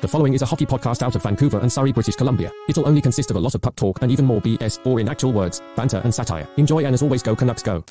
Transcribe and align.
The 0.00 0.06
following 0.06 0.32
is 0.32 0.42
a 0.42 0.46
hockey 0.46 0.64
podcast 0.64 1.02
out 1.02 1.16
of 1.16 1.24
Vancouver 1.24 1.58
and 1.58 1.72
Surrey, 1.72 1.90
British 1.90 2.14
Columbia. 2.14 2.52
It'll 2.68 2.86
only 2.86 3.00
consist 3.00 3.32
of 3.32 3.36
a 3.36 3.40
lot 3.40 3.56
of 3.56 3.62
puck 3.62 3.74
talk 3.74 4.00
and 4.00 4.12
even 4.12 4.26
more 4.26 4.40
BS 4.40 4.86
or 4.86 5.00
in 5.00 5.08
actual 5.08 5.32
words, 5.32 5.60
banter 5.74 6.00
and 6.04 6.14
satire. 6.14 6.48
Enjoy 6.56 6.84
and 6.84 6.94
as 6.94 7.02
always, 7.02 7.20
go 7.20 7.34
Canucks 7.34 7.64
go. 7.64 7.84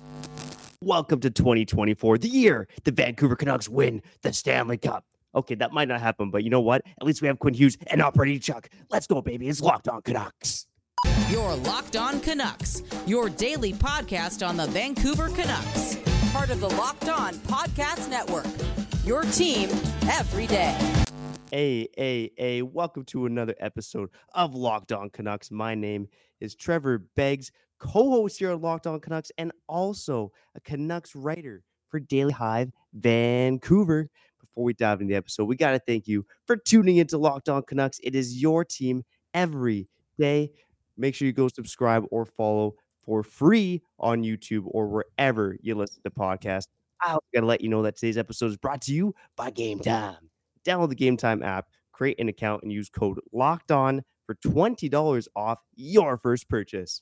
Welcome 0.81 1.19
to 1.19 1.29
2024, 1.29 2.19
the 2.19 2.29
year 2.29 2.69
the 2.85 2.93
Vancouver 2.93 3.35
Canucks 3.35 3.67
win 3.67 4.01
the 4.21 4.31
Stanley 4.31 4.77
Cup. 4.77 5.03
Okay, 5.35 5.55
that 5.55 5.73
might 5.73 5.89
not 5.89 5.99
happen, 5.99 6.31
but 6.31 6.45
you 6.45 6.49
know 6.49 6.61
what? 6.61 6.81
At 6.85 7.05
least 7.05 7.21
we 7.21 7.27
have 7.27 7.39
Quinn 7.39 7.53
Hughes 7.53 7.77
and 7.87 7.99
not 7.99 8.13
Brady 8.13 8.39
Tkachuk. 8.39 8.67
Let's 8.89 9.05
go, 9.05 9.21
baby. 9.21 9.49
It's 9.49 9.59
Locked 9.59 9.89
On 9.89 10.01
Canucks. 10.01 10.65
Your 11.29 11.55
Locked 11.55 11.97
On 11.97 12.21
Canucks, 12.21 12.83
your 13.05 13.27
daily 13.27 13.73
podcast 13.73 14.47
on 14.47 14.55
the 14.55 14.67
Vancouver 14.67 15.27
Canucks. 15.27 15.97
Part 16.31 16.51
of 16.51 16.61
the 16.61 16.69
Locked 16.69 17.09
On 17.09 17.33
Podcast 17.33 18.09
Network. 18.09 18.47
Your 19.03 19.23
team 19.23 19.69
every 20.09 20.47
day. 20.47 21.05
Hey, 21.51 21.87
hey, 21.95 22.31
hey, 22.35 22.61
welcome 22.61 23.05
to 23.05 23.25
another 23.25 23.55
episode 23.61 24.09
of 24.33 24.53
Locked 24.53 24.91
On 24.91 25.09
Canucks. 25.09 25.49
My 25.49 25.75
name 25.75 26.09
is 26.41 26.55
Trevor 26.55 27.07
Beggs, 27.15 27.53
co 27.79 28.09
host 28.09 28.37
here 28.37 28.51
at 28.51 28.59
Locked 28.59 28.85
On 28.85 28.99
Canucks, 28.99 29.31
and 29.37 29.53
also 29.69 30.33
a 30.55 30.59
Canucks 30.59 31.15
writer 31.15 31.63
for 31.87 32.01
Daily 32.01 32.33
Hive 32.33 32.73
Vancouver. 32.93 34.09
Before 34.41 34.65
we 34.65 34.73
dive 34.73 34.99
into 34.99 35.13
the 35.13 35.15
episode, 35.15 35.45
we 35.45 35.55
got 35.55 35.71
to 35.71 35.79
thank 35.79 36.05
you 36.05 36.25
for 36.45 36.57
tuning 36.57 36.97
into 36.97 37.17
Locked 37.17 37.47
On 37.47 37.63
Canucks. 37.63 38.01
It 38.03 38.13
is 38.13 38.41
your 38.41 38.65
team 38.65 39.05
every 39.33 39.87
day. 40.19 40.51
Make 40.97 41.15
sure 41.15 41.27
you 41.27 41.33
go 41.33 41.47
subscribe 41.47 42.03
or 42.11 42.25
follow 42.25 42.75
for 43.05 43.23
free 43.23 43.81
on 43.99 44.21
YouTube 44.21 44.63
or 44.65 44.89
wherever 44.89 45.55
you 45.61 45.75
listen 45.75 46.03
to 46.03 46.11
podcasts. 46.11 46.67
I 47.01 47.11
also 47.11 47.25
got 47.33 47.39
to 47.39 47.45
let 47.45 47.61
you 47.61 47.69
know 47.69 47.83
that 47.83 47.95
today's 47.95 48.17
episode 48.17 48.47
is 48.47 48.57
brought 48.57 48.81
to 48.81 48.93
you 48.93 49.15
by 49.37 49.49
Game 49.49 49.79
Time 49.79 50.29
download 50.67 50.89
the 50.89 50.95
Game 50.95 51.17
Time 51.17 51.41
app, 51.43 51.67
create 51.91 52.19
an 52.19 52.29
account, 52.29 52.63
and 52.63 52.71
use 52.71 52.89
code 52.89 53.19
Locked 53.31 53.71
On 53.71 54.03
for 54.25 54.35
twenty 54.35 54.89
dollars 54.89 55.27
off 55.35 55.59
your 55.75 56.17
first 56.17 56.49
purchase. 56.49 57.01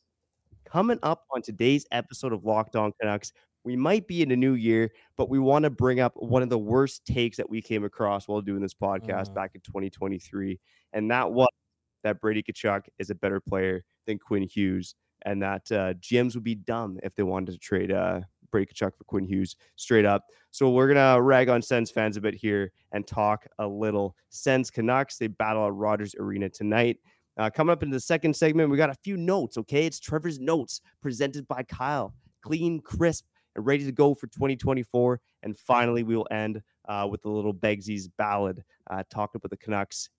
Coming 0.66 1.00
up 1.04 1.24
on 1.34 1.42
today's 1.42 1.86
episode 1.92 2.34
of 2.34 2.44
Locked 2.46 2.76
On 2.76 2.92
Canucks, 3.02 3.32
we 3.64 3.76
might 3.76 4.08
be 4.08 4.22
in 4.22 4.32
a 4.32 4.36
new 4.36 4.54
year, 4.54 4.92
but 5.18 5.30
we 5.30 5.40
want 5.40 5.64
to 5.64 5.70
bring 5.70 6.00
up 6.00 6.14
one 6.16 6.42
of 6.44 6.50
the 6.50 6.58
worst 6.58 7.06
takes 7.06 7.38
that 7.38 7.50
we 7.50 7.62
came 7.62 7.84
across 7.84 8.28
while 8.28 8.42
doing 8.42 8.62
this 8.62 8.74
podcast 8.74 9.30
Mm. 9.30 9.36
back 9.36 9.52
in 9.56 9.62
2023, 9.62 10.60
and 10.94 11.10
that 11.12 11.32
was 11.32 11.48
that 12.04 12.22
Brady 12.22 12.44
Tkachuk 12.44 12.84
is 13.00 13.10
a 13.10 13.16
better 13.16 13.40
player 13.40 13.84
than 14.06 14.20
Quinn 14.20 14.44
Hughes, 14.44 14.94
and 15.24 15.42
that 15.42 15.72
uh, 15.72 15.94
GMs 15.96 16.36
would 16.36 16.44
be 16.44 16.56
dumb 16.56 17.00
if 17.04 17.16
they 17.16 17.24
wanted 17.24 17.52
to 17.54 17.58
trade 17.58 17.92
uh, 17.92 18.22
Brady 18.52 18.72
Tkachuk 18.74 18.96
for 18.96 19.04
Quinn 19.06 19.26
Hughes 19.26 19.56
straight 19.76 20.06
up. 20.06 20.26
So 20.52 20.70
we're 20.72 20.88
gonna 20.88 21.22
rag 21.22 21.50
on 21.50 21.62
Sens 21.62 21.92
fans 21.92 22.18
a 22.18 22.22
bit 22.22 22.34
here 22.34 22.72
and 22.92 23.06
talk 23.06 23.46
a 23.60 23.68
little 23.68 24.16
Sens 24.30 24.70
Canucks. 24.70 25.18
They 25.18 25.28
battle 25.28 25.68
at 25.68 25.74
Rogers 25.74 26.16
Arena 26.20 26.50
tonight. 26.50 26.98
Uh, 27.38 27.50
coming 27.50 27.74
up 27.74 27.84
in 27.84 27.90
the 27.90 28.00
second 28.00 28.36
segment, 28.36 28.70
we 28.70 28.78
got 28.78 28.90
a 28.90 28.96
few 28.96 29.18
notes. 29.18 29.58
Okay, 29.58 29.86
it's 29.86 30.00
Trevor's 30.00 30.40
notes 30.40 30.82
presented 31.02 31.48
by 31.48 31.64
Kyle, 31.64 32.14
clean, 32.42 32.80
crisp, 32.80 33.26
and 33.56 33.66
ready 33.66 33.84
to 33.84 33.92
go 33.92 34.14
for 34.14 34.28
2024. 34.28 35.20
And 35.44 35.58
finally, 35.58 36.04
we 36.04 36.16
will 36.16 36.28
end 36.32 36.62
uh, 36.88 37.08
with 37.10 37.26
a 37.26 37.30
little 37.30 37.54
Begsy's 37.54 38.08
ballad, 38.08 38.64
uh, 38.90 39.04
talking 39.10 39.40
about 39.40 39.50
the 39.50 39.58
Canucks 39.58 40.10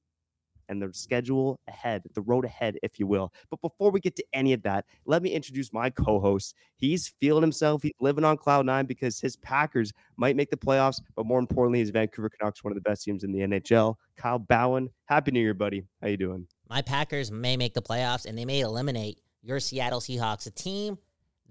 and 0.68 0.80
the 0.82 0.92
schedule 0.92 1.60
ahead, 1.68 2.02
the 2.14 2.20
road 2.22 2.44
ahead, 2.44 2.78
if 2.82 2.98
you 2.98 3.06
will. 3.06 3.32
But 3.50 3.60
before 3.60 3.90
we 3.90 4.00
get 4.00 4.16
to 4.16 4.24
any 4.32 4.52
of 4.52 4.62
that, 4.62 4.84
let 5.04 5.22
me 5.22 5.30
introduce 5.30 5.72
my 5.72 5.90
co-host. 5.90 6.54
He's 6.76 7.08
feeling 7.20 7.42
himself. 7.42 7.82
He's 7.82 7.92
living 8.00 8.24
on 8.24 8.36
cloud 8.36 8.66
nine 8.66 8.86
because 8.86 9.20
his 9.20 9.36
Packers 9.36 9.92
might 10.16 10.36
make 10.36 10.50
the 10.50 10.56
playoffs, 10.56 11.00
but 11.14 11.26
more 11.26 11.38
importantly, 11.38 11.80
his 11.80 11.90
Vancouver 11.90 12.30
Canucks, 12.30 12.64
one 12.64 12.72
of 12.72 12.76
the 12.76 12.88
best 12.88 13.04
teams 13.04 13.24
in 13.24 13.32
the 13.32 13.40
NHL. 13.40 13.94
Kyle 14.16 14.40
Bhawan, 14.40 14.88
happy 15.06 15.30
New 15.30 15.40
Year, 15.40 15.54
buddy. 15.54 15.84
How 16.00 16.08
you 16.08 16.16
doing? 16.16 16.46
my 16.68 16.82
Packers 16.82 17.30
may 17.30 17.56
make 17.56 17.74
the 17.74 17.82
playoffs 17.82 18.26
and 18.26 18.36
they 18.36 18.44
may 18.44 18.60
eliminate 18.60 19.20
your 19.42 19.60
Seattle 19.60 20.00
Seahawks, 20.00 20.46
a 20.46 20.50
team 20.50 20.98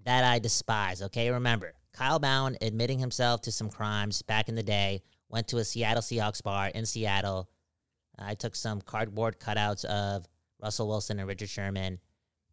that 0.03 0.23
I 0.23 0.39
despise. 0.39 1.01
Okay, 1.01 1.29
remember 1.29 1.73
Kyle 1.93 2.19
Bhawan 2.19 2.57
admitting 2.61 2.99
himself 2.99 3.41
to 3.41 3.51
some 3.51 3.69
crimes 3.69 4.21
back 4.21 4.49
in 4.49 4.55
the 4.55 4.63
day. 4.63 5.01
Went 5.29 5.47
to 5.49 5.57
a 5.57 5.63
Seattle 5.63 6.03
Seahawks 6.03 6.43
bar 6.43 6.67
in 6.67 6.85
Seattle. 6.85 7.49
I 8.19 8.35
took 8.35 8.55
some 8.55 8.81
cardboard 8.81 9.39
cutouts 9.39 9.85
of 9.85 10.27
Russell 10.61 10.87
Wilson 10.87 11.19
and 11.19 11.27
Richard 11.27 11.49
Sherman. 11.49 11.99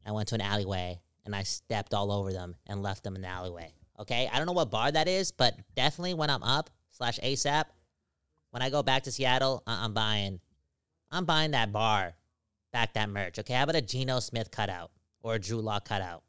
I 0.04 0.12
went 0.12 0.28
to 0.28 0.34
an 0.34 0.40
alleyway 0.40 1.00
and 1.24 1.34
I 1.34 1.44
stepped 1.44 1.94
all 1.94 2.10
over 2.10 2.32
them 2.32 2.56
and 2.66 2.82
left 2.82 3.04
them 3.04 3.14
in 3.14 3.22
the 3.22 3.28
alleyway. 3.28 3.72
Okay, 4.00 4.28
I 4.32 4.38
don't 4.38 4.46
know 4.46 4.52
what 4.52 4.70
bar 4.70 4.90
that 4.90 5.06
is, 5.06 5.30
but 5.30 5.54
definitely 5.76 6.14
when 6.14 6.30
I'm 6.30 6.42
up 6.42 6.70
slash 6.90 7.18
ASAP, 7.20 7.64
when 8.50 8.62
I 8.62 8.70
go 8.70 8.82
back 8.82 9.04
to 9.04 9.12
Seattle, 9.12 9.62
I- 9.66 9.84
I'm 9.84 9.94
buying, 9.94 10.40
I'm 11.10 11.24
buying 11.24 11.52
that 11.52 11.72
bar 11.72 12.14
back 12.72 12.94
that 12.94 13.08
merch. 13.08 13.38
Okay, 13.38 13.54
how 13.54 13.64
about 13.64 13.76
a 13.76 13.82
Geno 13.82 14.18
Smith 14.20 14.50
cutout 14.50 14.90
or 15.22 15.34
a 15.34 15.38
Drew 15.38 15.60
Lock 15.60 15.84
cutout? 15.86 16.24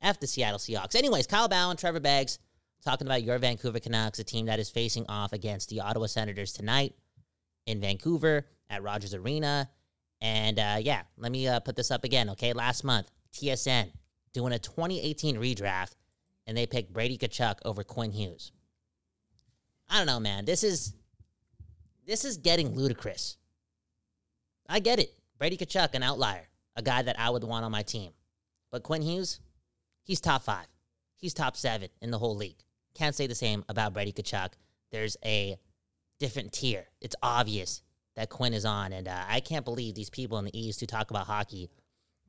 F 0.00 0.20
the 0.20 0.26
Seattle 0.26 0.58
Seahawks. 0.58 0.94
Anyways, 0.94 1.26
Kyle 1.26 1.48
Bhawan, 1.48 1.78
Trevor 1.78 2.00
Beggs, 2.00 2.38
talking 2.84 3.06
about 3.06 3.22
your 3.22 3.38
Vancouver 3.38 3.80
Canucks, 3.80 4.18
a 4.18 4.24
team 4.24 4.46
that 4.46 4.60
is 4.60 4.70
facing 4.70 5.06
off 5.08 5.32
against 5.32 5.70
the 5.70 5.80
Ottawa 5.80 6.06
Senators 6.06 6.52
tonight 6.52 6.94
in 7.66 7.80
Vancouver 7.80 8.46
at 8.70 8.82
Rogers 8.82 9.14
Arena. 9.14 9.68
And 10.20 10.58
uh, 10.58 10.78
yeah, 10.80 11.02
let 11.16 11.32
me 11.32 11.46
uh, 11.46 11.60
put 11.60 11.76
this 11.76 11.90
up 11.90 12.04
again. 12.04 12.30
Okay, 12.30 12.52
last 12.52 12.84
month, 12.84 13.10
TSN 13.32 13.92
doing 14.32 14.52
a 14.52 14.58
2018 14.58 15.36
redraft, 15.36 15.92
and 16.46 16.56
they 16.56 16.66
picked 16.66 16.92
Brady 16.92 17.18
Tkachuk 17.18 17.56
over 17.64 17.84
Quinn 17.84 18.12
Hughes. 18.12 18.52
I 19.88 19.98
don't 19.98 20.06
know, 20.06 20.20
man. 20.20 20.44
This 20.44 20.64
is 20.64 20.94
this 22.06 22.24
is 22.24 22.38
getting 22.38 22.74
ludicrous. 22.74 23.36
I 24.68 24.80
get 24.80 24.98
it. 24.98 25.12
Brady 25.38 25.56
Tkachuk, 25.56 25.94
an 25.94 26.02
outlier, 26.02 26.48
a 26.76 26.82
guy 26.82 27.02
that 27.02 27.18
I 27.18 27.30
would 27.30 27.44
want 27.44 27.64
on 27.64 27.72
my 27.72 27.82
team. 27.82 28.12
But 28.70 28.82
Quinn 28.82 29.02
Hughes, 29.02 29.40
he's 30.02 30.20
top 30.20 30.42
five. 30.42 30.66
He's 31.16 31.34
top 31.34 31.56
seven 31.56 31.88
in 32.00 32.10
the 32.10 32.18
whole 32.18 32.36
league. 32.36 32.58
Can't 32.94 33.14
say 33.14 33.26
the 33.26 33.34
same 33.34 33.64
about 33.68 33.92
Brady 33.92 34.12
Tkachuk. 34.12 34.52
There's 34.90 35.16
a 35.24 35.56
different 36.18 36.52
tier. 36.52 36.86
It's 37.00 37.16
obvious 37.22 37.82
that 38.16 38.30
Quinn 38.30 38.54
is 38.54 38.64
on. 38.64 38.92
And 38.92 39.06
uh, 39.06 39.24
I 39.28 39.40
can't 39.40 39.64
believe 39.64 39.94
these 39.94 40.10
people 40.10 40.38
in 40.38 40.44
the 40.44 40.58
East 40.58 40.80
who 40.80 40.86
talk 40.86 41.10
about 41.10 41.26
hockey 41.26 41.70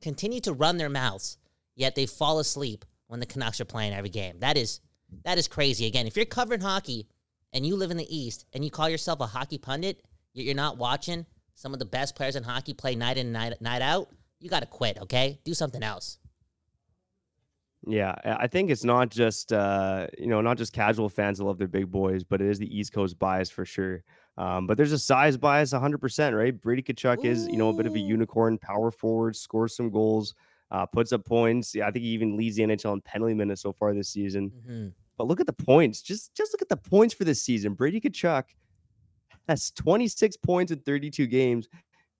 continue 0.00 0.40
to 0.42 0.52
run 0.52 0.76
their 0.76 0.88
mouths, 0.88 1.38
yet 1.74 1.94
they 1.94 2.06
fall 2.06 2.38
asleep 2.38 2.84
when 3.08 3.20
the 3.20 3.26
Canucks 3.26 3.60
are 3.60 3.64
playing 3.64 3.92
every 3.92 4.10
game. 4.10 4.38
That 4.40 4.56
is 4.56 4.80
that 5.24 5.38
is 5.38 5.48
crazy. 5.48 5.86
Again, 5.86 6.06
if 6.06 6.16
you're 6.16 6.26
covering 6.26 6.60
hockey 6.60 7.08
and 7.52 7.66
you 7.66 7.76
live 7.76 7.90
in 7.90 7.96
the 7.96 8.16
East 8.16 8.44
and 8.52 8.62
you 8.62 8.70
call 8.70 8.88
yourself 8.88 9.20
a 9.20 9.26
hockey 9.26 9.58
pundit, 9.58 10.02
yet 10.34 10.44
you're 10.44 10.54
not 10.54 10.76
watching 10.76 11.24
some 11.54 11.72
of 11.72 11.78
the 11.78 11.86
best 11.86 12.14
players 12.14 12.36
in 12.36 12.42
hockey 12.44 12.74
play 12.74 12.94
night 12.94 13.16
in 13.16 13.32
night, 13.32 13.54
night 13.60 13.82
out, 13.82 14.10
you 14.38 14.48
got 14.48 14.60
to 14.60 14.66
quit, 14.66 14.98
okay? 15.00 15.40
Do 15.44 15.54
something 15.54 15.82
else. 15.82 16.18
Yeah, 17.86 18.14
I 18.24 18.44
I 18.44 18.46
think 18.48 18.70
it's 18.70 18.84
not 18.84 19.10
just 19.10 19.52
uh, 19.52 20.08
you 20.18 20.26
know 20.26 20.40
not 20.40 20.58
just 20.58 20.72
casual 20.72 21.08
fans 21.08 21.38
that 21.38 21.44
love 21.44 21.58
their 21.58 21.68
big 21.68 21.90
boys, 21.90 22.24
but 22.24 22.40
it 22.40 22.48
is 22.48 22.58
the 22.58 22.78
East 22.78 22.92
Coast 22.92 23.18
bias 23.18 23.50
for 23.50 23.64
sure. 23.64 24.02
Um, 24.38 24.66
but 24.68 24.76
there's 24.76 24.92
a 24.92 24.98
size 24.98 25.36
bias, 25.36 25.72
100%, 25.72 26.36
right? 26.38 26.58
Brady 26.58 26.82
Tkachuk 26.82 27.24
is 27.24 27.46
you 27.48 27.56
know 27.56 27.70
a 27.70 27.72
bit 27.72 27.86
of 27.86 27.94
a 27.94 27.98
unicorn, 27.98 28.56
power 28.58 28.90
forward, 28.90 29.34
scores 29.34 29.74
some 29.76 29.90
goals, 29.90 30.34
uh, 30.70 30.86
puts 30.86 31.12
up 31.12 31.24
points. 31.24 31.74
Yeah, 31.74 31.88
I 31.88 31.90
think 31.90 32.04
he 32.04 32.10
even 32.12 32.36
leads 32.36 32.56
the 32.56 32.62
NHL 32.62 32.92
in 32.94 33.00
penalty 33.00 33.34
minutes 33.34 33.62
so 33.62 33.72
far 33.72 33.92
this 33.94 34.08
season. 34.10 34.52
hmm 34.64 34.88
But 35.16 35.26
look 35.26 35.40
at 35.40 35.46
the 35.46 35.52
points. 35.52 36.00
Just 36.02 36.34
just 36.34 36.52
look 36.54 36.62
at 36.62 36.68
the 36.68 36.76
points 36.76 37.14
for 37.14 37.24
this 37.24 37.42
season. 37.42 37.74
Brady 37.74 38.00
Tkachuk 38.00 38.44
has 39.48 39.70
26 39.72 40.36
points 40.38 40.72
in 40.72 40.78
32 40.80 41.26
games. 41.26 41.68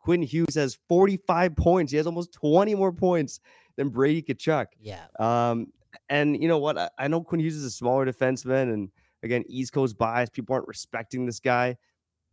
Quinn 0.01 0.23
Hughes 0.23 0.55
has 0.55 0.79
45 0.89 1.55
points. 1.57 1.93
He 1.93 1.99
has 1.99 2.07
almost 2.07 2.33
20 2.33 2.75
more 2.75 2.93
points 2.93 3.41
than 3.77 3.91
Brady 3.91 4.23
Tkachuk. 4.23 4.67
Yeah. 4.81 5.05
Um, 5.21 5.73
and 6.09 6.41
you 6.41 6.49
know 6.49 6.59
what? 6.59 6.79
I, 6.79 6.89
I 6.99 7.09
know 7.09 7.21
Quinn 7.23 7.41
Hughes 7.41 7.57
is 7.57 7.65
a 7.65 7.71
smaller 7.71 8.07
defenseman, 8.07 8.73
and 8.73 8.91
again, 9.23 9.45
East 9.49 9.73
Coast 9.73 9.97
bias. 9.99 10.31
People 10.31 10.55
aren't 10.55 10.69
respecting 10.69 11.27
this 11.27 11.41
guy, 11.41 11.77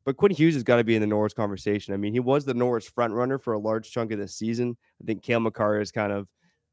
but 0.05 0.17
Quinn 0.17 0.31
Hughes 0.31 0.53
has 0.53 0.63
got 0.63 0.77
to 0.77 0.83
be 0.83 0.95
in 0.95 1.01
the 1.01 1.07
Norris 1.07 1.33
conversation. 1.33 1.93
I 1.93 1.97
mean, 1.97 2.13
he 2.13 2.19
was 2.19 2.45
the 2.45 2.53
Norris 2.53 2.87
front 2.87 3.13
runner 3.13 3.39
for 3.39 3.53
a 3.53 3.59
large 3.59 3.91
chunk 3.91 4.11
of 4.11 4.19
this 4.19 4.35
season. 4.35 4.77
I 5.01 5.05
think 5.05 5.23
Cale 5.23 5.39
Makar 5.39 5.79
has 5.79 5.91
kind 5.91 6.11
of 6.11 6.27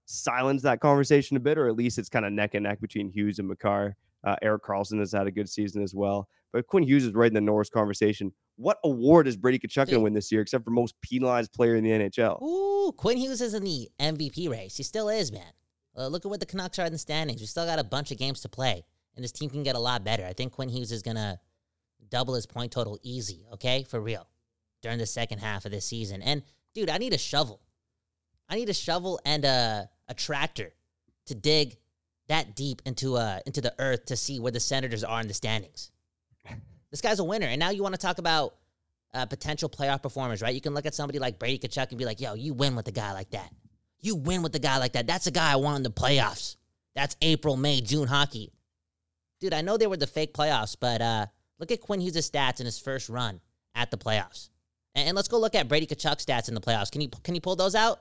silenced 0.04 0.64
that 0.64 0.80
conversation 0.80 1.36
a 1.36 1.40
bit, 1.40 1.58
or 1.58 1.68
at 1.68 1.74
least 1.74 1.98
it's 1.98 2.10
kind 2.10 2.26
of 2.26 2.32
neck 2.32 2.54
and 2.54 2.64
neck 2.64 2.80
between 2.80 3.08
Hughes 3.08 3.38
and 3.38 3.48
Makar. 3.48 3.96
Uh, 4.24 4.36
Erik 4.40 4.62
Karlsson 4.62 5.00
has 5.00 5.12
had 5.12 5.26
a 5.26 5.32
good 5.32 5.48
season 5.48 5.82
as 5.82 5.94
well, 5.94 6.28
but 6.52 6.66
Quinn 6.68 6.84
Hughes 6.84 7.04
is 7.04 7.12
right 7.12 7.26
in 7.26 7.34
the 7.34 7.40
Norris 7.40 7.70
conversation. 7.70 8.32
What 8.54 8.78
award 8.84 9.26
is 9.26 9.36
Brady 9.36 9.58
Tkachuk 9.58 9.86
going 9.86 9.88
to 9.88 10.00
win 10.00 10.12
this 10.12 10.30
year, 10.30 10.42
except 10.42 10.64
for 10.64 10.70
most 10.70 10.94
penalized 11.00 11.52
player 11.52 11.74
in 11.74 11.82
the 11.82 11.90
NHL? 11.90 12.40
Ooh, 12.40 12.92
Quinn 12.92 13.16
Hughes 13.16 13.40
is 13.40 13.54
in 13.54 13.64
the 13.64 13.88
MVP 13.98 14.48
race. 14.48 14.76
He 14.76 14.84
still 14.84 15.08
is, 15.08 15.32
man. 15.32 15.52
Uh, 15.96 16.06
look 16.06 16.24
at 16.24 16.28
what 16.30 16.38
the 16.38 16.46
Canucks 16.46 16.78
are 16.78 16.86
in 16.86 16.92
the 16.92 16.98
standings. 16.98 17.40
We 17.40 17.46
still 17.46 17.66
got 17.66 17.80
a 17.80 17.84
bunch 17.84 18.12
of 18.12 18.18
games 18.18 18.40
to 18.42 18.48
play, 18.48 18.84
and 19.16 19.24
this 19.24 19.32
team 19.32 19.50
can 19.50 19.64
get 19.64 19.74
a 19.74 19.80
lot 19.80 20.04
better. 20.04 20.24
I 20.24 20.34
think 20.34 20.52
Quinn 20.52 20.68
Hughes 20.68 20.92
is 20.92 21.02
gonna 21.02 21.40
double 22.08 22.34
his 22.34 22.46
point 22.46 22.72
total 22.72 22.98
easy. 23.02 23.46
Okay, 23.54 23.84
for 23.88 24.00
real, 24.00 24.26
during 24.82 24.98
the 24.98 25.06
second 25.06 25.38
half 25.38 25.64
of 25.64 25.72
this 25.72 25.86
season. 25.86 26.22
And 26.22 26.42
dude, 26.74 26.90
I 26.90 26.98
need 26.98 27.12
a 27.12 27.18
shovel. 27.18 27.60
I 28.48 28.56
need 28.56 28.68
a 28.68 28.74
shovel 28.74 29.20
and 29.24 29.44
a 29.44 29.88
a 30.08 30.14
tractor 30.14 30.72
to 31.26 31.34
dig 31.34 31.76
that 32.28 32.54
deep 32.54 32.82
into 32.84 33.16
uh 33.16 33.40
into 33.46 33.60
the 33.60 33.74
earth 33.78 34.06
to 34.06 34.16
see 34.16 34.40
where 34.40 34.52
the 34.52 34.60
Senators 34.60 35.04
are 35.04 35.20
in 35.20 35.28
the 35.28 35.34
standings. 35.34 35.90
This 36.90 37.00
guy's 37.00 37.18
a 37.20 37.24
winner, 37.24 37.46
and 37.46 37.58
now 37.58 37.70
you 37.70 37.82
want 37.82 37.94
to 37.94 38.00
talk 38.00 38.18
about 38.18 38.54
uh, 39.14 39.26
potential 39.26 39.68
playoff 39.68 40.02
performers, 40.02 40.42
right? 40.42 40.54
You 40.54 40.60
can 40.60 40.74
look 40.74 40.86
at 40.86 40.94
somebody 40.94 41.18
like 41.18 41.38
Brady 41.38 41.66
Tkachuk 41.66 41.88
and 41.88 41.98
be 41.98 42.04
like, 42.04 42.20
yo, 42.20 42.34
you 42.34 42.52
win 42.54 42.76
with 42.76 42.86
a 42.88 42.92
guy 42.92 43.12
like 43.12 43.30
that. 43.30 43.50
You 44.00 44.16
win 44.16 44.42
with 44.42 44.54
a 44.54 44.58
guy 44.58 44.78
like 44.78 44.92
that. 44.92 45.06
That's 45.06 45.26
a 45.26 45.30
guy 45.30 45.52
I 45.52 45.56
want 45.56 45.78
in 45.78 45.82
the 45.84 45.90
playoffs. 45.90 46.56
That's 46.94 47.16
April, 47.22 47.56
May, 47.56 47.80
June 47.80 48.08
hockey. 48.08 48.52
Dude, 49.40 49.54
I 49.54 49.62
know 49.62 49.76
they 49.76 49.86
were 49.86 49.96
the 49.96 50.06
fake 50.06 50.34
playoffs, 50.34 50.76
but 50.78 51.00
uh, 51.00 51.26
look 51.62 51.70
at 51.70 51.80
Quinn 51.80 52.00
Hughes' 52.00 52.28
stats 52.28 52.58
in 52.58 52.66
his 52.66 52.80
first 52.80 53.08
run 53.08 53.40
at 53.76 53.92
the 53.92 53.96
playoffs. 53.96 54.48
And, 54.96 55.06
and 55.08 55.16
let's 55.16 55.28
go 55.28 55.38
look 55.38 55.54
at 55.54 55.68
Brady 55.68 55.86
Tkachuk's 55.86 56.26
stats 56.26 56.48
in 56.48 56.54
the 56.54 56.60
playoffs. 56.60 56.90
Can 56.90 57.00
you 57.00 57.08
can 57.22 57.36
you 57.36 57.40
pull 57.40 57.54
those 57.54 57.76
out? 57.76 58.00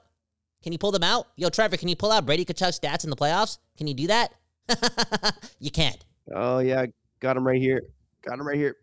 Can 0.63 0.71
you 0.71 0.79
pull 0.79 0.91
them 0.91 1.03
out? 1.03 1.27
Yo, 1.37 1.49
Trevor, 1.49 1.77
can 1.77 1.87
you 1.87 1.95
pull 1.95 2.11
out 2.11 2.25
Brady 2.25 2.43
Tkachuk's 2.43 2.79
stats 2.79 3.03
in 3.03 3.11
the 3.11 3.15
playoffs? 3.15 3.59
Can 3.77 3.85
you 3.85 3.93
do 3.93 4.07
that? 4.07 4.33
you 5.59 5.69
can't. 5.69 6.03
Oh 6.33 6.57
yeah, 6.57 6.87
got 7.19 7.37
him 7.37 7.45
right 7.45 7.61
here. 7.61 7.83
Got 8.23 8.39
him 8.39 8.47
right 8.47 8.57
here. 8.57 8.77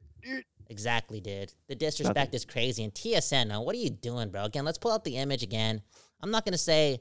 Exactly, 0.71 1.21
dude. 1.21 1.53
The 1.67 1.75
disrespect 1.75 2.17
Nothing. 2.17 2.35
is 2.35 2.45
crazy. 2.45 2.85
And 2.85 2.95
TSN, 2.95 3.49
now, 3.49 3.63
what 3.63 3.75
are 3.75 3.79
you 3.79 3.91
doing, 3.91 4.29
bro? 4.31 4.45
Again, 4.45 4.65
let's 4.65 4.79
pull 4.79 4.93
out 4.93 5.03
the 5.03 5.17
image 5.17 5.43
again. 5.43 5.83
I'm 6.21 6.31
not 6.31 6.45
gonna 6.45 6.57
say 6.57 7.01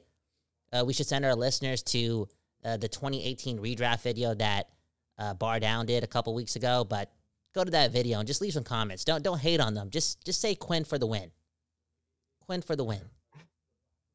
uh, 0.72 0.82
we 0.84 0.92
should 0.92 1.06
send 1.06 1.24
our 1.24 1.36
listeners 1.36 1.82
to 1.84 2.26
uh, 2.64 2.76
the 2.76 2.88
2018 2.88 3.60
redraft 3.60 4.02
video 4.02 4.34
that 4.34 4.70
uh, 5.16 5.34
Bar 5.34 5.60
Down 5.60 5.86
did 5.86 6.02
a 6.02 6.08
couple 6.08 6.34
weeks 6.34 6.56
ago, 6.56 6.84
but 6.88 7.12
go 7.58 7.64
to 7.64 7.70
that 7.72 7.90
video 7.90 8.18
and 8.18 8.26
just 8.26 8.40
leave 8.40 8.52
some 8.52 8.64
comments. 8.64 9.04
Don't 9.04 9.22
don't 9.22 9.40
hate 9.40 9.60
on 9.60 9.74
them. 9.74 9.90
Just 9.90 10.24
just 10.24 10.40
say 10.40 10.54
Quinn 10.54 10.84
for 10.84 10.98
the 10.98 11.06
win. 11.06 11.30
Quinn 12.46 12.62
for 12.62 12.76
the 12.76 12.84
win. 12.84 13.00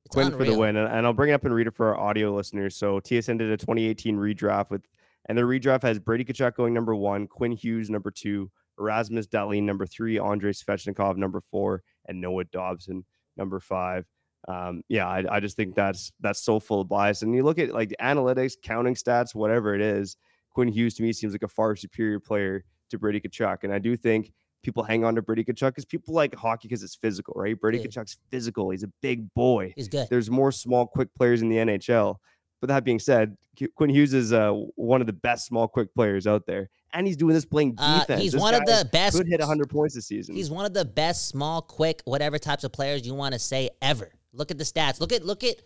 It's 0.06 0.16
Quinn 0.16 0.32
for 0.32 0.44
the 0.44 0.58
win, 0.58 0.76
and, 0.76 0.92
and 0.92 1.06
I'll 1.06 1.14
bring 1.14 1.30
it 1.30 1.34
up 1.34 1.46
and 1.46 1.54
read 1.54 1.68
it 1.68 1.76
for 1.76 1.96
our 1.96 2.10
audio 2.10 2.34
listeners. 2.34 2.76
So 2.76 3.00
TSN 3.00 3.38
did 3.38 3.52
a 3.52 3.58
2018 3.58 4.18
redraft 4.18 4.70
with, 4.70 4.86
and 5.28 5.38
the 5.38 5.44
redraft 5.44 5.84
has 5.84 6.00
Brady 6.00 6.26
Tkachuk 6.26 6.56
going 6.56 6.74
number 6.74 6.96
one, 6.96 7.28
Quinn 7.28 7.52
Hughes 7.52 7.90
number 7.90 8.12
two, 8.12 8.52
Erasmus 8.80 9.28
Dahlin 9.28 9.64
number 9.64 9.86
three, 9.86 10.20
Andrei 10.20 10.52
Svechnikov 10.52 11.16
number 11.16 11.40
four, 11.40 11.84
and 12.08 12.20
Noah 12.20 12.44
Dobson 12.46 13.06
number 13.38 13.60
five. 13.60 14.06
Um, 14.48 14.84
yeah, 14.90 15.08
I, 15.08 15.24
I 15.30 15.40
just 15.40 15.56
think 15.56 15.74
that's 15.74 16.12
that's 16.20 16.44
so 16.44 16.60
full 16.60 16.82
of 16.82 16.90
bias. 16.90 17.22
And 17.22 17.34
you 17.34 17.44
look 17.44 17.60
at 17.60 17.74
like 17.74 17.90
the 17.90 17.98
analytics, 18.02 18.54
counting 18.62 18.96
stats, 18.96 19.34
whatever 19.34 19.74
it 19.74 19.82
is, 19.82 20.18
Quinn 20.50 20.68
Hughes 20.68 20.96
to 20.96 21.04
me 21.04 21.14
seems 21.14 21.34
like 21.34 21.44
a 21.44 21.48
far 21.48 21.76
superior 21.78 22.20
player 22.20 22.66
to 22.94 22.98
Brady 22.98 23.20
Tkachuk, 23.20 23.64
and 23.64 23.74
I 23.74 23.80
do 23.80 23.96
think 23.98 24.32
people 24.64 24.82
hang 24.82 25.04
on 25.04 25.14
to 25.16 25.22
Brady 25.22 25.44
Tkachuk 25.44 25.68
because 25.70 25.86
people 25.86 26.14
like 26.14 26.34
hockey 26.36 26.68
because 26.70 26.84
it's 26.84 26.96
physical, 26.96 27.34
right? 27.36 27.60
Brady 27.60 27.80
Yeah. 27.80 27.86
Tkachuk's 27.88 28.18
physical. 28.32 28.70
He's 28.70 28.84
a 28.84 28.92
big 29.02 29.32
boy 29.34 29.74
He's 29.76 29.88
good. 29.90 30.08
there's 30.10 30.30
more 30.32 30.52
small, 30.54 30.88
quick 30.88 31.10
players 31.16 31.42
in 31.42 31.50
the 31.50 31.58
NHL. 31.58 32.16
But 32.62 32.68
that 32.70 32.86
being 32.86 33.00
said, 33.00 33.36
Quinn 33.76 33.90
Hughes 33.90 34.14
is 34.14 34.32
uh, 34.32 34.52
one 34.76 35.02
of 35.02 35.08
the 35.08 35.12
best 35.14 35.46
small, 35.48 35.68
quick 35.68 35.94
players 35.94 36.26
out 36.26 36.46
there, 36.48 36.70
and 36.94 37.06
he's 37.06 37.18
doing 37.18 37.34
this 37.34 37.44
playing 37.44 37.76
Uh, 37.78 38.00
defense. 38.00 38.22
he's 38.22 38.32
This 38.32 38.42
one 38.42 38.54
of 38.56 38.64
the 38.66 38.88
best. 38.94 39.18
Could 39.18 39.28
hit 39.28 39.42
100 39.42 39.70
points 39.70 39.96
this 39.96 40.08
season. 40.08 40.34
He's 40.34 40.50
one 40.50 40.64
of 40.66 40.74
the 40.74 40.86
best 40.86 41.28
small, 41.28 41.62
quick, 41.62 42.02
whatever 42.06 42.40
types 42.40 42.64
of 42.64 42.72
players 42.72 43.06
you 43.06 43.14
want 43.14 43.34
to 43.34 43.40
say 43.40 43.70
ever. 43.82 44.14
Look 44.32 44.50
at 44.50 44.58
the 44.58 44.64
stats. 44.64 45.02
Look 45.02 45.12
at 45.12 45.26
look 45.26 45.44
at 45.44 45.58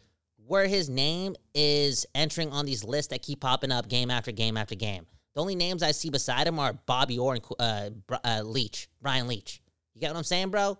where 0.47 0.65
his 0.65 0.89
name 0.89 1.35
is 1.53 2.05
entering 2.15 2.51
on 2.51 2.65
these 2.65 2.83
lists 2.83 3.11
that 3.11 3.21
keep 3.21 3.41
popping 3.41 3.71
up 3.71 3.87
game 3.89 4.09
after 4.09 4.31
game 4.31 4.57
after 4.57 4.73
game. 4.75 5.05
The 5.37 5.41
only 5.41 5.53
names 5.53 5.83
I 5.83 5.91
see 5.91 6.09
beside 6.09 6.47
him 6.47 6.57
are 6.57 6.73
Bobby 6.73 7.19
Orr 7.19 7.35
and 7.35 7.45
uh, 7.59 7.89
uh, 8.23 8.41
Leetch, 8.43 8.87
Brian 9.03 9.27
Leetch. 9.27 9.59
You 9.93 10.01
get 10.01 10.09
what 10.09 10.17
I'm 10.17 10.23
saying, 10.23 10.49
bro? 10.49 10.79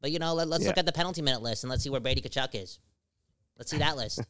But 0.00 0.10
you 0.10 0.18
know, 0.18 0.34
let, 0.34 0.48
us 0.48 0.66
look 0.66 0.76
at 0.76 0.86
the 0.86 0.92
penalty 0.92 1.22
minute 1.22 1.40
list 1.40 1.62
and 1.62 1.70
let's 1.70 1.84
see 1.84 1.88
where 1.88 2.00
Brady 2.00 2.20
Tkachuk 2.20 2.60
is. 2.60 2.80
Let's 3.56 3.70
see 3.70 3.78
that 3.78 3.96
list. 3.96 4.22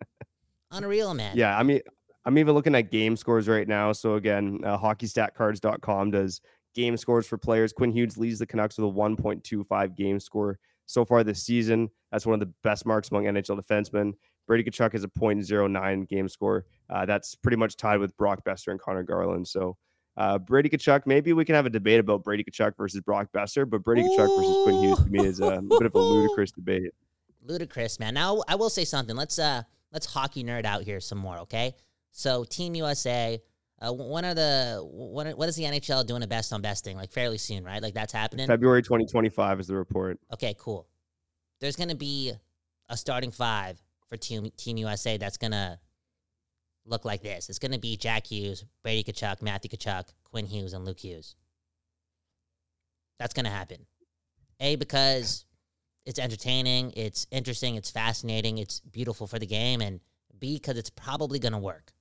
Unreal, 0.70 1.12
man. 1.12 1.36
yeah, 1.36 1.58
I 1.58 1.62
mean, 1.62 1.80
I'm 2.24 2.38
even 2.38 2.54
looking 2.54 2.74
at 2.74 2.90
game 2.90 3.16
scores 3.16 3.50
right 3.50 3.68
now. 3.68 3.92
So 3.92 4.14
again, 4.14 4.60
uh, 4.64 4.78
hockeystatcards.com 4.78 6.12
does 6.12 6.40
game 6.74 6.96
scores 6.96 7.26
for 7.26 7.36
players. 7.36 7.74
Quinn 7.74 7.92
Hughes 7.92 8.16
leads 8.16 8.38
the 8.38 8.46
Canucks 8.46 8.78
with 8.78 8.88
a 8.88 8.90
1.25 8.90 9.94
game 9.94 10.18
score 10.18 10.58
so 10.86 11.04
far 11.04 11.22
this 11.22 11.42
season. 11.42 11.90
That's 12.10 12.24
one 12.24 12.32
of 12.32 12.40
the 12.40 12.54
best 12.62 12.86
marks 12.86 13.10
among 13.10 13.24
NHL 13.24 13.60
defensemen. 13.60 14.14
Brady 14.52 14.70
Tkachuk 14.70 14.92
has 14.92 15.02
a 15.02 15.08
0.09 15.08 16.08
game 16.10 16.28
score. 16.28 16.66
Uh, 16.90 17.06
that's 17.06 17.34
pretty 17.34 17.56
much 17.56 17.78
tied 17.78 17.98
with 17.98 18.14
Brock 18.18 18.44
Boeser 18.44 18.68
and 18.68 18.78
Conor 18.78 19.02
Garland. 19.02 19.48
So 19.48 19.78
uh, 20.18 20.36
Brady 20.36 20.68
Tkachuk, 20.68 21.06
maybe 21.06 21.32
we 21.32 21.46
can 21.46 21.54
have 21.54 21.64
a 21.64 21.70
debate 21.70 22.00
about 22.00 22.22
Brady 22.22 22.44
Tkachuk 22.44 22.76
versus 22.76 23.00
Brock 23.00 23.28
Boeser, 23.34 23.68
but 23.68 23.82
Brady 23.82 24.02
Tkachuk 24.02 24.36
versus 24.36 24.64
Quinn 24.64 24.82
Hughes 24.82 24.98
to 24.98 25.10
me 25.10 25.24
is 25.24 25.40
a 25.40 25.62
bit 25.78 25.86
of 25.86 25.94
a 25.94 25.98
ludicrous 25.98 26.52
debate. 26.52 26.90
ludicrous, 27.42 27.98
man. 27.98 28.12
Now 28.12 28.42
I 28.46 28.56
will 28.56 28.68
say 28.68 28.84
something. 28.84 29.16
Let's 29.16 29.38
uh 29.38 29.62
let's 29.90 30.04
hockey 30.04 30.44
nerd 30.44 30.66
out 30.66 30.82
here 30.82 31.00
some 31.00 31.16
more, 31.16 31.38
okay? 31.38 31.74
So 32.10 32.44
Team 32.44 32.74
USA, 32.74 33.40
uh, 33.80 33.90
when 33.90 34.26
are 34.26 34.34
the 34.34 34.86
when 34.86 35.34
what 35.34 35.48
is 35.48 35.56
the 35.56 35.62
NHL 35.62 36.04
doing 36.04 36.22
a 36.22 36.26
best 36.26 36.52
on 36.52 36.60
best 36.60 36.84
thing? 36.84 36.98
Like 36.98 37.10
fairly 37.10 37.38
soon, 37.38 37.64
right? 37.64 37.80
Like 37.80 37.94
that's 37.94 38.12
happening. 38.12 38.48
February 38.48 38.82
2025 38.82 39.60
is 39.60 39.66
the 39.66 39.76
report. 39.76 40.20
Okay, 40.30 40.54
cool. 40.58 40.86
There's 41.58 41.74
gonna 41.74 41.94
be 41.94 42.34
a 42.90 42.98
starting 42.98 43.30
five 43.30 43.80
for 44.12 44.18
Team 44.18 44.50
Team 44.58 44.76
USA 44.76 45.16
that's 45.16 45.38
gonna 45.38 45.80
look 46.84 47.06
like 47.06 47.22
this. 47.22 47.48
It's 47.48 47.58
gonna 47.58 47.78
be 47.78 47.96
Jack 47.96 48.26
Hughes, 48.26 48.62
Brady 48.82 49.10
Tkachuk, 49.10 49.40
Matthew 49.40 49.70
Tkachuk, 49.70 50.12
Quinn 50.24 50.44
Hughes, 50.44 50.74
and 50.74 50.84
Luke 50.84 51.00
Hughes. 51.00 51.34
That's 53.18 53.32
gonna 53.32 53.48
happen. 53.48 53.86
A 54.60 54.76
because 54.76 55.46
it's 56.04 56.18
entertaining, 56.18 56.92
it's 56.94 57.26
interesting, 57.30 57.76
it's 57.76 57.90
fascinating, 57.90 58.58
it's 58.58 58.80
beautiful 58.80 59.26
for 59.26 59.38
the 59.38 59.46
game, 59.46 59.80
and 59.80 60.00
B 60.38 60.56
because 60.56 60.76
it's 60.76 60.90
probably 60.90 61.38
gonna 61.38 61.58
work. 61.58 61.92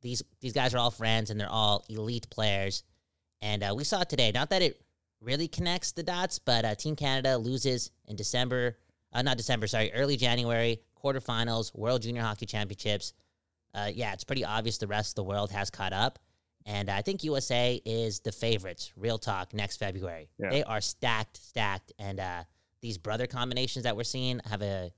These 0.00 0.22
these 0.40 0.54
guys 0.54 0.74
are 0.74 0.78
all 0.78 0.90
friends 0.90 1.28
and 1.28 1.38
they're 1.38 1.50
all 1.50 1.84
elite 1.90 2.30
players, 2.30 2.82
and 3.42 3.62
uh, 3.62 3.74
we 3.76 3.84
saw 3.84 4.04
today. 4.04 4.32
Not 4.32 4.48
that 4.50 4.62
it 4.62 4.80
really 5.20 5.48
connects 5.48 5.92
the 5.92 6.02
dots, 6.02 6.38
but 6.38 6.64
uh, 6.64 6.74
Team 6.76 6.96
Canada 6.96 7.36
loses 7.36 7.90
in 8.06 8.16
December, 8.16 8.78
uh, 9.12 9.20
not 9.20 9.36
December, 9.36 9.66
sorry, 9.66 9.92
early 9.92 10.16
January, 10.16 10.80
quarterfinals, 11.04 11.74
World 11.74 12.02
Junior 12.02 12.22
Hockey 12.22 12.46
Championships. 12.46 13.12
Uh, 13.74 13.90
yeah, 13.92 14.12
it's 14.12 14.24
pretty 14.24 14.44
obvious 14.44 14.78
the 14.78 14.86
rest 14.86 15.12
of 15.12 15.14
the 15.16 15.24
world 15.24 15.50
has 15.50 15.70
caught 15.70 15.92
up. 15.92 16.18
And 16.64 16.88
I 16.88 17.02
think 17.02 17.24
USA 17.24 17.80
is 17.84 18.20
the 18.20 18.30
favorites, 18.32 18.92
real 18.96 19.18
talk, 19.18 19.52
next 19.52 19.78
February. 19.78 20.28
Yeah. 20.38 20.50
They 20.50 20.62
are 20.62 20.80
stacked, 20.80 21.36
stacked. 21.38 21.92
And 21.98 22.20
uh, 22.20 22.44
these 22.80 22.98
brother 22.98 23.26
combinations 23.26 23.84
that 23.84 23.96
we're 23.96 24.04
seeing 24.04 24.40
have 24.48 24.62
a 24.62 24.92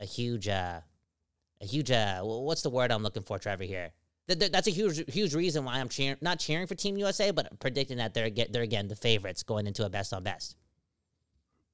a 0.00 0.04
huge, 0.04 0.46
uh, 0.46 0.80
a 1.60 1.64
huge, 1.66 1.90
uh, 1.90 2.20
what's 2.22 2.62
the 2.62 2.70
word 2.70 2.92
I'm 2.92 3.02
looking 3.02 3.24
for, 3.24 3.36
Trevor, 3.36 3.64
here? 3.64 3.90
Th- 4.28 4.38
th- 4.38 4.52
That's 4.52 4.68
a 4.68 4.70
huge, 4.70 5.02
huge 5.12 5.34
reason 5.34 5.64
why 5.64 5.80
I'm 5.80 5.88
cheering, 5.88 6.18
not 6.20 6.38
cheering 6.38 6.68
for 6.68 6.76
Team 6.76 6.96
USA, 6.98 7.32
but 7.32 7.58
predicting 7.58 7.96
that 7.96 8.14
they're, 8.14 8.30
get, 8.30 8.52
they're 8.52 8.62
again 8.62 8.86
the 8.86 8.94
favorites 8.94 9.42
going 9.42 9.66
into 9.66 9.84
a 9.84 9.90
best 9.90 10.12
on 10.12 10.22
best. 10.22 10.54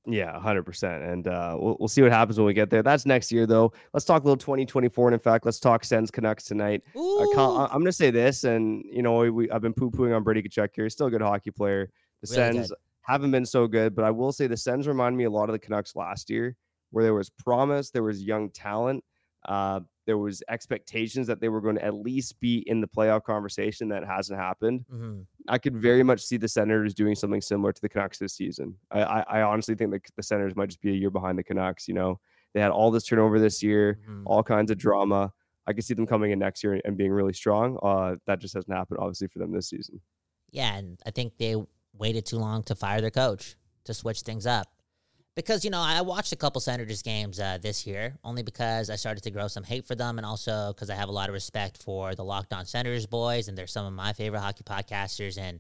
Yeah, 0.07 0.39
100%. 0.39 1.13
And 1.13 1.27
uh, 1.29 1.57
we'll, 1.59 1.77
we'll 1.79 1.89
see 1.89 2.03
what 2.03 2.13
happens 2.13 2.37
when 2.39 2.47
we 2.47 2.53
get 2.53 2.69
there. 2.69 2.83
That's 2.83 3.07
next 3.07 3.33
year, 3.33 3.47
though. 3.47 3.73
Let's 3.95 4.05
talk 4.05 4.23
a 4.23 4.27
little 4.27 4.37
2024. 4.37 5.09
And 5.09 5.15
in 5.15 5.21
fact, 5.21 5.47
let's 5.47 5.59
talk 5.59 5.83
Sens 5.85 6.11
Canucks 6.11 6.45
tonight. 6.45 6.83
Uh, 6.95 7.25
Kyle, 7.35 7.69
I'm 7.71 7.79
going 7.79 7.87
to 7.87 7.93
say 7.93 8.11
this, 8.11 8.45
and 8.45 8.85
you 8.91 9.03
know, 9.03 9.31
we, 9.33 9.51
I've 9.51 9.63
been 9.63 9.73
poo 9.73 9.91
pooing 9.91 10.15
on 10.15 10.23
Brady 10.23 10.43
Tkachuk 10.43 10.71
here. 10.75 10.85
He's 10.85 10.93
still 10.93 11.07
a 11.07 11.11
good 11.11 11.23
hockey 11.23 11.51
player. 11.51 11.91
The 12.23 12.37
Really 12.37 12.55
Sens 12.55 12.69
good. 12.69 12.79
haven't 13.03 13.31
been 13.31 13.47
so 13.47 13.67
good, 13.67 13.95
but 13.95 14.05
I 14.05 14.11
will 14.11 14.33
say 14.33 14.47
the 14.47 14.57
Sens 14.57 14.87
remind 14.87 15.17
me 15.17 15.25
a 15.25 15.31
lot 15.31 15.49
of 15.49 15.55
the 15.55 15.59
Canucks 15.59 15.97
last 15.97 16.29
year, 16.29 16.55
where 16.91 17.03
there 17.03 17.15
was 17.15 17.31
promise, 17.31 17.91
there 17.91 18.03
was 18.03 18.23
young 18.23 18.51
talent, 18.51 19.03
uh, 19.47 19.81
there 20.07 20.19
was 20.19 20.43
expectations 20.49 21.27
that 21.27 21.41
they 21.41 21.49
were 21.49 21.61
going 21.61 21.77
to 21.77 21.85
at 21.85 21.95
least 21.95 22.39
be 22.41 22.59
in 22.67 22.81
the 22.81 22.87
playoff 22.87 23.23
conversation. 23.25 23.89
That 23.89 24.05
hasn't 24.07 24.39
happened. 24.39 24.85
hmm 24.91 25.21
I 25.49 25.59
could 25.59 25.77
very 25.77 26.03
much 26.03 26.23
see 26.23 26.39
the 26.39 26.49
Senators 26.49 26.95
doing 26.95 27.15
something 27.15 27.41
similar 27.43 27.71
to 27.73 27.81
the 27.83 27.89
Canucks 27.89 28.19
this 28.19 28.33
season. 28.35 28.77
I, 28.91 29.03
I, 29.03 29.21
I 29.29 29.43
honestly 29.43 29.75
think 29.75 29.91
the, 29.91 30.01
the 30.17 30.23
Senators 30.23 30.57
might 30.57 30.71
just 30.71 30.81
be 30.81 30.91
a 30.91 30.95
year 30.95 31.11
behind 31.11 31.39
the 31.39 31.43
Canucks. 31.45 31.87
You 31.87 31.93
know, 31.95 32.19
they 32.55 32.61
had 32.61 32.71
all 32.71 32.91
this 32.91 33.05
turnover 33.05 33.39
this 33.39 33.63
year, 33.63 33.99
Mhm. 34.09 34.23
all 34.25 34.43
kinds 34.43 34.71
of 34.71 34.79
drama. 34.79 35.33
I 35.67 35.73
could 35.75 35.85
see 35.85 35.93
them 35.95 36.07
coming 36.07 36.31
in 36.31 36.39
next 36.39 36.65
year 36.65 36.81
and 36.85 36.97
being 36.97 37.11
really 37.13 37.33
strong. 37.35 37.79
Uh, 37.83 38.17
that 38.27 38.39
just 38.41 38.55
hasn't 38.55 38.75
happened, 38.75 39.01
obviously, 39.01 39.29
for 39.29 39.39
them 39.39 39.53
this 39.53 39.69
season. 39.69 40.01
Yeah, 40.51 40.77
and 40.77 40.99
I 41.07 41.11
think 41.11 41.37
they 41.39 41.57
waited 41.93 42.25
too 42.27 42.39
long 42.39 42.63
to 42.65 42.75
fire 42.75 43.01
their 43.03 43.11
coach 43.11 43.57
to 43.85 43.93
switch 43.95 44.23
things 44.23 44.47
up. 44.47 44.67
Because, 45.37 45.65
you 45.65 45.71
know, 45.71 45.81
I 45.81 46.01
watched 46.03 46.33
a 46.33 46.37
couple 46.37 46.61
Senators 46.61 47.03
games 47.03 47.41
uh, 47.41 47.59
this 47.61 47.87
year 47.89 48.15
only 48.23 48.45
because 48.45 48.89
I 48.89 48.95
started 48.95 49.25
to 49.25 49.33
grow 49.33 49.49
some 49.49 49.65
hate 49.65 49.85
for 49.85 49.97
them 49.97 50.19
and 50.19 50.25
also 50.25 50.73
because 50.73 50.91
I 50.91 50.95
have 50.95 51.09
a 51.09 51.13
lot 51.13 51.29
of 51.29 51.33
respect 51.33 51.83
for 51.83 52.15
the 52.15 52.23
Locked 52.23 52.53
On 52.53 52.65
Senators 52.65 53.07
boys 53.07 53.49
and 53.49 53.59
they're 53.59 53.67
some 53.67 53.85
of 53.85 53.93
my 53.93 54.13
favorite 54.13 54.41
hockey 54.41 54.63
podcasters. 54.63 55.37
And 55.37 55.59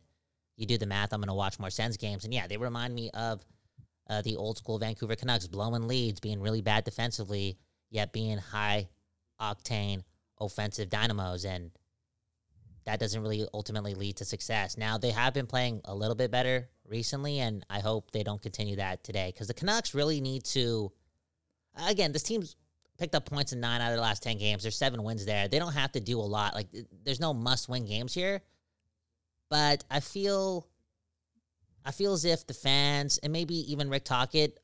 you 0.56 0.66
do 0.66 0.78
the 0.78 0.86
math, 0.86 1.12
I'm 1.12 1.20
going 1.20 1.28
to 1.28 1.34
watch 1.34 1.58
more 1.58 1.70
Sens 1.70 1.96
games. 1.96 2.24
And 2.24 2.32
yeah, 2.32 2.46
they 2.46 2.56
remind 2.56 2.94
me 2.94 3.10
of 3.14 3.44
uh, 4.08 4.22
the 4.22 4.36
old 4.36 4.58
school 4.58 4.78
Vancouver 4.78 5.16
Canucks 5.16 5.48
blowing 5.48 5.88
leads, 5.88 6.20
being 6.20 6.40
really 6.40 6.62
bad 6.62 6.84
defensively, 6.84 7.58
yet 7.90 8.12
being 8.12 8.38
high 8.38 8.88
octane 9.40 10.02
offensive 10.40 10.88
dynamos. 10.88 11.44
And 11.44 11.72
that 12.86 13.00
doesn't 13.00 13.20
really 13.20 13.44
ultimately 13.52 13.94
lead 13.94 14.18
to 14.18 14.24
success. 14.24 14.76
Now 14.76 14.98
they 14.98 15.10
have 15.10 15.34
been 15.34 15.46
playing 15.46 15.80
a 15.84 15.96
little 15.96 16.14
bit 16.14 16.30
better 16.30 16.68
recently, 16.86 17.38
and 17.38 17.64
I 17.68 17.80
hope 17.80 18.10
they 18.10 18.22
don't 18.22 18.42
continue 18.42 18.76
that 18.76 19.04
today 19.04 19.30
because 19.32 19.46
the 19.48 19.54
Canucks 19.54 19.94
really 19.94 20.20
need 20.20 20.44
to. 20.46 20.92
Again, 21.88 22.12
this 22.12 22.22
team's 22.22 22.56
picked 22.98 23.14
up 23.14 23.26
points 23.26 23.52
in 23.52 23.60
nine 23.60 23.80
out 23.80 23.90
of 23.90 23.96
the 23.96 24.02
last 24.02 24.22
ten 24.22 24.38
games. 24.38 24.62
There's 24.62 24.76
seven 24.76 25.02
wins 25.02 25.24
there. 25.24 25.48
They 25.48 25.58
don't 25.58 25.72
have 25.72 25.92
to 25.92 26.00
do 26.00 26.20
a 26.20 26.22
lot. 26.22 26.54
Like 26.54 26.68
there's 27.04 27.20
no 27.20 27.34
must-win 27.34 27.84
games 27.84 28.14
here, 28.14 28.40
but 29.50 29.84
I 29.90 30.00
feel. 30.00 30.66
I 31.86 31.90
feel 31.90 32.14
as 32.14 32.24
if 32.24 32.46
the 32.46 32.54
fans 32.54 33.18
and 33.18 33.30
maybe 33.30 33.70
even 33.70 33.90
Rick 33.90 34.04
Tocchet 34.04 34.58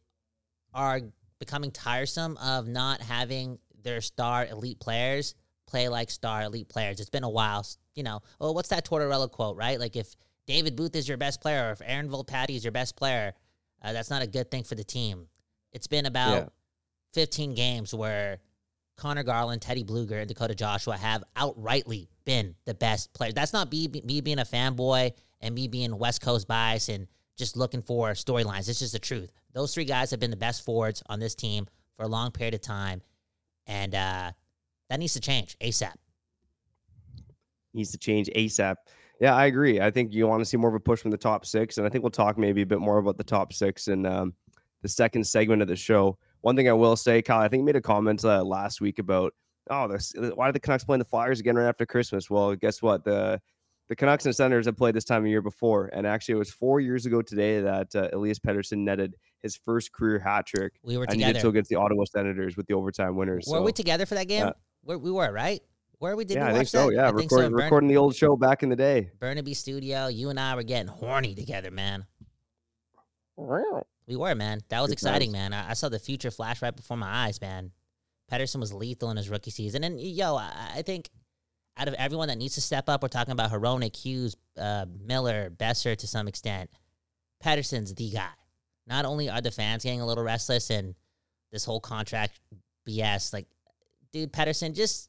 are 0.73 1.03
becoming 1.39 1.71
tiresome 1.71 2.39
of 2.39 2.67
not 2.67 3.03
having 3.03 3.59
their 3.83 4.01
star 4.01 4.47
elite 4.47 4.81
players 4.81 5.35
play 5.67 5.89
like 5.91 6.11
star 6.11 6.43
elite 6.43 6.71
players. 6.71 6.99
It's 6.99 7.11
been 7.11 7.25
a 7.25 7.29
while, 7.29 7.67
you 7.95 8.03
know. 8.03 8.23
Oh, 8.41 8.53
what's 8.53 8.71
that 8.71 8.87
Tortorella 8.87 9.31
quote, 9.31 9.57
right? 9.57 9.79
Like 9.79 9.97
if 9.97 10.17
David 10.51 10.75
Booth 10.75 10.97
is 10.97 11.07
your 11.07 11.17
best 11.17 11.41
player, 11.41 11.69
or 11.69 11.71
if 11.71 11.81
Aaron 11.85 12.09
Volpatti 12.09 12.57
is 12.57 12.65
your 12.65 12.73
best 12.73 12.97
player, 12.97 13.35
uh, 13.83 13.93
that's 13.93 14.11
not 14.11 14.21
a 14.21 14.27
good 14.27 14.51
thing 14.51 14.65
for 14.65 14.75
the 14.75 14.83
team. 14.83 15.29
It's 15.73 15.87
been 15.87 16.07
about 16.07 16.35
Yeah. 16.35 16.49
15 17.13 17.55
games 17.55 17.95
where 17.95 18.41
Conor 18.97 19.23
Garland, 19.23 19.63
Teddy 19.63 19.85
Blueger, 19.85 20.19
and 20.19 20.27
Dakota 20.27 20.57
Joshua 20.57 20.97
have 20.97 21.23
outrightly 21.37 22.09
been 22.25 22.57
the 22.65 22.75
best 22.75 23.13
players. 23.13 23.35
That's 23.35 23.53
not 23.53 23.71
me, 23.71 23.87
me 23.87 24.21
being 24.21 24.41
a 24.41 24.45
fanboy 24.45 25.13
and 25.41 25.55
me 25.55 25.69
being 25.69 25.97
West 25.97 26.21
Coast 26.21 26.49
bias 26.49 26.89
and 26.89 27.07
just 27.37 27.57
looking 27.57 27.81
for 27.81 28.11
storylines. 28.15 28.69
It's 28.69 28.81
just 28.81 28.93
the 28.93 28.99
truth. 28.99 29.31
Those 29.53 29.73
three 29.73 29.85
guys 29.85 30.11
have 30.11 30.19
been 30.19 30.33
the 30.33 30.37
best 30.37 30.65
forwards 30.65 31.01
on 31.07 31.21
this 31.21 31.37
team 31.37 31.69
for 31.95 32.03
a 32.03 32.09
long 32.09 32.33
period 32.33 32.55
of 32.55 32.61
time. 32.61 33.03
And 33.69 33.95
uh, 33.95 34.33
that 34.89 34.99
needs 34.99 35.13
to 35.13 35.21
change 35.21 35.57
ASAP. 35.61 35.95
needs 37.73 37.93
to 37.93 37.99
change 37.99 38.29
ASAP. 38.35 38.75
Yeah, 39.21 39.35
I 39.35 39.47
agree. 39.47 39.81
I 39.81 39.91
think 39.91 40.15
you 40.15 40.27
want 40.27 40.41
to 40.41 40.47
see 40.47 40.57
more 40.57 40.71
of 40.71 40.75
a 40.75 40.81
push 40.81 41.01
from 41.01 41.11
the 41.11 41.19
top 41.19 41.45
six, 41.45 41.77
and 41.77 41.87
I 41.87 41.91
think 41.91 42.03
we'll 42.03 42.11
talk 42.11 42.39
maybe 42.39 42.63
a 42.63 42.67
bit 42.67 42.81
more 42.81 42.99
about 42.99 43.19
the 43.19 43.25
top 43.25 43.53
six 43.53 43.87
in 43.89 44.07
um, 44.07 44.35
the 44.83 44.89
second 44.89 45.27
segment 45.27 45.61
of 45.61 45.69
the 45.69 45.77
show. 45.77 46.17
One 46.41 46.57
thing 46.57 46.71
I 46.71 46.73
will 46.73 46.97
say, 46.97 47.21
Kyle, 47.21 47.41
I 47.41 47.49
think 47.49 47.61
you 47.61 47.67
made 47.67 47.77
a 47.77 47.83
comment 47.83 48.25
uh, 48.25 48.43
last 48.43 48.81
week 48.81 48.99
about, 48.99 49.35
oh, 49.69 49.89
this, 49.89 50.15
why 50.35 50.47
did 50.47 50.55
the 50.55 50.61
Canucks 50.61 50.85
play 50.85 50.95
in 50.95 51.01
the 51.01 51.05
Flyers 51.05 51.39
again 51.39 51.57
right 51.57 51.69
after 51.69 51.85
Christmas? 51.85 52.31
Well, 52.31 52.57
guess 52.57 52.81
what? 52.81 53.05
The 53.05 53.41
the 53.91 53.97
Canucks 53.97 54.25
and 54.25 54.35
Senators 54.35 54.67
have 54.67 54.77
played 54.77 54.95
this 54.95 55.05
time 55.05 55.25
of 55.25 55.29
year 55.29 55.43
before, 55.43 55.91
and 55.93 56.07
actually, 56.07 56.37
it 56.37 56.39
was 56.39 56.53
four 56.53 56.79
years 56.79 57.07
ago 57.07 57.23
today 57.23 57.61
that 57.61 57.95
uh, 57.95 58.09
Elias 58.13 58.39
Pettersson 58.39 58.79
netted 58.79 59.17
his 59.43 59.57
first 59.57 59.93
career 59.93 60.21
hat 60.21 60.47
trick, 60.47 60.75
We 60.85 60.97
were 60.97 61.07
and 61.09 61.21
he 61.21 61.25
did 61.25 61.43
so 61.43 61.49
against 61.49 61.71
the 61.71 61.77
Ottawa 61.77 62.05
Senators 62.05 62.57
with 62.57 62.69
the 62.69 62.75
overtime 62.75 63.17
winners. 63.17 63.47
were 63.49 63.59
so. 63.59 63.63
we 63.63 63.73
together 63.73 64.07
for 64.07 64.15
that 64.15 64.29
game? 64.29 64.53
Where 64.83 64.97
we 64.97 65.11
were, 65.11 65.33
right? 65.33 65.61
Where 66.01 66.17
we 66.17 66.25
did 66.25 66.37
yeah, 66.37 66.45
we 66.45 66.49
I 66.49 66.53
watch 66.53 66.57
think 66.59 66.69
so. 66.69 66.87
that? 66.87 66.95
Yeah, 66.95 67.09
I 67.09 67.13
think 67.13 67.31
so. 67.31 67.37
recording, 67.37 67.47
in 67.47 67.53
Burn- 67.53 67.65
recording 67.65 67.89
the 67.91 67.97
old 67.99 68.17
show 68.17 68.35
back 68.35 68.63
in 68.63 68.71
the 68.71 68.77
day. 68.77 69.11
Burnaby 69.21 69.53
Studio. 69.53 70.07
You 70.09 70.31
and 70.31 70.41
I 70.41 70.55
were 70.55 70.63
getting 70.63 70.89
horny 70.89 71.35
together, 71.35 71.71
man. 71.71 72.07
We 74.07 74.17
were, 74.17 74.35
man. 74.35 74.61
That 74.71 74.81
was 74.81 74.89
Good 74.89 74.95
exciting, 74.95 75.33
times. 75.33 75.51
man. 75.51 75.53
I, 75.53 75.71
I 75.71 75.73
saw 75.75 75.89
the 75.91 75.99
future 75.99 76.31
flash 76.31 76.63
right 76.63 76.75
before 76.75 76.97
my 76.97 77.27
eyes, 77.27 77.39
man. 77.41 77.73
Pettersson 78.33 78.61
was 78.61 78.73
lethal 78.73 79.11
in 79.11 79.19
his 79.19 79.29
rookie 79.29 79.51
season. 79.51 79.85
And, 79.85 80.01
yo, 80.01 80.37
I, 80.37 80.53
I 80.77 80.83
think 80.83 81.11
out 81.77 81.87
of 81.87 81.95
everyone 81.95 82.29
that 82.29 82.39
needs 82.39 82.55
to 82.55 82.61
step 82.63 82.89
up, 82.89 83.03
we're 83.03 83.09
talking 83.09 83.33
about 83.33 83.51
Hronek, 83.51 83.95
Hughes, 83.97 84.37
uh, 84.59 84.87
Miller, 85.05 85.51
Boeser 85.51 85.97
to 85.97 86.07
some 86.07 86.29
extent. 86.29 86.71
Pettersson's 87.45 87.95
the 87.95 88.11
guy. 88.11 88.29
Not 88.87 89.05
only 89.05 89.29
are 89.29 89.41
the 89.41 89.51
fans 89.51 89.85
getting 89.85 90.01
a 90.01 90.07
little 90.07 90.25
restless 90.25 90.71
and 90.71 90.95
this 91.53 91.65
whole 91.65 91.81
contract 91.81 92.41
BS, 92.89 93.33
like, 93.33 93.47
dude, 94.13 94.33
Pettersson, 94.33 94.75
just 94.75 95.09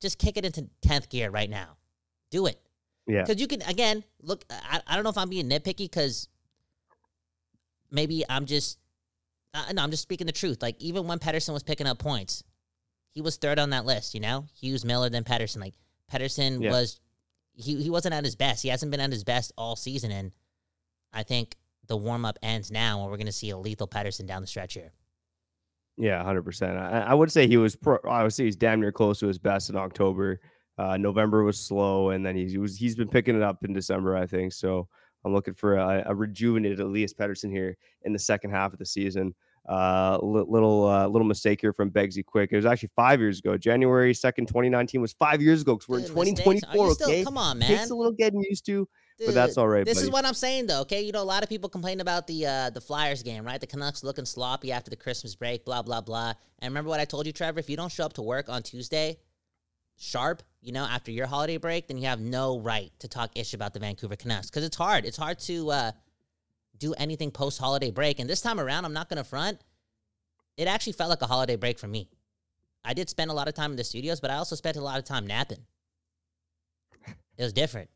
just 0.00 0.18
kick 0.18 0.36
it 0.36 0.44
into 0.44 0.68
10th 0.86 1.08
gear 1.08 1.30
right 1.30 1.48
now. 1.50 1.76
Do 2.30 2.46
it. 2.46 2.60
Yeah. 3.06 3.22
Because 3.22 3.40
you 3.40 3.46
can, 3.46 3.62
again, 3.62 4.02
look, 4.20 4.44
I, 4.50 4.80
I 4.86 4.94
don't 4.94 5.04
know 5.04 5.10
if 5.10 5.18
I'm 5.18 5.28
being 5.28 5.48
nitpicky 5.48 5.78
because 5.90 6.28
maybe 7.90 8.24
I'm 8.28 8.46
just, 8.46 8.78
uh, 9.54 9.72
no, 9.72 9.82
I'm 9.82 9.90
just 9.90 10.02
speaking 10.02 10.26
the 10.26 10.32
truth. 10.32 10.60
Like, 10.62 10.76
even 10.80 11.06
when 11.06 11.18
Pettersson 11.18 11.52
was 11.52 11.62
picking 11.62 11.86
up 11.86 11.98
points, 11.98 12.42
he 13.12 13.22
was 13.22 13.36
third 13.36 13.58
on 13.58 13.70
that 13.70 13.86
list, 13.86 14.14
you 14.14 14.20
know? 14.20 14.46
Hughes, 14.60 14.84
Miller, 14.84 15.08
then 15.08 15.24
Pettersson. 15.24 15.60
Like, 15.60 15.74
Pettersson 16.12 16.62
Yeah. 16.62 16.70
was, 16.70 17.00
he, 17.54 17.82
he 17.82 17.90
wasn't 17.90 18.14
at 18.14 18.24
his 18.24 18.36
best. 18.36 18.62
He 18.62 18.68
hasn't 18.68 18.90
been 18.90 19.00
at 19.00 19.12
his 19.12 19.24
best 19.24 19.52
all 19.56 19.76
season. 19.76 20.10
And 20.10 20.32
I 21.12 21.22
think 21.22 21.56
the 21.86 21.96
warm 21.96 22.24
up 22.24 22.38
ends 22.42 22.70
now 22.70 23.00
and 23.02 23.10
we're 23.10 23.16
going 23.16 23.26
to 23.26 23.32
see 23.32 23.50
a 23.50 23.56
lethal 23.56 23.88
Pettersson 23.88 24.26
down 24.26 24.42
the 24.42 24.48
stretch 24.48 24.74
here. 24.74 24.92
Yeah, 25.96 26.22
hundred 26.22 26.42
percent. 26.42 26.76
I, 26.76 27.00
I 27.00 27.14
would 27.14 27.32
say 27.32 27.46
he 27.46 27.56
was. 27.56 27.74
Pro, 27.76 27.98
I 28.08 28.22
would 28.22 28.32
say 28.32 28.44
he's 28.44 28.56
damn 28.56 28.80
near 28.80 28.92
close 28.92 29.18
to 29.20 29.26
his 29.26 29.38
best 29.38 29.70
in 29.70 29.76
October. 29.76 30.40
Uh, 30.78 30.96
November 30.98 31.42
was 31.42 31.58
slow, 31.58 32.10
and 32.10 32.24
then 32.24 32.36
he's 32.36 32.52
he 32.52 32.58
was 32.58 32.76
he's 32.76 32.94
been 32.94 33.08
picking 33.08 33.34
it 33.34 33.42
up 33.42 33.64
in 33.64 33.72
December, 33.72 34.14
I 34.16 34.26
think. 34.26 34.52
So 34.52 34.88
I'm 35.24 35.32
looking 35.32 35.54
for 35.54 35.76
a, 35.76 36.04
a 36.06 36.14
rejuvenated 36.14 36.80
Elias 36.80 37.14
Pettersson 37.14 37.50
here 37.50 37.76
in 38.04 38.12
the 38.12 38.18
second 38.18 38.50
half 38.50 38.72
of 38.74 38.78
the 38.78 38.84
season. 38.86 39.34
Uh, 39.68 40.18
little 40.22 40.86
uh, 40.86 41.06
little 41.08 41.26
mistake 41.26 41.60
here 41.60 41.72
from 41.72 41.90
Begsy 41.90 42.24
Quick. 42.24 42.50
It 42.52 42.56
was 42.56 42.66
actually 42.66 42.90
five 42.94 43.18
years 43.18 43.38
ago. 43.40 43.56
January 43.56 44.12
second, 44.14 44.46
2019 44.46 45.00
was 45.00 45.14
five 45.14 45.40
years 45.42 45.62
ago 45.62 45.74
because 45.74 45.88
we're 45.88 45.98
in 45.98 46.04
Dude, 46.04 46.14
mistakes. 46.14 46.62
Are 46.64 46.74
2024. 46.74 46.86
you 46.86 46.94
still- 46.94 47.08
Okay, 47.08 47.24
Come 47.24 47.38
on, 47.38 47.58
man. 47.58 47.68
takes 47.68 47.90
a 47.90 47.94
little 47.96 48.12
getting 48.12 48.42
used 48.42 48.64
to, 48.66 48.86
but 49.24 49.34
that's 49.34 49.56
all 49.56 49.68
right. 49.68 49.84
This 49.84 50.02
is 50.02 50.10
what 50.10 50.24
I'm 50.24 50.34
saying, 50.34 50.66
though. 50.66 50.82
Okay, 50.82 51.02
you 51.02 51.12
know, 51.12 51.22
a 51.22 51.24
lot 51.24 51.42
of 51.42 51.48
people 51.48 51.68
complain 51.68 52.00
about 52.00 52.26
the 52.26 52.46
uh, 52.46 52.70
the 52.70 52.80
Flyers 52.80 53.22
game, 53.22 53.44
right? 53.44 53.60
The 53.60 53.66
Canucks 53.66 54.04
looking 54.04 54.24
sloppy 54.26 54.72
after 54.72 54.90
the 54.90 54.96
Christmas 54.96 55.34
break, 55.34 55.64
blah 55.64 55.82
blah 55.82 56.00
blah. 56.00 56.34
And 56.58 56.70
remember 56.70 56.90
what 56.90 57.00
I 57.00 57.04
told 57.04 57.26
you, 57.26 57.32
Trevor? 57.32 57.60
If 57.60 57.70
you 57.70 57.76
don't 57.76 57.90
show 57.90 58.04
up 58.04 58.12
to 58.14 58.22
work 58.22 58.48
on 58.48 58.62
Tuesday 58.62 59.18
sharp, 59.96 60.42
you 60.60 60.72
know, 60.72 60.84
after 60.84 61.10
your 61.10 61.26
holiday 61.26 61.56
break, 61.56 61.88
then 61.88 61.98
you 61.98 62.06
have 62.06 62.20
no 62.20 62.58
right 62.58 62.92
to 62.98 63.08
talk 63.08 63.36
ish 63.36 63.54
about 63.54 63.72
the 63.72 63.80
Vancouver 63.80 64.16
Canucks 64.16 64.50
because 64.50 64.64
it's 64.64 64.76
hard. 64.76 65.04
It's 65.04 65.16
hard 65.16 65.38
to 65.40 65.70
uh, 65.70 65.92
do 66.78 66.94
anything 66.94 67.30
post 67.30 67.58
holiday 67.58 67.90
break. 67.90 68.20
And 68.20 68.28
this 68.28 68.40
time 68.40 68.60
around, 68.60 68.84
I'm 68.84 68.92
not 68.92 69.08
going 69.08 69.18
to 69.18 69.24
front. 69.24 69.60
It 70.56 70.68
actually 70.68 70.92
felt 70.94 71.10
like 71.10 71.22
a 71.22 71.26
holiday 71.26 71.56
break 71.56 71.78
for 71.78 71.86
me. 71.88 72.08
I 72.84 72.94
did 72.94 73.10
spend 73.10 73.30
a 73.30 73.34
lot 73.34 73.48
of 73.48 73.54
time 73.54 73.72
in 73.72 73.76
the 73.76 73.84
studios, 73.84 74.20
but 74.20 74.30
I 74.30 74.36
also 74.36 74.54
spent 74.54 74.76
a 74.76 74.80
lot 74.80 74.98
of 74.98 75.04
time 75.04 75.26
napping. 75.26 75.64
It 77.36 77.42
was 77.42 77.52
different. 77.52 77.90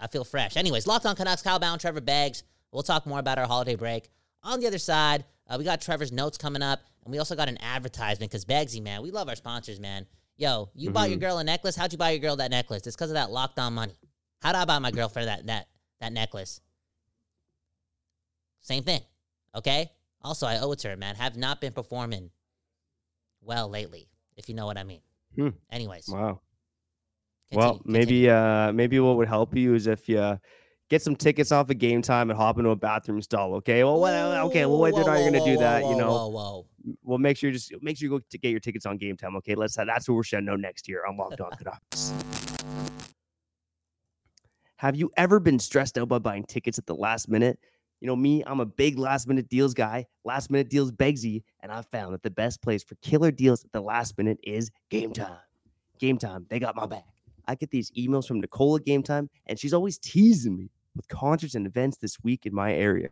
I 0.00 0.06
feel 0.06 0.24
fresh. 0.24 0.56
Anyways, 0.56 0.86
Locked 0.86 1.06
on 1.06 1.14
Canucks, 1.14 1.42
Kyle 1.42 1.60
Bhawan, 1.60 1.78
Trevor 1.78 2.00
Beggs. 2.00 2.42
We'll 2.72 2.82
talk 2.82 3.06
more 3.06 3.18
about 3.18 3.38
our 3.38 3.46
holiday 3.46 3.74
break. 3.76 4.08
On 4.42 4.58
the 4.60 4.66
other 4.66 4.78
side, 4.78 5.24
uh, 5.48 5.56
we 5.58 5.64
got 5.64 5.80
Trevor's 5.80 6.10
notes 6.12 6.38
coming 6.38 6.62
up, 6.62 6.80
and 7.04 7.12
we 7.12 7.18
also 7.18 7.36
got 7.36 7.48
an 7.48 7.58
advertisement 7.62 8.30
because 8.30 8.44
Beggsy, 8.44 8.82
man, 8.82 9.02
we 9.02 9.10
love 9.10 9.28
our 9.28 9.36
sponsors, 9.36 9.78
man. 9.78 10.06
Yo, 10.36 10.70
you 10.74 10.90
bought 10.90 11.10
your 11.10 11.18
girl 11.18 11.36
a 11.38 11.44
necklace. 11.44 11.76
How'd 11.76 11.92
you 11.92 11.98
buy 11.98 12.12
your 12.12 12.20
girl 12.20 12.36
that 12.36 12.50
necklace? 12.50 12.86
It's 12.86 12.96
because 12.96 13.10
of 13.10 13.14
that 13.14 13.30
locked 13.30 13.58
on 13.58 13.74
money. 13.74 13.92
How'd 14.40 14.54
I 14.54 14.64
buy 14.64 14.78
my 14.78 14.90
girlfriend 14.90 15.28
that 15.28 15.46
that 15.46 15.68
that 16.00 16.12
necklace? 16.14 16.62
Same 18.62 18.82
thing. 18.84 19.02
Okay. 19.54 19.90
Also, 20.22 20.46
I 20.46 20.58
owe 20.60 20.72
it 20.72 20.78
to 20.80 20.88
her, 20.88 20.96
man. 20.96 21.14
Have 21.16 21.36
not 21.36 21.60
been 21.60 21.72
performing 21.72 22.30
well 23.42 23.68
lately, 23.68 24.08
if 24.36 24.48
you 24.48 24.54
know 24.54 24.66
what 24.66 24.78
I 24.78 24.84
mean. 24.84 25.00
Hmm. 25.36 25.48
Anyways, 25.70 26.08
Wow. 26.08 26.40
Continue- 27.50 27.58
well, 27.58 27.78
continue. 27.78 27.98
maybe 27.98 28.30
uh 28.30 28.72
maybe 28.72 29.00
what 29.00 29.16
would 29.16 29.28
help 29.28 29.56
you 29.56 29.74
is 29.74 29.86
if 29.86 30.08
you 30.08 30.38
get 30.90 31.00
some 31.00 31.16
tickets 31.16 31.52
off 31.52 31.70
of 31.70 31.78
game 31.78 32.02
time 32.02 32.30
and 32.30 32.36
hop 32.36 32.58
into 32.58 32.70
a 32.70 32.76
bathroom 32.76 33.22
stall. 33.22 33.54
Okay. 33.54 33.84
Well, 33.84 34.00
what, 34.00 34.12
okay. 34.12 34.66
Well, 34.66 34.80
they're 34.82 34.92
not 34.92 35.06
Whoa, 35.06 35.30
going 35.30 35.32
to 35.32 35.38
do 35.38 35.54
whoa, 35.54 35.60
that. 35.60 35.82
whoa, 35.82 35.90
you 35.92 35.96
know. 35.96 36.10
Whoa, 36.10 36.28
whoa. 36.28 36.66
Well, 37.04 37.18
make 37.18 37.36
sure 37.36 37.48
you 37.50 37.54
just 37.54 37.72
make 37.80 37.96
sure 37.96 38.06
you 38.06 38.10
go 38.10 38.20
to 38.28 38.38
get 38.38 38.50
your 38.50 38.60
tickets 38.60 38.84
on 38.86 38.98
game 38.98 39.16
time. 39.16 39.36
Okay. 39.36 39.54
Let's 39.54 39.76
that's 39.76 40.08
what 40.08 40.16
we're 40.16 40.24
shutting 40.24 40.48
out 40.48 40.60
next 40.60 40.88
year 40.88 41.06
on 41.06 41.16
Locked 41.16 41.40
On 41.40 41.50
Canucks. 41.52 42.12
Have 44.76 44.96
you 44.96 45.10
ever 45.16 45.38
been 45.38 45.58
stressed 45.58 45.98
out 45.98 46.08
by 46.08 46.18
buying 46.18 46.44
tickets 46.44 46.78
at 46.78 46.86
the 46.86 46.94
last 46.94 47.28
minute? 47.28 47.58
You 48.00 48.06
know 48.06 48.16
me, 48.16 48.42
I'm 48.46 48.60
a 48.60 48.66
big 48.66 48.98
last 48.98 49.28
minute 49.28 49.50
deals 49.50 49.74
guy. 49.74 50.06
Last 50.24 50.50
minute 50.50 50.70
deals 50.70 50.90
Begsy, 50.90 51.42
and 51.60 51.70
I 51.70 51.82
found 51.82 52.14
that 52.14 52.22
the 52.22 52.30
best 52.30 52.62
place 52.62 52.82
for 52.82 52.94
killer 53.02 53.30
deals 53.30 53.62
at 53.62 53.72
the 53.72 53.82
last 53.82 54.16
minute 54.16 54.38
is 54.42 54.70
Game 54.88 55.12
Time. 55.12 55.36
Game 55.98 56.16
Time, 56.16 56.46
they 56.48 56.58
got 56.58 56.74
my 56.74 56.86
back. 56.86 57.04
I 57.50 57.56
get 57.56 57.72
these 57.72 57.90
emails 57.98 58.28
from 58.28 58.40
Nicole 58.40 58.76
at 58.76 58.84
Game 58.84 59.02
Time, 59.02 59.28
and 59.46 59.58
she's 59.58 59.74
always 59.74 59.98
teasing 59.98 60.56
me 60.56 60.70
with 60.94 61.08
concerts 61.08 61.56
and 61.56 61.66
events 61.66 61.96
this 61.96 62.22
week 62.22 62.46
in 62.46 62.54
my 62.54 62.72
area. 62.72 63.08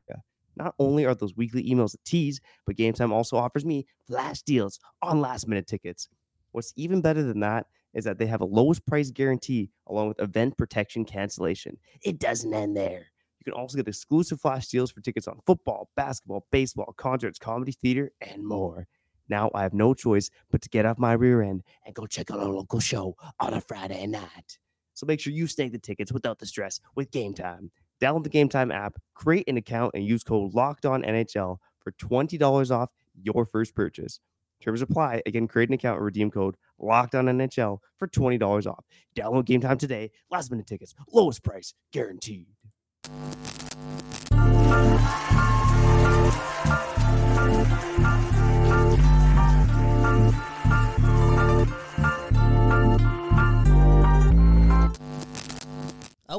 Not 0.54 0.76
only 0.78 1.06
are 1.06 1.14
those 1.16 1.36
weekly 1.36 1.68
emails 1.68 1.94
a 1.94 1.98
tease, 2.04 2.40
but 2.64 2.76
Game 2.76 2.92
Time 2.92 3.12
also 3.12 3.36
offers 3.36 3.64
me 3.64 3.84
flash 4.06 4.42
deals 4.42 4.78
on 5.02 5.20
last 5.20 5.48
minute 5.48 5.66
tickets. 5.66 6.08
What's 6.52 6.72
even 6.76 7.00
better 7.00 7.24
than 7.24 7.40
that 7.40 7.66
is 7.94 8.04
that 8.04 8.18
they 8.18 8.26
have 8.26 8.40
a 8.40 8.44
lowest 8.44 8.86
price 8.86 9.10
guarantee 9.10 9.70
along 9.88 10.06
with 10.06 10.20
event 10.20 10.56
protection 10.56 11.04
cancellation. 11.04 11.76
It 12.02 12.20
doesn't 12.20 12.54
end 12.54 12.76
there. 12.76 13.06
You 13.40 13.44
can 13.44 13.54
also 13.54 13.76
get 13.76 13.88
exclusive 13.88 14.40
flash 14.40 14.68
deals 14.68 14.92
for 14.92 15.00
tickets 15.00 15.26
on 15.26 15.40
football, 15.46 15.90
basketball, 15.96 16.46
baseball, 16.52 16.94
concerts, 16.96 17.40
comedy, 17.40 17.72
theater, 17.72 18.12
and 18.20 18.46
more. 18.46 18.86
Now 19.28 19.50
I 19.54 19.62
have 19.62 19.74
no 19.74 19.94
choice 19.94 20.30
but 20.50 20.62
to 20.62 20.68
get 20.68 20.86
off 20.86 20.98
my 20.98 21.12
rear 21.12 21.42
end 21.42 21.62
and 21.84 21.94
go 21.94 22.06
check 22.06 22.30
out 22.30 22.40
a 22.40 22.48
local 22.48 22.80
show 22.80 23.16
on 23.40 23.54
a 23.54 23.60
Friday 23.60 24.06
night. 24.06 24.58
So 24.94 25.06
make 25.06 25.20
sure 25.20 25.32
you 25.32 25.46
snag 25.46 25.72
the 25.72 25.78
tickets 25.78 26.12
without 26.12 26.38
the 26.38 26.46
stress 26.46 26.80
with 26.96 27.10
Game 27.10 27.34
Time. 27.34 27.70
Download 28.00 28.24
the 28.24 28.30
Game 28.30 28.48
Time 28.48 28.70
app, 28.70 28.96
create 29.14 29.48
an 29.48 29.56
account, 29.56 29.92
and 29.94 30.04
use 30.04 30.22
code 30.22 30.54
Locked 30.54 30.86
On 30.86 31.02
NHL 31.02 31.58
for 31.80 31.92
twenty 31.92 32.38
dollars 32.38 32.70
off 32.70 32.90
your 33.14 33.44
first 33.44 33.74
purchase. 33.74 34.20
Terms 34.60 34.82
apply. 34.82 35.22
Again, 35.24 35.46
create 35.46 35.68
an 35.68 35.74
account 35.74 35.98
and 35.98 36.04
redeem 36.04 36.30
code 36.30 36.56
Locked 36.78 37.14
On 37.14 37.26
NHL 37.26 37.78
for 37.96 38.06
twenty 38.08 38.38
dollars 38.38 38.66
off. 38.66 38.84
Download 39.16 39.44
Game 39.44 39.60
Time 39.60 39.78
today. 39.78 40.10
Last 40.30 40.50
minute 40.50 40.66
tickets, 40.66 40.94
lowest 41.12 41.42
price 41.44 41.74
guaranteed. 41.92 42.48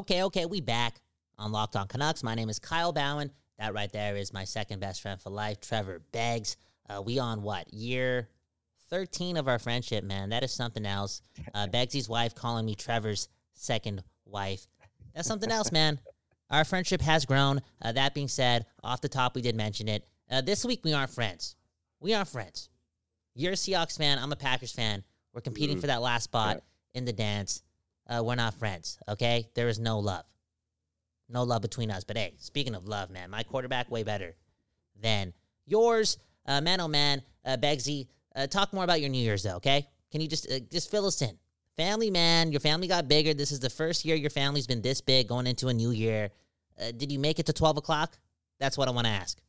Okay, 0.00 0.22
okay, 0.24 0.46
we 0.46 0.62
back 0.62 1.02
on 1.38 1.52
Locked 1.52 1.76
On 1.76 1.86
Canucks. 1.86 2.22
My 2.22 2.34
name 2.34 2.48
is 2.48 2.58
Kyle 2.58 2.90
Bhawan. 2.90 3.28
That 3.58 3.74
right 3.74 3.92
there 3.92 4.16
is 4.16 4.32
my 4.32 4.44
second 4.44 4.80
best 4.80 5.02
friend 5.02 5.20
for 5.20 5.28
life, 5.28 5.60
Trevor 5.60 6.00
Beggs. 6.10 6.56
Uh, 6.88 7.02
we 7.02 7.18
on 7.18 7.42
what 7.42 7.70
year 7.74 8.30
13 8.88 9.36
of 9.36 9.46
our 9.46 9.58
friendship, 9.58 10.02
man. 10.02 10.30
That 10.30 10.42
is 10.42 10.52
something 10.52 10.86
else. 10.86 11.20
Uh, 11.52 11.66
Beggsy's 11.70 12.08
wife 12.08 12.34
calling 12.34 12.64
me 12.64 12.74
Trevor's 12.74 13.28
second 13.52 14.02
wife. 14.24 14.66
That's 15.14 15.28
something 15.28 15.50
else, 15.50 15.70
man. 15.70 16.00
Our 16.48 16.64
friendship 16.64 17.02
has 17.02 17.26
grown. 17.26 17.60
Uh, 17.82 17.92
that 17.92 18.14
being 18.14 18.28
said, 18.28 18.64
off 18.82 19.02
the 19.02 19.08
top, 19.10 19.34
we 19.34 19.42
did 19.42 19.54
mention 19.54 19.86
it. 19.86 20.08
Uh, 20.30 20.40
this 20.40 20.64
week, 20.64 20.80
we 20.82 20.94
aren't 20.94 21.10
friends. 21.10 21.56
We 22.00 22.14
aren't 22.14 22.28
friends. 22.28 22.70
You're 23.34 23.52
a 23.52 23.56
Seahawks 23.56 23.98
fan. 23.98 24.18
I'm 24.18 24.32
a 24.32 24.36
Packers 24.36 24.72
fan. 24.72 25.04
We're 25.34 25.42
competing 25.42 25.76
Mhm. 25.76 25.80
for 25.82 25.86
that 25.88 26.00
last 26.00 26.24
spot 26.24 26.54
Right. 26.54 26.62
in 26.94 27.04
the 27.04 27.12
dance. 27.12 27.62
Uh, 28.10 28.22
we're 28.24 28.34
not 28.34 28.54
friends, 28.54 28.98
okay? 29.08 29.48
There 29.54 29.68
is 29.68 29.78
no 29.78 30.00
love. 30.00 30.26
No 31.28 31.44
love 31.44 31.62
between 31.62 31.90
us. 31.92 32.02
But 32.02 32.16
hey, 32.16 32.34
speaking 32.38 32.74
of 32.74 32.88
love, 32.88 33.08
man, 33.08 33.30
my 33.30 33.44
quarterback 33.44 33.90
way 33.90 34.02
better 34.02 34.34
than 35.00 35.32
yours. 35.64 36.18
Uh, 36.44 36.60
man, 36.60 36.80
oh 36.80 36.88
man, 36.88 37.22
uh, 37.44 37.56
Begsy, 37.56 38.08
uh, 38.34 38.48
talk 38.48 38.72
more 38.72 38.82
about 38.82 39.00
your 39.00 39.10
New 39.10 39.22
Year's 39.22 39.44
though, 39.44 39.56
okay? 39.56 39.86
Can 40.10 40.20
you 40.20 40.26
just 40.26 40.50
uh, 40.50 40.58
just 40.70 40.90
fill 40.90 41.06
us 41.06 41.22
in? 41.22 41.38
Family, 41.76 42.10
man, 42.10 42.50
your 42.50 42.60
family 42.60 42.88
got 42.88 43.06
bigger. 43.06 43.32
This 43.32 43.52
is 43.52 43.60
the 43.60 43.70
first 43.70 44.04
year 44.04 44.16
your 44.16 44.30
family's 44.30 44.66
been 44.66 44.82
this 44.82 45.00
big 45.00 45.28
going 45.28 45.46
into 45.46 45.68
a 45.68 45.72
new 45.72 45.92
year. 45.92 46.30
Uh, 46.80 46.90
did 46.90 47.12
you 47.12 47.18
make 47.20 47.38
it 47.38 47.46
to 47.46 47.52
twelve 47.52 47.76
o'clock? 47.76 48.18
That's 48.58 48.76
what 48.76 48.88
I 48.88 48.90
want 48.90 49.06
to 49.06 49.12
ask. 49.12 49.40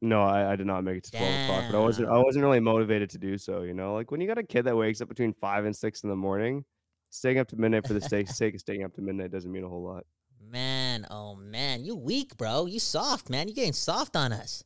No, 0.00 0.22
I, 0.22 0.52
I 0.52 0.56
did 0.56 0.66
not 0.66 0.84
make 0.84 0.98
it 0.98 1.04
to 1.04 1.10
twelve 1.10 1.40
o'clock, 1.44 1.64
but 1.72 1.78
I 1.78 1.80
wasn't. 1.80 2.08
I 2.08 2.18
wasn't 2.18 2.44
really 2.44 2.60
motivated 2.60 3.10
to 3.10 3.18
do 3.18 3.36
so. 3.38 3.62
You 3.62 3.74
know, 3.74 3.94
like 3.94 4.12
when 4.12 4.20
you 4.20 4.28
got 4.28 4.38
a 4.38 4.44
kid 4.44 4.66
that 4.66 4.76
wakes 4.76 5.00
up 5.00 5.08
between 5.08 5.32
five 5.32 5.64
and 5.64 5.74
six 5.74 6.04
in 6.04 6.08
the 6.08 6.16
morning, 6.16 6.64
staying 7.12 7.38
up 7.38 7.48
to 7.48 7.56
midnight 7.56 7.86
for 7.86 7.92
the 7.94 8.00
sake, 8.00 8.28
sake 8.42 8.54
of 8.54 8.60
staying 8.60 8.82
up 8.84 8.94
to 8.94 9.00
midnight 9.02 9.30
doesn't 9.30 9.50
mean 9.52 9.64
a 9.64 9.68
whole 9.68 9.82
lot. 9.82 10.04
Man, 10.40 11.06
oh 11.10 11.34
man, 11.36 11.84
you 11.84 11.94
weak, 11.94 12.36
bro. 12.36 12.66
You 12.66 12.78
soft, 12.80 13.30
man. 13.30 13.48
You 13.48 13.54
getting 13.54 13.72
soft 13.72 14.16
on 14.16 14.32
us. 14.32 14.64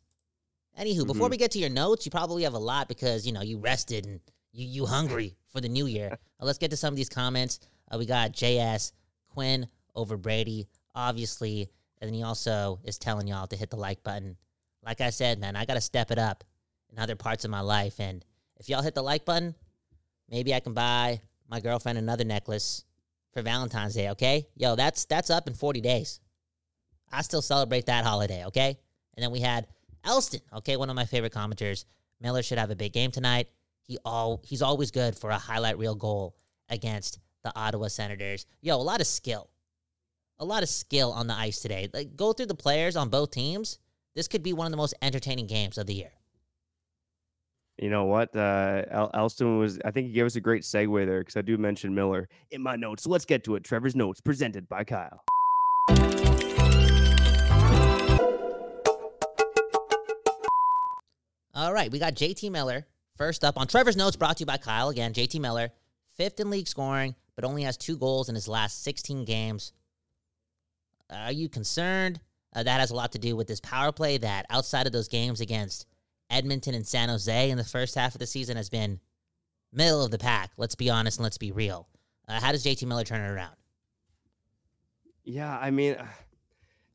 Anywho, 0.78 1.06
before 1.06 1.28
Mhm. 1.28 1.32
we 1.32 1.36
get 1.36 1.50
to 1.52 1.58
your 1.58 1.70
notes, 1.70 2.04
you 2.06 2.10
probably 2.10 2.42
have 2.44 2.54
a 2.54 2.58
lot 2.58 2.88
because 2.88 3.26
you 3.26 3.32
know 3.32 3.42
you 3.42 3.58
rested 3.58 4.06
and 4.06 4.20
you 4.52 4.66
you 4.66 4.86
hungry 4.86 5.36
for 5.52 5.60
the 5.60 5.68
new 5.68 5.86
year. 5.86 6.18
Uh, 6.38 6.44
let's 6.44 6.58
get 6.58 6.70
to 6.70 6.76
some 6.76 6.92
of 6.92 6.96
these 6.98 7.08
comments. 7.08 7.58
Uh, 7.90 7.96
we 7.96 8.04
got 8.04 8.32
JS 8.32 8.92
Quinn 9.30 9.66
over 9.94 10.18
Brady, 10.18 10.66
obviously, 10.94 11.70
and 11.98 12.08
then 12.08 12.12
he 12.12 12.22
also 12.22 12.78
is 12.84 12.98
telling 12.98 13.26
y'all 13.26 13.46
to 13.46 13.56
hit 13.56 13.70
the 13.70 13.76
like 13.78 14.02
button. 14.02 14.36
Like 14.84 15.00
I 15.00 15.08
said, 15.08 15.38
man, 15.38 15.56
I 15.56 15.64
gotta 15.64 15.80
step 15.80 16.10
it 16.10 16.18
up 16.18 16.44
in 16.92 16.98
other 16.98 17.16
parts 17.16 17.46
of 17.46 17.50
my 17.50 17.60
life, 17.62 17.98
and 18.00 18.22
if 18.60 18.68
y'all 18.68 18.82
hit 18.82 18.94
the 18.94 19.02
like 19.02 19.24
button, 19.24 19.54
maybe 20.28 20.52
I 20.52 20.60
can 20.60 20.74
buy 20.74 21.22
my 21.48 21.60
girlfriend 21.60 21.98
another 21.98 22.24
necklace 22.24 22.84
for 23.32 23.42
Valentine's 23.42 23.94
Day, 23.94 24.10
okay? 24.10 24.46
Yo, 24.56 24.76
that's 24.76 25.04
that's 25.04 25.30
up 25.30 25.46
in 25.46 25.54
40 25.54 25.80
days. 25.80 26.20
I 27.12 27.22
still 27.22 27.42
celebrate 27.42 27.86
that 27.86 28.04
holiday, 28.04 28.44
okay? 28.46 28.78
And 29.16 29.22
then 29.22 29.30
we 29.30 29.40
had 29.40 29.66
Elston, 30.04 30.40
okay, 30.54 30.76
one 30.76 30.90
of 30.90 30.96
my 30.96 31.04
favorite 31.04 31.32
commenters. 31.32 31.84
Miller 32.20 32.42
should 32.42 32.58
have 32.58 32.70
a 32.70 32.76
big 32.76 32.92
game 32.92 33.10
tonight. 33.10 33.48
He 33.82 33.98
all 34.04 34.42
he's 34.44 34.62
always 34.62 34.90
good 34.90 35.16
for 35.16 35.30
a 35.30 35.38
highlight 35.38 35.78
reel 35.78 35.94
goal 35.94 36.36
against 36.68 37.18
the 37.44 37.52
Ottawa 37.56 37.88
Senators. 37.88 38.46
Yo, 38.60 38.76
a 38.76 38.78
lot 38.78 39.00
of 39.00 39.06
skill. 39.06 39.50
A 40.38 40.44
lot 40.44 40.62
of 40.62 40.68
skill 40.68 41.12
on 41.12 41.26
the 41.26 41.34
ice 41.34 41.60
today. 41.60 41.88
Like 41.92 42.16
go 42.16 42.32
through 42.32 42.46
the 42.46 42.54
players 42.54 42.96
on 42.96 43.08
both 43.08 43.30
teams. 43.30 43.78
This 44.14 44.28
could 44.28 44.42
be 44.42 44.52
one 44.52 44.66
of 44.66 44.70
the 44.70 44.76
most 44.76 44.94
entertaining 45.02 45.46
games 45.46 45.78
of 45.78 45.86
the 45.86 45.94
year. 45.94 46.12
You 47.78 47.90
know 47.90 48.04
what? 48.04 48.34
Uh, 48.34 49.08
Elston 49.12 49.58
was. 49.58 49.78
I 49.84 49.90
think 49.90 50.06
he 50.06 50.12
gave 50.14 50.24
us 50.24 50.36
a 50.36 50.40
great 50.40 50.62
segue 50.62 51.06
there 51.06 51.20
because 51.20 51.36
I 51.36 51.42
do 51.42 51.58
mention 51.58 51.94
Miller 51.94 52.28
in 52.50 52.62
my 52.62 52.76
notes. 52.76 53.02
So 53.02 53.10
let's 53.10 53.26
get 53.26 53.44
to 53.44 53.54
it. 53.56 53.64
Trevor's 53.64 53.94
notes 53.94 54.20
presented 54.20 54.68
by 54.68 54.84
Kyle. 54.84 55.22
All 61.54 61.72
right, 61.72 61.90
we 61.90 61.98
got 61.98 62.14
JT 62.14 62.50
Miller 62.50 62.86
first 63.16 63.44
up 63.44 63.58
on 63.58 63.66
Trevor's 63.66 63.96
notes 63.96 64.16
brought 64.16 64.36
to 64.38 64.42
you 64.42 64.46
by 64.46 64.58
Kyle. 64.58 64.90
Again, 64.90 65.12
JT 65.12 65.40
Miller, 65.40 65.70
fifth 66.16 66.38
in 66.38 66.50
league 66.50 66.68
scoring, 66.68 67.14
but 67.34 67.44
only 67.44 67.62
has 67.62 67.76
two 67.76 67.96
goals 67.96 68.28
in 68.28 68.34
his 68.34 68.46
last 68.46 68.82
16 68.84 69.24
games. 69.24 69.72
Are 71.10 71.32
you 71.32 71.48
concerned? 71.48 72.20
Uh, 72.54 72.62
that 72.62 72.80
has 72.80 72.90
a 72.90 72.94
lot 72.94 73.12
to 73.12 73.18
do 73.18 73.36
with 73.36 73.48
this 73.48 73.60
power 73.60 73.92
play 73.92 74.18
that 74.18 74.46
outside 74.50 74.86
of 74.86 74.92
those 74.92 75.08
games 75.08 75.40
against 75.40 75.86
Edmonton 76.30 76.74
and 76.74 76.86
San 76.86 77.08
Jose 77.08 77.50
in 77.50 77.58
the 77.58 77.64
first 77.64 77.94
half 77.94 78.14
of 78.14 78.18
the 78.18 78.26
season 78.26 78.56
has 78.56 78.68
been 78.68 79.00
middle 79.72 80.04
of 80.04 80.10
the 80.10 80.18
pack. 80.18 80.52
Let's 80.56 80.74
be 80.74 80.90
honest 80.90 81.18
and 81.18 81.24
let's 81.24 81.38
be 81.38 81.52
real. 81.52 81.88
Uh, 82.28 82.40
how 82.40 82.52
does 82.52 82.64
JT 82.64 82.86
Miller 82.86 83.04
turn 83.04 83.20
it 83.20 83.32
around? 83.32 83.54
Yeah, 85.24 85.58
I 85.58 85.70
mean, 85.70 85.96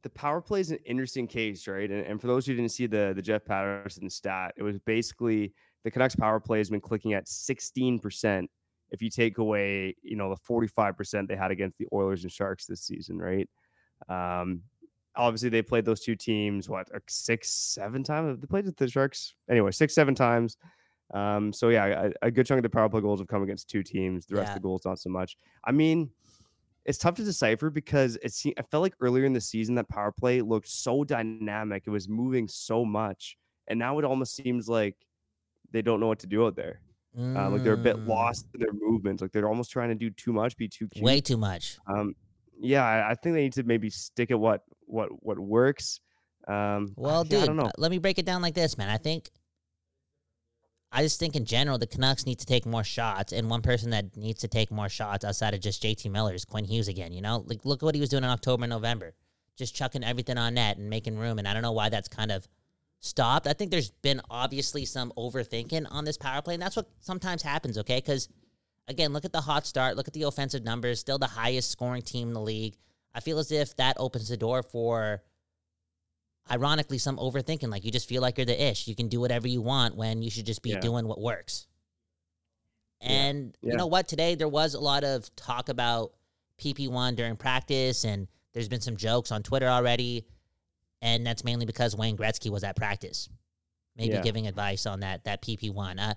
the 0.04 0.10
power 0.10 0.41
play 0.41 0.62
is 0.62 0.72
an 0.72 0.80
interesting 0.86 1.28
case, 1.28 1.67
right? 1.67 1.89
And, 1.89 2.06
and 2.06 2.20
for 2.20 2.28
those 2.28 2.46
who 2.46 2.56
didn't 2.56 2.72
see 2.72 2.88
the 2.88 3.13
the 3.15 3.22
Jeff 3.22 3.46
Patterson 3.46 4.10
stat, 4.10 4.54
it 4.58 4.63
was 4.63 4.80
basically 4.80 5.54
the 5.84 5.91
Canucks 5.91 6.15
power 6.15 6.39
play 6.39 6.60
has 6.60 6.70
been 6.70 6.82
clicking 6.82 7.13
at 7.13 7.26
16% 7.26 8.48
if 8.91 9.02
you 9.02 9.10
take 9.10 9.38
away, 9.38 9.96
you 10.04 10.15
know, 10.15 10.30
the 10.30 10.54
45% 10.54 11.28
they 11.28 11.36
had 11.36 11.50
against 11.50 11.78
the 11.78 11.88
Oilers 11.94 12.24
and 12.24 12.32
Sharks 12.32 12.65
this 12.65 12.82
season, 12.84 13.17
right? 13.17 13.50
Um, 14.10 14.63
obviously 15.15 15.50
they 15.50 15.62
played 15.62 15.86
those 15.86 16.02
two 16.02 16.15
teams 16.15 16.69
what 16.69 16.88
six, 17.10 17.50
seven 17.50 18.04
times. 18.04 18.39
They 18.39 18.47
played 18.47 18.65
with 18.65 18.78
the 18.78 18.88
Sharks 18.89 19.34
anyway, 19.50 19.71
six, 19.71 19.93
seven 19.93 20.15
times. 20.15 20.58
Um, 21.13 21.52
so 21.52 21.69
yeah, 21.69 22.10
a, 22.21 22.28
a 22.28 22.32
good 22.32 22.45
chunk 22.45 22.60
of 22.60 22.63
the 22.63 22.69
power 22.69 22.88
play 22.89 23.02
goals 23.02 23.19
have 23.19 23.28
come 23.28 23.43
against 23.43 23.69
two 23.69 23.84
teams. 23.84 24.26
The 24.26 24.36
rest 24.36 24.47
Yeah. 24.47 24.52
of 24.52 24.62
the 24.62 24.67
goals 24.67 24.86
not 24.86 25.00
so 25.00 25.10
much. 25.10 25.36
I 25.65 25.71
mean, 25.71 26.12
it's 26.86 26.97
tough 26.97 27.15
to 27.15 27.24
decipher 27.24 27.69
because 27.69 28.17
it 28.24 28.32
se- 28.34 28.54
I 28.58 28.62
felt 28.63 28.82
like 28.82 28.95
earlier 29.02 29.26
in 29.26 29.34
the 29.34 29.41
season 29.41 29.76
that 29.76 29.89
power 29.89 30.12
play 30.12 30.41
looked 30.41 30.67
so 30.67 31.04
dynamic. 31.04 31.84
It 31.86 31.89
was 31.91 32.08
moving 32.10 32.47
so 32.47 32.86
much, 32.86 33.38
and 33.67 33.78
now 33.78 34.00
it 34.00 34.06
almost 34.06 34.36
seems 34.36 34.67
like 34.69 34.95
they 35.71 35.82
don't 35.82 36.00
know 36.00 36.08
what 36.08 36.19
to 36.19 36.28
do 36.28 36.45
out 36.45 36.56
there. 36.56 36.82
Uh, 37.36 37.50
like 37.50 37.63
they're 37.63 37.74
a 37.74 37.78
bit 37.78 37.95
Mm, 37.97 38.08
lost 38.08 38.45
in 38.54 38.62
their 38.62 38.74
movements. 38.74 39.21
Like 39.21 39.32
they're 39.32 39.47
almost 39.47 39.69
trying 39.71 39.89
to 39.89 39.95
do 39.95 40.10
too 40.10 40.34
much, 40.34 40.58
be 40.58 40.67
too 40.67 40.88
cute. 40.88 41.04
Way 41.06 41.21
too 41.21 41.38
much. 41.38 41.78
Um, 41.88 42.15
yeah, 42.60 43.08
I 43.10 43.15
think 43.15 43.36
they 43.36 43.43
need 43.43 43.54
to 43.54 43.63
maybe 43.63 43.89
stick 43.89 44.32
at 44.32 44.39
what 44.39 44.63
what 44.91 45.10
what 45.23 45.39
works. 45.39 45.99
Um, 46.47 46.93
Well, 46.95 47.23
yeah, 47.25 47.30
dude, 47.30 47.43
I 47.43 47.45
don't 47.47 47.58
know. 47.58 47.63
uh, 47.63 47.71
let 47.77 47.91
me 47.91 47.97
break 47.99 48.17
it 48.19 48.25
down 48.25 48.41
like 48.41 48.56
this, 48.56 48.77
man. 48.77 48.89
I 48.89 48.97
think, 48.97 49.30
I 50.91 51.04
just 51.04 51.19
think 51.19 51.36
in 51.36 51.45
general, 51.45 51.77
the 51.77 51.88
Canucks 51.88 52.25
need 52.25 52.39
to 52.39 52.45
take 52.45 52.65
more 52.65 52.84
shots, 52.84 53.32
and 53.32 53.49
one 53.49 53.62
person 53.62 53.91
that 53.91 54.17
needs 54.17 54.41
to 54.41 54.47
take 54.47 54.71
more 54.71 54.89
shots 54.89 55.23
outside 55.23 55.54
of 55.54 55.62
just 55.62 55.82
JT 55.84 56.10
Miller 56.12 56.34
is 56.34 56.43
Quinn 56.45 56.65
Hughes 56.65 56.88
again. 56.88 57.13
You 57.13 57.21
know, 57.21 57.43
like 57.47 57.63
look 57.63 57.82
at 57.82 57.86
what 57.86 57.95
he 57.95 58.01
was 58.01 58.10
doing 58.10 58.23
in 58.23 58.30
October, 58.30 58.63
and 58.63 58.71
November, 58.71 59.13
just 59.56 59.75
chucking 59.75 60.04
everything 60.04 60.38
on 60.38 60.56
net 60.56 60.77
and 60.77 60.89
making 60.89 61.17
room. 61.17 61.39
And 61.39 61.47
I 61.47 61.54
don't 61.54 61.62
know 61.62 61.71
why 61.71 61.89
that's 61.89 62.10
kind 62.10 62.32
of 62.32 62.47
stopped. 62.99 63.47
I 63.47 63.54
think 63.54 63.71
there's 63.71 63.91
been 63.91 64.21
obviously 64.30 64.86
some 64.86 65.13
overthinking 65.17 65.86
on 65.89 66.06
this 66.06 66.17
power 66.17 66.41
play, 66.41 66.56
and 66.56 66.62
that's 66.63 66.75
what 66.75 66.89
sometimes 66.99 67.41
happens. 67.43 67.77
Okay, 67.77 67.97
because 67.97 68.27
again, 68.88 69.13
look 69.13 69.25
at 69.25 69.32
the 69.32 69.41
hot 69.41 69.65
start, 69.65 69.95
look 69.95 70.08
at 70.08 70.13
the 70.13 70.23
offensive 70.23 70.63
numbers, 70.63 70.99
still 70.99 71.17
the 71.19 71.27
highest 71.27 71.71
scoring 71.71 72.01
team 72.01 72.30
in 72.30 72.34
the 72.34 72.41
league. 72.41 72.75
I 73.13 73.19
feel 73.19 73.39
as 73.39 73.52
if 73.52 73.76
that 73.76 73.97
opens 74.00 74.30
the 74.30 74.38
door 74.38 74.63
for 74.63 75.21
ironically 76.50 76.97
some 76.97 77.17
overthinking. 77.17 77.69
Like 77.69 77.84
you 77.86 77.91
just 77.91 78.08
feel 78.08 78.21
like 78.21 78.38
you're 78.38 78.45
the 78.45 78.62
ish. 78.69 78.88
You 78.88 78.95
can 78.95 79.08
do 79.10 79.19
whatever 79.19 79.47
you 79.47 79.62
want 79.62 79.95
when 79.95 80.21
you 80.21 80.30
should 80.30 80.45
just 80.45 80.62
be 80.62 80.71
Yeah. 80.71 80.80
doing 80.80 81.08
what 81.08 81.19
works. 81.19 81.67
Yeah. 83.02 83.10
and 83.10 83.58
you 83.62 83.76
know 83.76 83.88
what? 83.88 84.08
Today 84.08 84.36
there 84.36 84.47
was 84.47 84.74
a 84.76 84.80
lot 84.80 85.04
of 85.04 85.34
talk 85.36 85.69
about 85.69 86.13
pp1 86.60 87.15
during 87.15 87.36
practice 87.36 88.04
and 88.06 88.28
there's 88.54 88.69
been 88.69 88.82
some 88.82 88.95
jokes 88.95 89.32
on 89.32 89.41
twitter 89.41 89.67
already 89.67 90.28
and 91.02 91.26
that's 91.26 91.43
mainly 91.43 91.65
because 91.65 91.95
wayne 91.95 92.15
gretzky 92.15 92.52
was 92.52 92.63
at 92.63 92.76
practice. 92.76 93.28
Maybe 93.97 94.13
Yeah. 94.13 94.21
giving 94.21 94.45
advice 94.45 94.86
on 94.86 95.00
that 95.00 95.24
that 95.24 95.41
pp1 95.41 96.00
uh, 96.00 96.13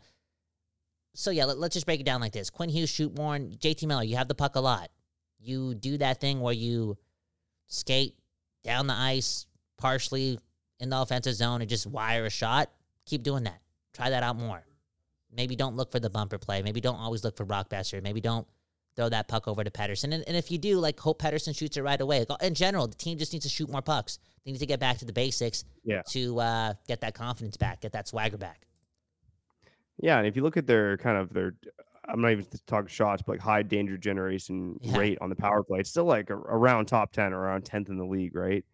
so 1.15 1.31
yeah 1.31 1.47
let, 1.47 1.57
us 1.57 1.71
just 1.73 1.87
break 1.87 2.01
it 2.01 2.05
down 2.07 2.21
like 2.21 2.33
this. 2.33 2.51
Quinn 2.51 2.69
hughes 2.69 2.91
shoot 2.91 3.15
jt 3.15 3.87
miller 3.87 4.03
you 4.03 4.17
have 4.17 4.29
the 4.29 4.35
puck 4.35 4.55
a 4.57 4.61
lot 4.61 4.91
you 5.45 5.75
do 5.75 5.99
that 5.99 6.21
thing 6.21 6.41
where 6.41 6.55
you 6.55 6.97
skate 7.67 8.15
down 8.63 8.87
the 8.87 8.95
ice 8.95 9.47
partially 9.79 10.39
in 10.81 10.89
the 10.89 10.99
offensive 10.99 11.35
zone 11.35 11.61
and 11.61 11.69
just 11.69 11.87
wire 11.87 12.25
a 12.25 12.31
shot, 12.31 12.71
keep 13.07 13.23
doing 13.23 13.45
that. 13.45 13.61
Try 13.93 14.11
that 14.11 14.23
out 14.23 14.37
more. 14.37 14.65
Maybe 15.35 15.57
don't 15.57 15.77
look 15.77 15.91
for 15.93 16.01
the 16.01 16.11
bumper 16.11 16.39
play. 16.39 16.63
Maybe 16.63 16.81
don't 16.81 16.97
always 16.97 17.25
look 17.25 17.37
for 17.37 17.45
Brock 17.45 17.69
Boeser. 17.69 18.03
Maybe 18.03 18.21
don't 18.21 18.47
throw 18.97 19.09
that 19.09 19.27
puck 19.29 19.49
over 19.49 19.65
to 19.65 19.71
Pettersson. 19.71 20.15
And, 20.15 20.25
and 20.27 20.37
if 20.37 20.51
you 20.51 20.59
do, 20.59 20.79
like 20.79 20.99
hope 21.01 21.21
Pettersson 21.21 21.57
shoots 21.57 21.77
it 21.77 21.83
right 21.83 22.01
away. 22.01 22.25
Like, 22.29 22.43
in 22.43 22.55
general, 22.55 22.87
the 22.87 22.95
team 22.95 23.19
just 23.19 23.33
needs 23.33 23.45
to 23.45 23.49
shoot 23.49 23.69
more 23.69 23.83
pucks. 23.83 24.19
They 24.45 24.53
need 24.53 24.59
to 24.59 24.67
get 24.67 24.79
back 24.81 24.99
to 24.99 25.05
the 25.05 25.13
basics 25.13 25.65
Yeah. 25.85 26.03
to 26.11 26.39
uh, 26.41 26.75
get 26.87 27.01
that 27.01 27.15
confidence 27.15 27.57
back, 27.57 27.81
get 27.81 27.93
that 27.93 28.07
swagger 28.09 28.37
back. 28.39 28.67
Yeah, 30.01 30.19
and 30.19 30.27
if 30.27 30.37
you 30.37 30.43
look 30.43 30.57
at 30.57 30.67
their 30.67 30.97
kind 30.99 31.17
of 31.19 31.33
their, 31.33 31.55
I'm 32.09 32.21
not 32.21 32.33
even 32.33 32.47
talking 32.67 32.89
shots, 32.89 33.23
but 33.23 33.33
like 33.35 33.41
high 33.41 33.63
danger 33.63 33.97
generation 33.97 34.79
Yeah. 34.83 34.99
rate 34.99 35.19
on 35.21 35.31
the 35.31 35.37
power 35.37 35.63
play, 35.63 35.81
it's 35.81 35.91
still 35.91 36.05
like 36.05 36.31
around 36.31 36.87
top 36.87 37.13
ten 37.13 37.33
or 37.33 37.41
around 37.41 37.65
tenth 37.65 37.89
in 37.89 37.97
the 37.97 38.05
league, 38.05 38.35
right? 38.35 38.65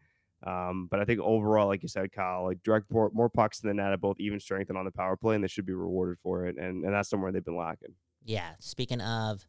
Um, 0.42 0.88
but 0.90 1.00
I 1.00 1.04
think 1.04 1.20
overall, 1.20 1.66
like 1.66 1.82
you 1.82 1.88
said, 1.88 2.12
Kyle, 2.12 2.44
like 2.44 2.62
direct 2.62 2.90
more, 2.90 3.10
more 3.12 3.28
pucks 3.28 3.60
the 3.60 3.74
net 3.74 3.92
at 3.92 4.00
both 4.00 4.18
even 4.20 4.40
strength 4.40 4.70
and 4.70 4.78
on 4.78 4.84
the 4.84 4.90
power 4.90 5.16
play, 5.16 5.34
and 5.34 5.44
they 5.44 5.48
should 5.48 5.66
be 5.66 5.74
rewarded 5.74 6.18
for 6.18 6.46
it. 6.46 6.56
And 6.56 6.84
and 6.84 6.94
that's 6.94 7.08
somewhere 7.10 7.30
they've 7.30 7.44
been 7.44 7.56
lacking. 7.56 7.94
Yeah. 8.24 8.52
Speaking 8.58 9.00
of 9.00 9.46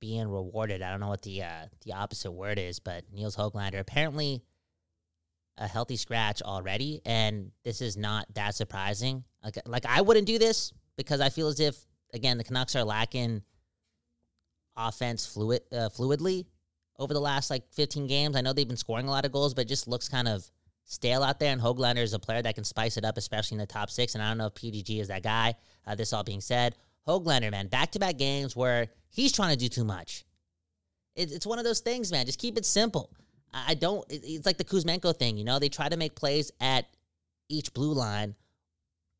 being 0.00 0.28
rewarded. 0.28 0.82
I 0.82 0.90
don't 0.90 1.00
know 1.00 1.08
what 1.08 1.22
the 1.22 1.42
uh, 1.42 1.66
the 1.84 1.92
opposite 1.92 2.32
word 2.32 2.58
is, 2.58 2.78
but 2.80 3.04
Nils 3.12 3.36
Hoglander 3.36 3.78
apparently 3.80 4.42
a 5.58 5.66
healthy 5.66 5.96
scratch 5.96 6.42
already, 6.42 7.00
and 7.06 7.50
this 7.64 7.80
is 7.80 7.96
not 7.96 8.26
that 8.34 8.54
surprising. 8.54 9.24
Like, 9.42 9.56
like 9.64 9.86
I 9.86 10.02
wouldn't 10.02 10.26
do 10.26 10.38
this 10.38 10.72
because 10.96 11.20
I 11.20 11.30
feel 11.30 11.48
as 11.48 11.60
if 11.60 11.86
again 12.16 12.38
the 12.38 12.44
Canucks 12.44 12.74
are 12.74 12.84
lacking 12.84 13.42
offense 14.76 15.26
fluid 15.26 15.62
uh, 15.72 15.88
fluidly 15.88 16.46
over 16.98 17.14
the 17.14 17.20
last 17.20 17.50
like 17.50 17.64
15 17.72 18.06
games. 18.06 18.36
I 18.36 18.40
know 18.40 18.52
they've 18.52 18.66
been 18.66 18.76
scoring 18.76 19.06
a 19.06 19.10
lot 19.10 19.24
of 19.24 19.32
goals, 19.32 19.54
but 19.54 19.62
it 19.62 19.68
just 19.68 19.88
looks 19.88 20.08
kind 20.08 20.28
of 20.28 20.50
stale 20.84 21.22
out 21.22 21.38
there. 21.38 21.52
And 21.52 21.60
Hoglander 21.60 22.02
is 22.02 22.14
a 22.14 22.18
player 22.18 22.42
that 22.42 22.54
can 22.54 22.64
spice 22.64 22.96
it 22.96 23.04
up, 23.04 23.16
especially 23.18 23.56
in 23.56 23.60
the 23.60 23.66
top 23.66 23.90
six. 23.90 24.14
And 24.14 24.22
I 24.22 24.28
don't 24.28 24.38
know 24.38 24.46
if 24.46 24.54
PDG 24.54 25.00
is 25.00 25.08
that 25.08 25.22
guy. 25.22 25.54
Uh, 25.86 25.94
this 25.94 26.12
all 26.12 26.24
being 26.24 26.40
said, 26.40 26.74
Hoglander, 27.06 27.50
man, 27.50 27.68
back 27.68 27.92
to 27.92 27.98
back 27.98 28.18
games 28.18 28.56
where 28.56 28.88
he's 29.08 29.32
trying 29.32 29.52
to 29.52 29.58
do 29.58 29.68
too 29.68 29.84
much. 29.84 30.24
It, 31.14 31.32
it's 31.32 31.46
one 31.46 31.58
of 31.58 31.64
those 31.64 31.80
things, 31.80 32.10
man. 32.10 32.26
Just 32.26 32.38
keep 32.38 32.58
it 32.58 32.64
simple. 32.64 33.10
I 33.52 33.74
don't. 33.74 34.04
It's 34.10 34.44
like 34.44 34.58
the 34.58 34.64
Kuzmenko 34.64 35.16
thing, 35.16 35.38
you 35.38 35.44
know. 35.44 35.58
They 35.58 35.68
try 35.68 35.88
to 35.88 35.96
make 35.96 36.14
plays 36.14 36.50
at 36.60 36.86
each 37.48 37.72
blue 37.72 37.92
line, 37.92 38.34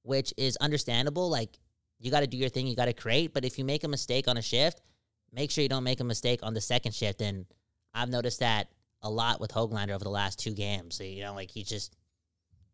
which 0.03 0.35
is 0.37 0.57
understandable. 0.57 1.31
Like 1.31 1.59
you 1.99 2.11
got 2.11 2.21
to 2.21 2.27
do 2.27 2.37
your 2.37 2.49
thing, 2.49 2.67
you 2.67 2.77
got 2.77 2.87
to 2.87 2.93
create. 2.93 3.33
But 3.33 3.45
if 3.45 3.59
you 3.59 3.65
make 3.65 3.85
a 3.85 3.89
mistake 3.89 4.29
on 4.29 4.37
a 4.37 4.43
shift, 4.43 4.81
make 5.33 5.51
sure 5.51 5.63
you 5.63 5.69
don't 5.69 5.85
make 5.85 6.01
a 6.01 6.05
mistake 6.05 6.41
on 6.43 6.55
the 6.55 6.61
second 6.61 6.95
shift. 6.95 7.21
And 7.21 7.47
I've 7.95 8.11
noticed 8.11 8.41
that 8.41 8.69
a 9.03 9.11
lot 9.11 9.41
with 9.41 9.53
Hoglander 9.53 9.91
over 9.91 10.05
the 10.05 10.11
last 10.11 10.39
two 10.39 10.53
games. 10.53 11.01
You 11.01 11.23
know, 11.23 11.35
like 11.35 11.51
he's 11.51 11.69
just 11.69 11.97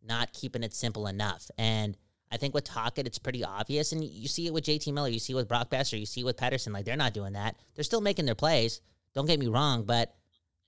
not 0.04 0.32
keeping 0.32 0.62
it 0.62 0.74
simple 0.74 1.06
enough. 1.06 1.50
And 1.58 1.96
I 2.30 2.36
think 2.36 2.54
with 2.54 2.64
Tocchet, 2.64 3.06
it's 3.06 3.18
pretty 3.18 3.44
obvious. 3.44 3.92
And 3.92 4.02
you 4.02 4.26
see 4.26 4.46
it 4.46 4.54
with 4.54 4.64
JT 4.64 4.92
Miller, 4.92 5.08
you 5.08 5.18
see 5.18 5.34
it 5.34 5.36
with 5.36 5.48
Brock 5.48 5.70
Boeser, 5.70 5.98
you 5.98 6.06
see 6.06 6.22
it 6.22 6.24
with 6.24 6.36
Pettersson. 6.36 6.72
Like 6.72 6.84
they're 6.84 6.96
not 6.96 7.14
doing 7.14 7.34
that. 7.34 7.56
They're 7.74 7.84
still 7.84 8.00
making 8.00 8.24
their 8.24 8.34
plays. 8.34 8.80
Don't 9.14 9.26
get 9.26 9.38
me 9.38 9.48
wrong, 9.48 9.84
but 9.84 10.14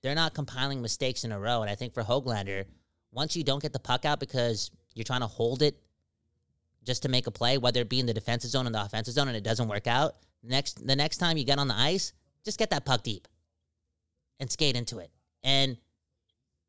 they're 0.03 0.15
not 0.15 0.35
compiling 0.35 0.81
mistakes 0.81 1.23
in 1.23 1.31
a 1.31 1.39
row. 1.39 1.61
And 1.61 1.69
I 1.69 1.75
think 1.75 1.93
for 1.93 2.03
Hoglander, 2.03 2.65
once 3.11 3.35
you 3.35 3.43
don't 3.43 3.61
get 3.61 3.73
the 3.73 3.79
puck 3.79 4.05
out 4.05 4.19
because 4.19 4.69
you're 4.93 5.03
trying 5.03 5.21
to 5.21 5.27
hold 5.27 5.61
it 5.61 5.77
just 6.85 7.03
to 7.03 7.09
make 7.09 7.27
a 7.27 7.31
play, 7.31 7.57
whether 7.57 7.81
it 7.81 7.89
be 7.89 7.99
in 7.99 8.05
the 8.05 8.13
defensive 8.13 8.51
zone 8.51 8.67
or 8.67 8.69
the 8.69 8.81
offensive 8.81 9.13
zone, 9.13 9.27
and 9.27 9.35
it 9.35 9.43
doesn't 9.43 9.67
work 9.67 9.87
out, 9.87 10.15
next 10.43 10.85
the 10.85 10.95
next 10.95 11.17
time 11.17 11.37
you 11.37 11.43
get 11.43 11.59
on 11.59 11.67
the 11.67 11.75
ice, 11.75 12.13
just 12.43 12.59
get 12.59 12.69
that 12.69 12.85
puck 12.85 13.03
deep 13.03 13.27
and 14.39 14.51
skate 14.51 14.75
into 14.75 14.99
it 14.99 15.11
and 15.43 15.77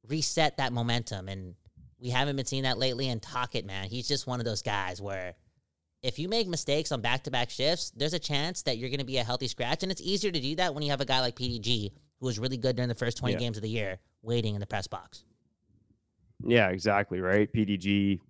reset 0.09 0.57
that 0.57 0.73
momentum. 0.73 1.29
And 1.29 1.55
we 1.99 2.11
haven't 2.11 2.37
been 2.37 2.47
seeing 2.47 2.63
that 2.63 2.79
lately. 2.79 3.09
And 3.09 3.21
Tocchet, 3.21 3.67
man, 3.67 3.89
he's 3.89 4.09
just 4.09 4.27
one 4.27 4.41
of 4.41 4.47
those 4.47 4.63
guys 4.63 5.01
where 5.01 5.35
if 6.03 6.19
you 6.19 6.29
make 6.29 6.47
mistakes 6.47 6.93
on 6.93 7.01
back 7.01 7.25
to 7.25 7.31
back 7.31 7.51
shifts, 7.51 7.93
there's 7.97 8.15
a 8.15 8.19
chance 8.19 8.63
that 8.63 8.79
you're 8.79 8.91
going 8.91 9.01
to 9.01 9.07
be 9.07 9.19
a 9.19 9.25
healthy 9.25 9.49
scratch. 9.49 9.83
And 9.83 9.91
it's 9.91 10.03
easier 10.03 10.31
to 10.31 10.41
do 10.41 10.57
that 10.57 10.75
when 10.75 10.83
you 10.83 10.91
have 10.91 11.01
a 11.01 11.07
guy 11.07 11.21
like 11.21 11.37
PDG 11.37 11.93
who 12.21 12.27
was 12.27 12.39
really 12.39 12.57
good 12.57 12.77
during 12.77 12.89
the 12.89 12.95
first 12.95 13.19
20 13.19 13.35
yeah. 13.35 13.39
games 13.39 13.57
of 13.57 13.63
the 13.63 13.69
year, 13.69 13.99
waiting 14.23 14.55
in 14.55 14.61
the 14.61 14.67
press 14.67 14.87
box. 14.87 15.25
Yeah, 16.45 16.69
exactly. 16.69 17.21
Right. 17.21 17.53
PDG 17.53 18.21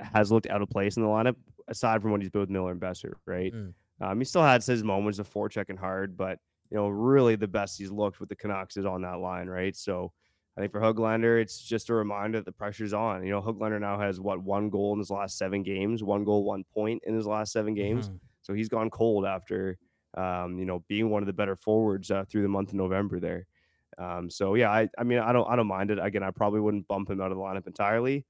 has 0.00 0.30
looked 0.32 0.48
out 0.48 0.62
of 0.62 0.68
place 0.68 0.96
in 0.96 1.02
the 1.02 1.08
lineup, 1.08 1.36
aside 1.68 2.02
from 2.02 2.12
when 2.12 2.20
he's 2.20 2.30
both 2.30 2.48
Miller 2.48 2.72
and 2.72 2.80
Boeser, 2.80 3.12
right? 3.26 3.52
Mm. 3.52 3.74
Um, 4.00 4.18
he 4.18 4.24
still 4.24 4.42
had 4.42 4.62
his 4.62 4.84
moments 4.84 5.18
of 5.18 5.32
forechecking 5.32 5.78
hard, 5.78 6.16
but 6.16 6.38
you 6.70 6.76
know, 6.76 6.88
really 6.88 7.36
the 7.36 7.48
best 7.48 7.78
he's 7.78 7.90
looked 7.90 8.20
with 8.20 8.28
the 8.28 8.36
Canucks 8.36 8.76
is 8.76 8.84
on 8.84 9.02
that 9.02 9.18
line, 9.20 9.46
right? 9.46 9.74
So 9.74 10.12
I 10.56 10.60
think 10.60 10.72
for 10.72 10.80
Hoglander, 10.80 11.40
it's 11.40 11.60
just 11.60 11.90
a 11.90 11.94
reminder 11.94 12.38
that 12.38 12.44
the 12.44 12.52
pressure's 12.52 12.92
on. 12.92 13.24
You 13.24 13.30
know, 13.30 13.42
Hoglander 13.42 13.80
now 13.80 13.98
has 13.98 14.20
what 14.20 14.42
one 14.42 14.68
goal 14.68 14.92
in 14.92 14.98
his 14.98 15.10
last 15.10 15.38
seven 15.38 15.62
games, 15.62 16.02
one 16.02 16.24
goal, 16.24 16.44
one 16.44 16.64
point 16.74 17.02
in 17.06 17.14
his 17.14 17.26
last 17.26 17.52
seven 17.52 17.74
games. 17.74 18.08
Mm-hmm. 18.08 18.16
So 18.42 18.54
he's 18.54 18.68
gone 18.68 18.90
cold 18.90 19.24
after 19.24 19.78
um, 20.16 20.58
you 20.58 20.64
know, 20.64 20.82
being 20.88 21.10
one 21.10 21.22
of 21.22 21.26
the 21.26 21.32
better 21.32 21.56
forwards 21.56 22.10
uh, 22.10 22.24
through 22.28 22.42
the 22.42 22.48
month 22.48 22.70
of 22.70 22.74
November 22.74 23.20
there. 23.20 23.46
Um, 23.98 24.30
so 24.30 24.54
yeah, 24.54 24.70
I, 24.70 24.88
I 24.98 25.04
mean, 25.04 25.18
I 25.18 25.32
don't, 25.32 25.48
I 25.48 25.56
don't 25.56 25.66
mind 25.66 25.90
it. 25.90 25.98
Again, 26.00 26.22
I 26.22 26.30
probably 26.30 26.60
wouldn't 26.60 26.88
bump 26.88 27.10
him 27.10 27.20
out 27.20 27.30
of 27.30 27.36
the 27.36 27.42
lineup 27.42 27.66
entirely. 27.66 28.24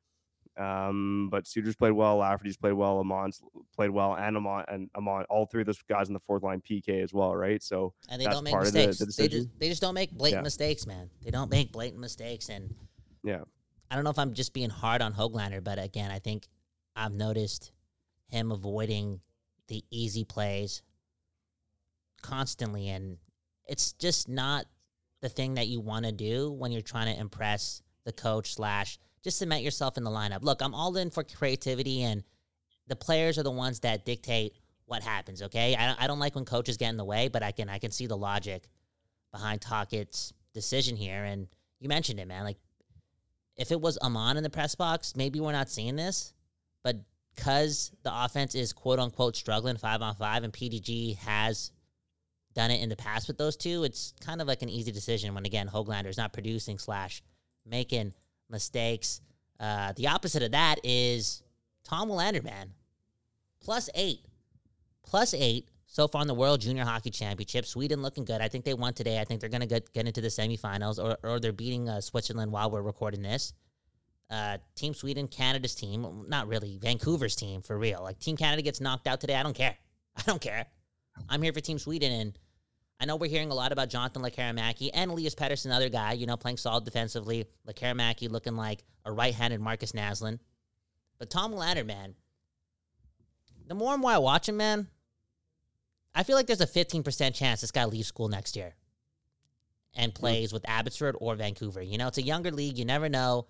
Um, 0.58 1.28
but 1.30 1.46
Suter's 1.46 1.76
played 1.76 1.92
well, 1.92 2.16
Lafferty's 2.16 2.56
played 2.56 2.72
well, 2.72 3.00
Aman's 3.00 3.42
played 3.74 3.90
well, 3.90 4.14
and 4.14 4.36
Aman 4.36 4.64
and 4.68 4.90
Aman, 4.94 5.24
all 5.28 5.46
three 5.46 5.62
of 5.62 5.66
those 5.66 5.82
guys 5.88 6.08
in 6.08 6.14
the 6.14 6.20
fourth 6.20 6.42
line 6.42 6.62
PK 6.62 7.02
as 7.02 7.12
well, 7.12 7.36
right? 7.36 7.62
So 7.62 7.92
and 8.08 8.20
they 8.20 8.26
don't 8.26 8.44
make 8.44 8.58
mistakes. 8.58 8.98
The, 8.98 9.06
the 9.06 9.14
they 9.16 9.28
just 9.28 9.48
they 9.58 9.68
just 9.68 9.82
don't 9.82 9.94
make 9.94 10.12
blatant 10.12 10.40
yeah. 10.40 10.44
mistakes, 10.44 10.86
man. 10.86 11.10
They 11.22 11.30
don't 11.30 11.50
make 11.50 11.72
blatant 11.72 12.00
mistakes, 12.00 12.48
and 12.48 12.74
yeah, 13.22 13.42
I 13.90 13.94
don't 13.94 14.04
know 14.04 14.10
if 14.10 14.18
I'm 14.18 14.32
just 14.32 14.54
being 14.54 14.70
hard 14.70 15.02
on 15.02 15.12
Hoglander, 15.12 15.62
but 15.62 15.78
again, 15.78 16.10
I 16.10 16.18
think 16.18 16.46
I've 16.94 17.12
noticed 17.12 17.72
him 18.28 18.50
avoiding 18.50 19.20
the 19.68 19.84
easy 19.90 20.24
plays 20.24 20.82
constantly 22.22 22.88
and 22.88 23.18
it's 23.66 23.92
just 23.92 24.28
not 24.28 24.66
the 25.20 25.28
thing 25.28 25.54
that 25.54 25.66
you 25.66 25.80
want 25.80 26.04
to 26.04 26.12
do 26.12 26.50
when 26.50 26.72
you're 26.72 26.82
trying 26.82 27.12
to 27.12 27.20
impress 27.20 27.82
the 28.04 28.12
coach 28.12 28.54
slash 28.54 28.98
just 29.26 29.38
cement 29.38 29.64
yourself 29.64 29.96
in 29.96 30.04
the 30.04 30.10
lineup. 30.10 30.42
Look, 30.42 30.62
I'm 30.62 30.72
all 30.72 30.96
in 30.96 31.10
for 31.10 31.24
creativity 31.24 32.04
and 32.04 32.22
the 32.86 32.94
players 32.94 33.38
are 33.38 33.42
the 33.42 33.50
ones 33.50 33.80
that 33.80 34.04
dictate 34.04 34.52
what 34.84 35.02
happens. 35.02 35.42
Okay, 35.42 35.74
I, 35.74 35.96
I 36.04 36.06
don't 36.06 36.20
like 36.20 36.36
when 36.36 36.44
coaches 36.44 36.76
get 36.76 36.90
in 36.90 36.96
the 36.96 37.04
way, 37.04 37.26
but 37.26 37.42
I 37.42 37.50
can 37.50 37.68
I 37.68 37.78
can 37.78 37.90
see 37.90 38.06
the 38.06 38.16
logic 38.16 38.68
behind 39.32 39.60
Tocchet's 39.60 40.32
decision 40.54 40.94
here. 40.94 41.24
And 41.24 41.48
you 41.80 41.88
mentioned 41.88 42.20
it, 42.20 42.28
man. 42.28 42.44
Like 42.44 42.58
if 43.56 43.72
it 43.72 43.80
was 43.80 43.98
Aman 43.98 44.36
in 44.36 44.44
the 44.44 44.50
press 44.50 44.76
box, 44.76 45.16
maybe 45.16 45.40
we're 45.40 45.50
not 45.50 45.68
seeing 45.68 45.96
this. 45.96 46.32
But 46.84 46.98
because 47.34 47.90
the 48.04 48.12
offense 48.14 48.54
is 48.54 48.72
quote 48.72 49.00
unquote 49.00 49.34
struggling 49.34 49.76
five 49.76 50.02
on 50.02 50.14
five, 50.14 50.44
and 50.44 50.52
PDG 50.52 51.18
has 51.18 51.72
done 52.54 52.70
it 52.70 52.80
in 52.80 52.90
the 52.90 52.96
past 52.96 53.26
with 53.26 53.38
those 53.38 53.56
two, 53.56 53.82
it's 53.82 54.14
kind 54.20 54.40
of 54.40 54.46
like 54.46 54.62
an 54.62 54.68
easy 54.68 54.92
decision 54.92 55.34
when 55.34 55.46
again 55.46 55.66
Hoglander 55.66 56.06
is 56.06 56.16
not 56.16 56.32
producing 56.32 56.78
slash 56.78 57.24
making 57.64 58.14
mistakes. 58.50 59.20
Uh, 59.58 59.92
the 59.96 60.08
opposite 60.08 60.42
of 60.42 60.52
that 60.52 60.76
is 60.84 61.42
Tom 61.84 62.08
Willander, 62.08 62.44
man. 62.44 62.72
Plus 63.60 63.88
eight. 63.94 64.20
Plus 65.04 65.34
eight 65.34 65.68
so 65.86 66.06
far 66.08 66.20
in 66.20 66.28
the 66.28 66.34
World 66.34 66.60
Junior 66.60 66.84
Hockey 66.84 67.10
Championship. 67.10 67.64
Sweden 67.64 68.02
looking 68.02 68.24
good. 68.24 68.40
I 68.40 68.48
think 68.48 68.64
they 68.64 68.74
won 68.74 68.92
today. 68.92 69.18
I 69.18 69.24
think 69.24 69.40
they're 69.40 69.50
going 69.50 69.62
to 69.62 69.66
get, 69.66 69.92
get 69.92 70.06
into 70.06 70.20
the 70.20 70.28
semifinals, 70.28 71.02
or, 71.02 71.16
or 71.22 71.40
they're 71.40 71.52
beating 71.52 71.88
uh, 71.88 72.00
Switzerland 72.00 72.52
while 72.52 72.70
we're 72.70 72.82
recording 72.82 73.22
this. 73.22 73.54
Uh, 74.28 74.58
team 74.74 74.92
Sweden, 74.92 75.28
Canada's 75.28 75.74
team. 75.74 76.24
Not 76.28 76.48
really. 76.48 76.78
Vancouver's 76.82 77.36
team, 77.36 77.62
for 77.62 77.78
real. 77.78 78.02
Like, 78.02 78.18
Team 78.18 78.36
Canada 78.36 78.62
gets 78.62 78.80
knocked 78.80 79.06
out 79.06 79.20
today. 79.20 79.36
I 79.36 79.42
don't 79.42 79.56
care. 79.56 79.76
I 80.16 80.22
don't 80.26 80.40
care. 80.40 80.66
I'm 81.28 81.40
here 81.40 81.52
for 81.52 81.60
Team 81.60 81.78
Sweden, 81.78 82.12
and 82.12 82.38
I 82.98 83.04
know 83.04 83.16
we're 83.16 83.30
hearing 83.30 83.50
a 83.50 83.54
lot 83.54 83.72
about 83.72 83.90
Jonathan 83.90 84.22
Lekkerimaki 84.22 84.90
and 84.94 85.10
Elias 85.10 85.34
Pettersson, 85.34 85.66
another 85.66 85.90
guy, 85.90 86.12
you 86.12 86.26
know, 86.26 86.36
playing 86.36 86.56
solid 86.56 86.84
defensively. 86.84 87.46
Lekkerimaki 87.68 88.30
looking 88.30 88.56
like 88.56 88.84
a 89.04 89.12
right-handed 89.12 89.60
Marcus 89.60 89.92
Naslund. 89.92 90.38
But 91.18 91.30
Tom 91.30 91.52
Lander, 91.52 91.84
man, 91.84 92.14
the 93.66 93.74
more 93.74 93.92
and 93.92 94.00
more 94.00 94.12
I 94.12 94.18
watch 94.18 94.48
him, 94.48 94.56
man, 94.56 94.88
I 96.14 96.22
feel 96.22 96.36
like 96.36 96.46
there's 96.46 96.62
a 96.62 96.66
15% 96.66 97.34
chance 97.34 97.60
this 97.60 97.70
guy 97.70 97.84
leaves 97.84 98.08
school 98.08 98.28
next 98.28 98.56
year 98.56 98.74
and 99.94 100.14
plays 100.14 100.52
with 100.52 100.68
Abbotsford 100.68 101.16
or 101.20 101.34
Vancouver. 101.34 101.82
You 101.82 101.98
know, 101.98 102.08
it's 102.08 102.18
a 102.18 102.22
younger 102.22 102.50
league. 102.50 102.78
You 102.78 102.84
never 102.84 103.08
know. 103.08 103.46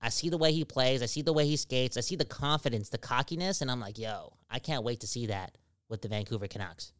I 0.00 0.10
see 0.10 0.28
the 0.28 0.38
way 0.38 0.52
he 0.52 0.64
plays. 0.64 1.02
I 1.02 1.06
see 1.06 1.22
the 1.22 1.32
way 1.32 1.46
he 1.46 1.56
skates. 1.56 1.96
I 1.96 2.00
see 2.00 2.16
the 2.16 2.24
confidence, 2.24 2.90
the 2.90 2.98
cockiness, 2.98 3.60
and 3.60 3.70
I'm 3.70 3.80
like, 3.80 3.98
yo, 3.98 4.34
I 4.50 4.58
can't 4.58 4.84
wait 4.84 5.00
to 5.00 5.06
see 5.06 5.26
that 5.26 5.56
with 5.88 6.02
the 6.02 6.08
Vancouver 6.08 6.46
Canucks. 6.46 6.92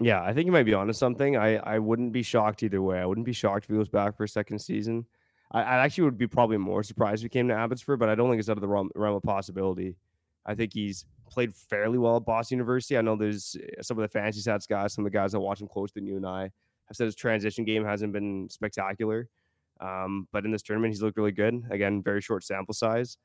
Yeah, 0.00 0.22
I 0.22 0.32
think 0.32 0.46
you 0.46 0.52
might 0.52 0.64
be 0.64 0.74
onto 0.74 0.92
something. 0.92 1.36
I, 1.36 1.56
I 1.56 1.78
wouldn't 1.78 2.12
be 2.12 2.22
shocked 2.22 2.62
either 2.62 2.80
way. 2.80 2.98
I 2.98 3.06
wouldn't 3.06 3.26
be 3.26 3.32
shocked 3.32 3.64
if 3.64 3.70
he 3.70 3.76
goes 3.76 3.88
back 3.88 4.16
for 4.16 4.24
a 4.24 4.28
second 4.28 4.58
season. 4.60 5.06
I, 5.50 5.62
I 5.62 5.84
actually 5.84 6.04
would 6.04 6.18
be 6.18 6.26
probably 6.26 6.56
more 6.56 6.82
surprised 6.82 7.22
if 7.22 7.30
he 7.30 7.38
came 7.38 7.48
to 7.48 7.54
Abbotsford, 7.54 7.98
but 7.98 8.08
I 8.08 8.14
don't 8.14 8.30
think 8.30 8.40
it's 8.40 8.48
out 8.48 8.56
of 8.56 8.62
the 8.62 8.68
realm, 8.68 8.90
realm 8.94 9.16
of 9.16 9.22
possibility. 9.22 9.96
I 10.46 10.54
think 10.54 10.72
he's 10.72 11.04
played 11.30 11.54
fairly 11.54 11.98
well 11.98 12.16
at 12.16 12.24
Boston 12.24 12.56
University. 12.56 12.96
I 12.96 13.02
know 13.02 13.16
there's 13.16 13.56
eh, 13.60 13.82
some 13.82 13.98
of 13.98 14.02
the 14.02 14.08
fancy 14.08 14.40
stats 14.40 14.66
guys, 14.66 14.94
some 14.94 15.04
of 15.04 15.12
the 15.12 15.16
guys 15.16 15.32
that 15.32 15.40
watch 15.40 15.60
him 15.60 15.68
closer 15.68 15.92
than 15.94 16.06
you 16.06 16.16
and 16.16 16.26
I 16.26 16.50
have 16.88 16.96
said 16.96 17.04
his 17.04 17.14
transition 17.14 17.64
game 17.64 17.84
hasn't 17.84 18.12
been 18.12 18.48
spectacular. 18.50 19.28
Um, 19.80 20.28
but 20.32 20.44
in 20.44 20.50
this 20.50 20.62
tournament, 20.62 20.92
he's 20.92 21.02
looked 21.02 21.16
really 21.16 21.32
good. 21.32 21.64
Again, 21.70 22.02
very 22.02 22.20
short 22.20 22.44
sample 22.44 22.74
size. 22.74 23.16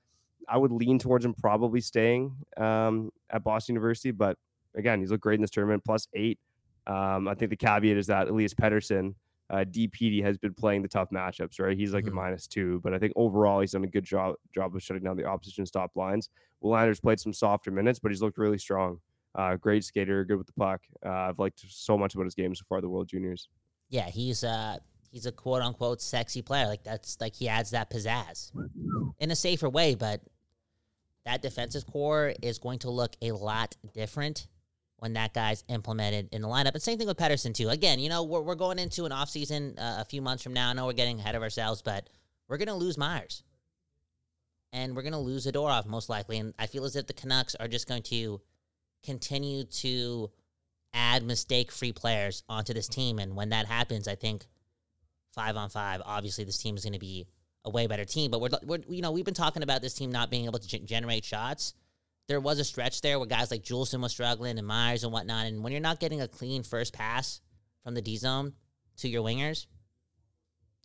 I 0.49 0.57
would 0.57 0.71
lean 0.71 0.99
towards 0.99 1.25
him 1.25 1.33
probably 1.33 1.81
staying 1.81 2.35
um, 2.57 3.09
at 3.29 3.43
Boston 3.43 3.75
University, 3.75 4.11
but 4.11 4.37
again, 4.75 4.99
he's 4.99 5.11
looked 5.11 5.23
great 5.23 5.35
in 5.35 5.41
this 5.41 5.51
tournament. 5.51 5.83
Plus 5.85 6.07
eight 6.13 6.39
um, 6.87 7.27
I 7.27 7.33
think 7.35 7.49
the 7.49 7.57
caveat 7.57 7.97
is 7.97 8.07
that 8.07 8.29
Elias 8.29 8.53
Pettersson, 8.53 9.13
uh, 9.49 9.65
DPD 9.69 10.23
has 10.23 10.37
been 10.37 10.53
playing 10.53 10.81
the 10.81 10.87
tough 10.87 11.09
matchups, 11.09 11.59
right? 11.59 11.77
He's 11.77 11.93
like 11.93 12.05
mm-hmm. 12.05 12.17
a 12.17 12.21
minus 12.21 12.47
two, 12.47 12.81
but 12.83 12.93
I 12.93 12.97
think 12.97 13.13
overall 13.15 13.59
he's 13.59 13.71
done 13.71 13.83
a 13.83 13.87
good 13.87 14.03
job 14.03 14.35
job 14.53 14.75
of 14.75 14.81
shutting 14.81 15.03
down 15.03 15.17
the 15.17 15.25
opposition's 15.25 15.71
top 15.71 15.91
lines. 15.95 16.29
Willander's 16.61 16.99
played 16.99 17.19
some 17.19 17.33
softer 17.33 17.71
minutes, 17.71 17.99
but 17.99 18.11
he's 18.11 18.21
looked 18.21 18.37
really 18.37 18.57
strong. 18.57 18.99
Uh, 19.35 19.55
great 19.55 19.83
skater, 19.83 20.25
good 20.25 20.37
with 20.37 20.47
the 20.47 20.53
puck. 20.53 20.81
Uh, 21.05 21.09
I've 21.09 21.39
liked 21.39 21.61
so 21.67 21.97
much 21.97 22.15
about 22.15 22.23
his 22.25 22.35
game 22.35 22.55
so 22.55 22.63
far, 22.67 22.81
the 22.81 22.89
World 22.89 23.07
Juniors. 23.07 23.49
Yeah, 23.89 24.09
he's 24.09 24.43
uh 24.43 24.77
he's 25.11 25.25
a 25.25 25.31
quote 25.31 25.61
unquote 25.61 26.01
sexy 26.01 26.41
player. 26.41 26.67
Like 26.67 26.83
that's 26.83 27.19
like 27.21 27.35
he 27.35 27.47
adds 27.47 27.71
that 27.71 27.89
pizzazz 27.89 28.51
in 29.19 29.31
a 29.31 29.35
safer 29.35 29.69
way, 29.69 29.95
but 29.95 30.21
that 31.25 31.41
defensive 31.41 31.85
core 31.85 32.33
is 32.41 32.57
going 32.57 32.79
to 32.79 32.89
look 32.89 33.15
a 33.21 33.33
lot 33.33 33.75
different 33.93 34.47
when 34.99 35.13
that 35.13 35.33
guy's 35.33 35.63
implemented 35.67 36.29
in 36.31 36.41
the 36.41 36.47
lineup. 36.47 36.73
And 36.73 36.81
same 36.81 36.97
thing 36.97 37.07
with 37.07 37.17
Pettersson, 37.17 37.53
too. 37.53 37.69
Again, 37.69 37.99
you 37.99 38.09
know, 38.09 38.23
we're, 38.23 38.41
we're 38.41 38.55
going 38.55 38.79
into 38.79 39.05
an 39.05 39.11
offseason 39.11 39.79
uh, 39.79 39.97
a 39.99 40.05
few 40.05 40.21
months 40.21 40.43
from 40.43 40.53
now. 40.53 40.69
I 40.69 40.73
know 40.73 40.85
we're 40.87 40.93
getting 40.93 41.19
ahead 41.19 41.35
of 41.35 41.43
ourselves, 41.43 41.81
but 41.81 42.09
we're 42.47 42.57
going 42.57 42.67
to 42.67 42.73
lose 42.73 42.97
Myers. 42.97 43.43
And 44.73 44.95
we're 44.95 45.03
going 45.03 45.13
to 45.13 45.19
lose 45.19 45.45
Zadorov, 45.45 45.85
most 45.85 46.09
likely. 46.09 46.39
And 46.39 46.53
I 46.59 46.67
feel 46.67 46.83
as 46.83 46.95
if 46.95 47.07
the 47.07 47.13
Canucks 47.13 47.55
are 47.55 47.67
just 47.67 47.87
going 47.87 48.03
to 48.03 48.41
continue 49.03 49.63
to 49.63 50.31
add 50.93 51.23
mistake 51.23 51.71
free 51.71 51.93
players 51.93 52.43
onto 52.49 52.73
this 52.73 52.87
team. 52.87 53.19
And 53.19 53.35
when 53.35 53.49
that 53.49 53.67
happens, 53.67 54.07
I 54.07 54.15
think 54.15 54.45
five 55.31 55.55
on 55.55 55.69
five, 55.69 56.01
obviously 56.05 56.43
this 56.43 56.57
team 56.57 56.75
is 56.75 56.83
going 56.83 56.93
to 56.93 56.99
be 56.99 57.27
a 57.63 57.69
way 57.69 57.85
better 57.85 58.05
team. 58.05 58.31
But 58.31 58.41
we're, 58.41 58.49
we're, 58.63 58.79
you 58.89 59.01
know, 59.01 59.11
we've 59.11 59.25
been 59.25 59.33
talking 59.33 59.63
about 59.63 59.81
this 59.81 59.93
team 59.93 60.11
not 60.11 60.31
being 60.31 60.45
able 60.45 60.59
to 60.59 60.67
g- 60.67 60.79
generate 60.79 61.23
shots. 61.23 61.73
There 62.27 62.39
was 62.39 62.59
a 62.59 62.63
stretch 62.63 63.01
there 63.01 63.19
where 63.19 63.27
guys 63.27 63.51
like 63.51 63.63
Juulsen 63.63 64.01
was 64.01 64.11
struggling 64.11 64.57
and 64.57 64.67
Myers 64.67 65.03
and 65.03 65.13
whatnot. 65.13 65.45
And 65.45 65.63
when 65.63 65.71
you're 65.71 65.81
not 65.81 65.99
getting 65.99 66.21
a 66.21 66.27
clean 66.27 66.63
first 66.63 66.93
pass 66.93 67.41
from 67.83 67.93
the 67.93 68.01
D 68.01 68.17
zone 68.17 68.53
to 68.97 69.07
your 69.07 69.23
wingers, 69.23 69.65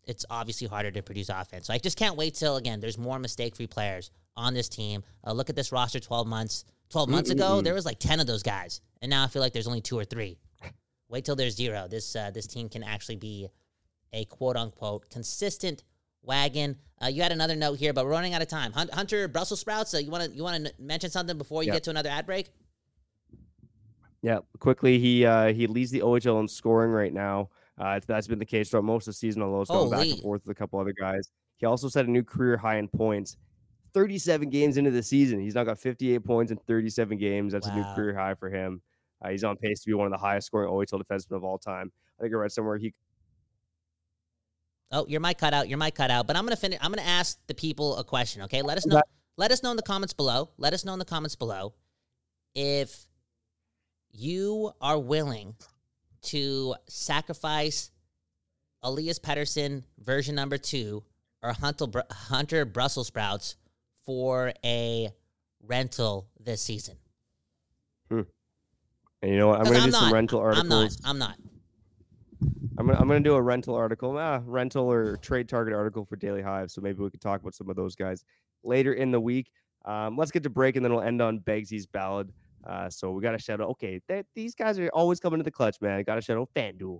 it's 0.05 0.25
obviously 0.29 0.67
harder 0.67 0.91
to 0.91 1.01
produce 1.01 1.29
offense. 1.29 1.67
So 1.67 1.73
I 1.73 1.77
just 1.77 1.97
can't 1.97 2.15
wait 2.15 2.35
till 2.35 2.55
again. 2.55 2.79
There's 2.79 2.97
more 2.97 3.19
mistake-free 3.19 3.67
players 3.67 4.11
on 4.35 4.53
this 4.53 4.69
team. 4.69 5.03
Uh, 5.25 5.33
look 5.33 5.49
at 5.49 5.55
this 5.55 5.71
roster. 5.71 5.99
Twelve 5.99 6.27
months. 6.27 6.65
12 6.89 7.09
months 7.09 7.29
ago, 7.31 7.61
there 7.61 7.73
was 7.73 7.85
like 7.85 7.97
10 7.97 8.19
of 8.19 8.27
those 8.27 8.43
guys. 8.43 8.79
And 9.01 9.09
now 9.09 9.23
I 9.23 9.27
feel 9.27 9.41
like 9.41 9.51
there's 9.51 9.65
only 9.65 9.81
two 9.81 9.97
or 9.97 10.05
three. 10.05 10.37
Wait 11.09 11.25
till 11.25 11.35
there's 11.35 11.55
zero. 11.55 11.87
This 11.89 12.15
uh, 12.15 12.29
this 12.31 12.45
team 12.45 12.69
can 12.69 12.83
actually 12.83 13.15
be 13.15 13.47
a 14.13 14.25
quote 14.25 14.55
unquote 14.55 15.09
consistent 15.09 15.83
wagon. 16.21 16.77
Uh, 17.03 17.07
you 17.07 17.21
had 17.21 17.31
another 17.31 17.55
note 17.55 17.77
here, 17.77 17.91
but 17.91 18.05
we're 18.05 18.11
running 18.11 18.33
out 18.33 18.41
of 18.41 18.47
time. 18.47 18.71
Hunter 18.71 19.27
Brussels 19.27 19.59
sprouts. 19.59 19.93
Uh, 19.93 19.97
you 19.97 20.09
want 20.09 20.23
to 20.23 20.31
you 20.31 20.43
want 20.43 20.65
to 20.65 20.73
mention 20.79 21.09
something 21.09 21.37
before 21.37 21.63
you 21.63 21.71
get 21.71 21.83
to 21.83 21.89
another 21.89 22.09
ad 22.09 22.25
break? 22.25 22.49
Yeah, 24.21 24.39
quickly 24.59 24.99
he 24.99 25.25
uh, 25.25 25.53
he 25.53 25.67
leads 25.67 25.91
the 25.91 25.99
OHL 25.99 26.39
in 26.39 26.47
scoring 26.47 26.91
right 26.91 27.13
now. 27.13 27.49
Uh, 27.77 27.99
that's 28.07 28.27
been 28.27 28.39
the 28.39 28.45
case 28.45 28.69
throughout 28.69 28.85
most 28.85 29.07
of 29.07 29.13
the 29.13 29.17
season, 29.17 29.41
although 29.41 29.61
it's 29.61 29.69
going 29.69 29.89
back 29.89 30.07
and 30.07 30.19
forth 30.21 30.43
with 30.45 30.55
a 30.55 30.57
couple 30.57 30.79
other 30.79 30.93
guys. 30.93 31.29
He 31.57 31.65
also 31.65 31.89
set 31.89 32.05
a 32.05 32.11
new 32.11 32.23
career 32.23 32.55
high 32.55 32.77
in 32.77 32.87
points. 32.87 33.35
37 33.93 34.49
games 34.49 34.77
into 34.77 34.89
the 34.89 35.03
season, 35.03 35.39
he's 35.39 35.55
now 35.55 35.63
got 35.63 35.77
58 35.77 36.23
points 36.23 36.51
in 36.51 36.57
37 36.57 37.17
games. 37.17 37.53
That's 37.53 37.67
a 37.67 37.75
new 37.75 37.83
career 37.93 38.15
high 38.15 38.33
for 38.33 38.49
him. 38.49 38.81
Uh, 39.23 39.29
he's 39.29 39.43
on 39.43 39.55
pace 39.57 39.81
to 39.81 39.87
be 39.87 39.93
one 39.93 40.07
of 40.07 40.11
the 40.11 40.17
highest 40.17 40.47
scoring 40.47 40.69
OHL 40.69 41.01
defensemen 41.01 41.35
of 41.35 41.43
all 41.43 41.57
time. 41.57 41.91
I 42.19 42.23
think 42.23 42.33
I 42.33 42.37
read 42.37 42.51
somewhere 42.51 42.77
he 42.77 42.93
Oh, 44.93 45.07
your 45.07 45.19
mic 45.19 45.39
cut 45.39 45.53
out. 45.53 45.67
Your 45.67 45.79
mic 45.79 45.95
cut 45.95 46.11
out. 46.11 46.27
But 46.27 46.37
I'm 46.37 46.45
gonna 46.45 46.55
finish. 46.55 46.77
I'm 46.81 46.91
gonna 46.91 47.01
ask 47.01 47.39
the 47.47 47.55
people 47.55 47.97
a 47.97 48.03
question. 48.03 48.43
Okay, 48.43 48.61
let 48.61 48.77
us 48.77 48.85
know. 48.85 49.01
Let 49.35 49.51
us 49.51 49.63
know 49.63 49.71
in 49.71 49.77
the 49.77 49.83
comments 49.83 50.13
below. 50.13 50.51
Let 50.57 50.73
us 50.73 50.85
know 50.85 50.93
in 50.93 50.99
the 50.99 51.05
comments 51.05 51.35
below 51.35 51.73
if 52.53 53.07
you 54.11 54.71
are 54.79 54.99
willing 54.99 55.55
to 56.21 56.75
sacrifice 56.87 57.89
Elias 58.83 59.17
Pettersson 59.17 59.83
version 59.97 60.35
number 60.35 60.59
two 60.59 61.03
or 61.41 61.53
Hunter, 61.53 61.87
Br- 61.87 61.99
Hunter 62.11 62.63
Brussels 62.63 63.07
sprouts 63.07 63.55
for 64.05 64.53
a 64.63 65.09
rental 65.65 66.27
this 66.39 66.61
season. 66.61 66.97
Hmm. 68.09 68.21
And 69.23 69.31
you 69.31 69.37
know 69.37 69.47
what? 69.47 69.59
I'm 69.59 69.65
gonna 69.65 69.79
I'm 69.79 69.85
do 69.85 69.91
some 69.91 70.13
rental 70.13 70.39
articles. 70.39 70.99
I'm 71.03 71.17
not. 71.17 71.29
I'm 71.31 71.37
not. 71.39 71.52
I'm 72.75 72.87
gonna 72.87 72.99
I'm 72.99 73.07
gonna 73.07 73.19
do 73.19 73.35
a 73.35 73.41
rental 73.41 73.75
article, 73.75 74.17
ah, 74.17 74.41
rental 74.45 74.91
or 74.91 75.17
trade 75.17 75.47
target 75.47 75.75
article 75.75 76.05
for 76.05 76.15
Daily 76.15 76.41
Hive. 76.41 76.71
So 76.71 76.81
maybe 76.81 77.03
we 77.03 77.09
could 77.11 77.21
talk 77.21 77.41
about 77.41 77.53
some 77.53 77.69
of 77.69 77.75
those 77.75 77.95
guys 77.95 78.25
later 78.63 78.93
in 78.93 79.11
the 79.11 79.19
week. 79.19 79.51
Um, 79.85 80.17
let's 80.17 80.31
get 80.31 80.43
to 80.43 80.49
break 80.49 80.75
and 80.75 80.83
then 80.83 80.91
we'll 80.91 81.03
end 81.03 81.21
on 81.21 81.39
Begsy's 81.39 81.85
ballad. 81.85 82.31
Uh, 82.65 82.89
so 82.89 83.11
we 83.11 83.21
got 83.21 83.33
to 83.33 83.37
shout 83.37 83.61
out. 83.61 83.69
Okay, 83.71 84.01
that 84.07 84.25
these 84.33 84.55
guys 84.55 84.79
are 84.79 84.89
always 84.89 85.19
coming 85.19 85.39
to 85.39 85.43
the 85.43 85.51
clutch, 85.51 85.77
man. 85.81 86.01
Got 86.03 86.15
to 86.15 86.21
shout 86.21 86.37
out 86.37 86.49
FanDuel. 86.55 86.99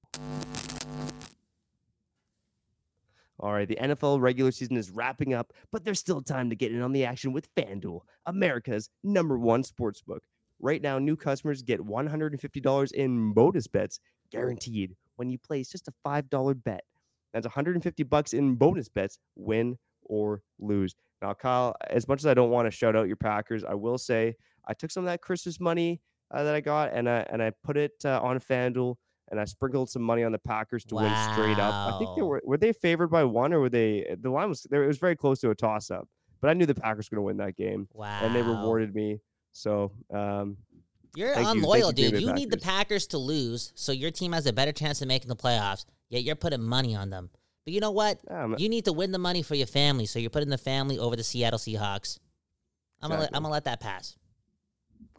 All 3.39 3.51
right, 3.51 3.67
the 3.67 3.75
NFL 3.75 4.21
regular 4.21 4.51
season 4.51 4.77
is 4.77 4.91
wrapping 4.91 5.33
up, 5.33 5.53
but 5.71 5.83
there's 5.83 5.99
still 5.99 6.21
time 6.21 6.49
to 6.51 6.55
get 6.55 6.71
in 6.71 6.81
on 6.81 6.91
the 6.91 7.05
action 7.05 7.33
with 7.33 7.53
FanDuel, 7.55 8.01
America's 8.25 8.89
number 9.03 9.39
one 9.39 9.63
sportsbook. 9.63 10.19
Right 10.63 10.81
now, 10.81 10.97
new 10.97 11.17
customers 11.17 11.61
get 11.61 11.81
$150 11.81 12.91
in 12.93 13.33
bonus 13.33 13.67
bets 13.67 13.99
guaranteed 14.31 14.95
when 15.17 15.29
you 15.29 15.37
place 15.37 15.69
just 15.69 15.89
a 15.89 15.91
$5 16.07 16.63
bet. 16.63 16.85
That's 17.33 17.45
150 17.45 18.03
bucks 18.03 18.31
in 18.33 18.55
bonus 18.55 18.87
bets, 18.87 19.19
win 19.35 19.77
or 20.03 20.41
lose. 20.59 20.95
Now, 21.21 21.33
Kyle, 21.33 21.75
as 21.89 22.07
much 22.07 22.21
as 22.21 22.27
I 22.27 22.33
don't 22.33 22.49
want 22.49 22.65
to 22.67 22.71
shout 22.71 22.95
out 22.95 23.07
your 23.07 23.17
Packers, 23.17 23.65
I 23.65 23.73
will 23.73 23.97
say 23.97 24.35
I 24.65 24.73
took 24.73 24.89
some 24.89 25.03
of 25.03 25.07
that 25.07 25.21
Christmas 25.21 25.59
money 25.59 25.99
uh, 26.31 26.43
that 26.43 26.55
I 26.55 26.61
got 26.61 26.93
and 26.93 27.09
I 27.09 27.25
and 27.29 27.43
I 27.43 27.51
put 27.63 27.75
it 27.75 27.91
uh, 28.05 28.21
on 28.21 28.39
FanDuel 28.39 28.95
and 29.31 29.41
I 29.41 29.45
sprinkled 29.45 29.89
some 29.89 30.01
money 30.01 30.23
on 30.23 30.31
the 30.31 30.39
Packers 30.39 30.85
to 30.85 30.95
win 30.95 31.13
straight 31.33 31.59
up. 31.59 31.73
I 31.93 31.97
think 31.99 32.15
they 32.15 32.21
were 32.21 32.41
were 32.45 32.57
they 32.57 32.71
favored 32.71 33.09
by 33.09 33.25
one 33.25 33.51
or 33.51 33.59
were 33.59 33.69
they 33.69 34.15
the 34.21 34.29
line 34.29 34.47
was 34.47 34.65
there? 34.69 34.83
It 34.83 34.87
was 34.87 34.97
very 34.97 35.17
close 35.17 35.39
to 35.41 35.49
a 35.49 35.55
toss 35.55 35.91
up, 35.91 36.07
but 36.39 36.49
I 36.49 36.53
knew 36.53 36.65
the 36.65 36.73
Packers 36.75 37.09
were 37.11 37.17
going 37.17 37.23
to 37.23 37.27
win 37.27 37.37
that 37.45 37.57
game 37.57 37.89
Wow. 37.93 38.19
and 38.23 38.33
they 38.33 38.41
rewarded 38.41 38.95
me. 38.95 39.19
So 39.53 39.91
um, 40.13 40.57
You're 41.15 41.33
Thank 41.33 41.39
you. 41.39 41.45
Thank 41.45 41.57
unloyal, 41.57 41.87
you, 41.89 42.11
dude. 42.11 42.21
You 42.21 42.33
need 42.33 42.51
the 42.51 42.57
Packers. 42.57 43.07
To 43.07 43.17
lose 43.17 43.71
so 43.75 43.91
your 43.91 44.11
team 44.11 44.33
has 44.33 44.45
a 44.45 44.53
better 44.53 44.71
chance 44.71 45.01
of 45.01 45.07
making 45.07 45.29
the 45.29 45.35
playoffs. 45.35 45.85
Yet 46.09 46.23
you're 46.23 46.35
putting 46.35 46.61
money 46.61 46.95
on 46.95 47.09
them. 47.09 47.29
But 47.65 47.73
you 47.73 47.79
know 47.79 47.91
what? 47.91 48.19
yeah, 48.29 48.55
You 48.57 48.67
need 48.67 48.85
to 48.85 48.93
win 48.93 49.11
the 49.11 49.19
money 49.19 49.41
for 49.41 49.55
your 49.55 49.67
family, 49.67 50.05
so 50.05 50.19
you're 50.19 50.29
putting 50.29 50.49
the 50.49 50.57
family 50.57 50.99
over 50.99 51.15
the 51.15 51.23
Seattle 51.23 51.57
Seahawks. 51.57 52.19
I'm 53.01 53.09
gonna 53.09 53.21
let, 53.21 53.29
I'm 53.33 53.41
gonna 53.41 53.53
let 53.53 53.63
that 53.65 53.79
pass. 53.79 54.17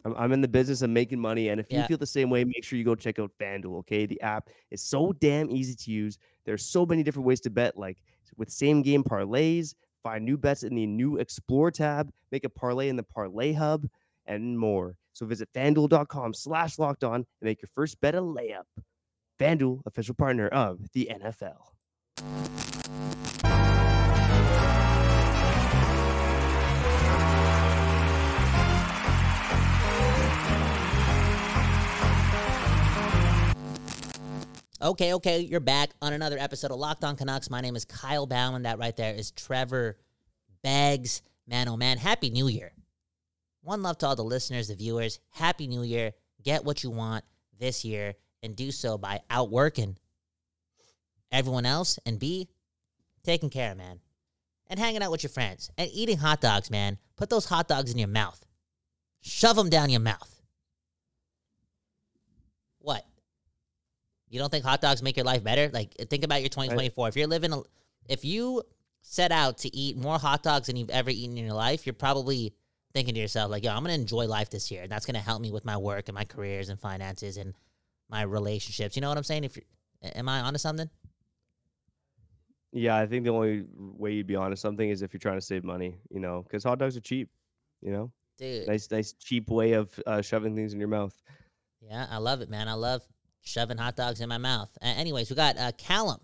I'm, 0.05 0.15
I'm 0.15 0.31
in 0.31 0.41
the 0.41 0.47
business 0.47 0.81
of 0.81 0.89
making 0.89 1.19
money. 1.19 1.49
And 1.49 1.59
if 1.59 1.67
you 1.71 1.81
feel 1.83 1.97
the 1.97 2.05
same 2.05 2.29
way, 2.29 2.43
make 2.43 2.63
sure 2.63 2.77
you 2.77 2.85
go 2.85 2.95
check 2.95 3.19
out 3.19 3.31
FanDuel. 3.41 3.79
Okay. 3.79 4.05
The 4.05 4.21
app 4.21 4.49
is 4.71 4.81
so 4.81 5.13
damn 5.19 5.49
easy 5.49 5.75
to 5.75 5.91
use. 5.91 6.17
There's 6.45 6.63
so 6.63 6.85
many 6.85 7.03
different 7.03 7.25
ways 7.25 7.41
to 7.41 7.49
bet, 7.49 7.77
like 7.77 7.97
with 8.37 8.51
same 8.51 8.81
game 8.81 9.03
parlays, 9.03 9.73
find 10.03 10.23
new 10.23 10.37
bets 10.37 10.63
in 10.63 10.75
the 10.75 10.85
new 10.85 11.17
Explore 11.17 11.71
tab, 11.71 12.11
make 12.31 12.43
a 12.43 12.49
parlay 12.49 12.89
in 12.89 12.95
the 12.95 13.03
Parlay 13.03 13.53
Hub, 13.53 13.87
and 14.27 14.57
more. 14.57 14.97
So 15.13 15.25
visit 15.25 15.49
fanduel.com 15.53 16.33
slash 16.33 16.77
locked 16.77 17.03
on 17.03 17.15
and 17.15 17.25
make 17.41 17.61
your 17.61 17.69
first 17.73 17.99
bet 18.01 18.15
a 18.15 18.21
layup. 18.21 18.63
FanDuel, 19.39 19.81
official 19.85 20.15
partner 20.15 20.47
of 20.47 20.79
the 20.93 21.09
NFL. 21.11 21.55
Okay, 34.81 35.15
okay, 35.15 35.39
you're 35.39 35.59
back 35.59 35.91
on 35.99 36.13
another 36.13 36.37
episode 36.37 36.69
of 36.69 36.77
Locked 36.77 37.03
On 37.03 37.15
Canucks. 37.15 37.49
My 37.49 37.59
name 37.59 37.75
is 37.75 37.85
Kyle 37.85 38.27
Bhawan. 38.27 38.63
That 38.63 38.77
right 38.77 38.95
there 38.95 39.15
is 39.15 39.31
Trevor 39.31 39.97
Beggs. 40.63 41.23
Man, 41.47 41.67
oh 41.67 41.75
man, 41.75 41.97
Happy 41.97 42.29
New 42.29 42.47
Year. 42.47 42.74
One 43.65 43.81
love 43.81 43.97
to 43.97 44.07
all 44.07 44.15
the 44.15 44.23
listeners, 44.23 44.67
the 44.67 44.75
viewers. 44.75 45.19
Happy 45.31 45.65
New 45.65 45.81
Year. 45.81 46.13
Get 46.43 46.63
what 46.63 46.83
you 46.83 46.91
want 46.91 47.25
this 47.57 47.83
year 47.83 48.13
and 48.43 48.55
do 48.55 48.69
so 48.69 48.95
by 48.95 49.21
outworking 49.27 49.97
everyone 51.31 51.65
else 51.65 51.97
and 52.05 52.19
be 52.19 52.47
taking 53.23 53.49
care, 53.49 53.73
man. 53.73 54.01
And 54.67 54.79
hanging 54.79 55.01
out 55.01 55.09
with 55.09 55.23
your 55.23 55.31
friends 55.31 55.71
and 55.79 55.89
eating 55.91 56.17
hot 56.17 56.41
dogs, 56.41 56.69
man. 56.69 56.99
Put 57.15 57.31
those 57.31 57.45
hot 57.45 57.67
dogs 57.67 57.91
in 57.91 57.97
your 57.97 58.07
mouth. 58.07 58.45
Shove 59.21 59.55
them 59.55 59.71
down 59.71 59.89
your 59.89 59.99
mouth. 59.99 60.41
What? 62.77 63.03
You 64.29 64.37
don't 64.37 64.51
think 64.51 64.63
hot 64.63 64.81
dogs 64.81 65.01
make 65.01 65.17
your 65.17 65.25
life 65.25 65.43
better? 65.43 65.71
Like, 65.73 65.95
think 66.11 66.23
about 66.23 66.41
your 66.41 66.49
2024. 66.49 67.07
If 67.07 67.15
you're 67.15 67.25
living, 67.25 67.51
a, 67.51 67.61
if 68.07 68.23
you 68.23 68.61
set 69.01 69.31
out 69.31 69.57
to 69.59 69.75
eat 69.75 69.97
more 69.97 70.19
hot 70.19 70.43
dogs 70.43 70.67
than 70.67 70.75
you've 70.75 70.91
ever 70.91 71.09
eaten 71.09 71.35
in 71.35 71.45
your 71.45 71.55
life, 71.55 71.87
you're 71.87 71.93
probably 71.93 72.53
thinking 72.95 73.13
to 73.13 73.19
yourself, 73.19 73.51
like, 73.51 73.65
yo, 73.65 73.71
I'm 73.71 73.83
to 73.83 73.93
enjoy 73.93 74.25
life 74.25 74.49
this 74.49 74.71
year. 74.71 74.83
And 74.83 74.91
that's 74.91 75.05
to 75.05 75.19
help 75.19 75.41
me 75.41 75.51
with 75.51 75.65
my 75.65 75.75
work 75.75 76.07
and 76.07 76.15
my 76.15 76.23
careers 76.23 76.69
and 76.69 76.79
finances 76.79 77.35
and 77.35 77.53
my 78.09 78.21
relationships. 78.21 78.95
You 78.95 79.01
know 79.01 79.09
what 79.09 79.17
I'm 79.17 79.23
saying? 79.25 79.43
If 79.43 79.57
you're, 79.57 79.65
am 80.15 80.29
I 80.29 80.39
onto 80.39 80.57
something? 80.57 80.89
Yeah, 82.71 82.95
I 82.95 83.05
think 83.05 83.25
the 83.25 83.31
only 83.31 83.65
way 83.77 84.13
you'd 84.13 84.27
be 84.27 84.37
honest 84.37 84.61
something 84.61 84.89
is 84.89 85.01
if 85.01 85.13
you're 85.13 85.19
trying 85.19 85.37
to 85.37 85.45
save 85.45 85.65
money, 85.65 85.97
you 86.09 86.21
know, 86.21 86.43
because 86.43 86.63
hot 86.63 86.79
dogs 86.79 86.95
are 86.95 87.01
cheap, 87.01 87.29
you 87.81 87.91
know, 87.91 88.11
Dude. 88.37 88.67
nice, 88.67 88.89
nice, 88.89 89.13
cheap 89.13 89.49
way 89.49 89.73
of 89.73 89.97
uh, 90.07 90.21
shoving 90.21 90.55
things 90.55 90.73
in 90.73 90.79
your 90.79 90.89
mouth. 90.89 91.15
Yeah, 91.81 92.07
I 92.09 92.17
love 92.17 92.41
it, 92.41 92.49
man. 92.49 92.69
I 92.69 92.73
love 92.73 93.01
shoving 93.41 93.77
hot 93.77 93.97
dogs 93.97 94.21
in 94.21 94.29
my 94.29 94.37
mouth. 94.37 94.69
Uh, 94.81 94.87
anyways, 94.87 95.29
we 95.29 95.35
got 95.35 95.57
uh, 95.57 95.73
Callum 95.77 96.19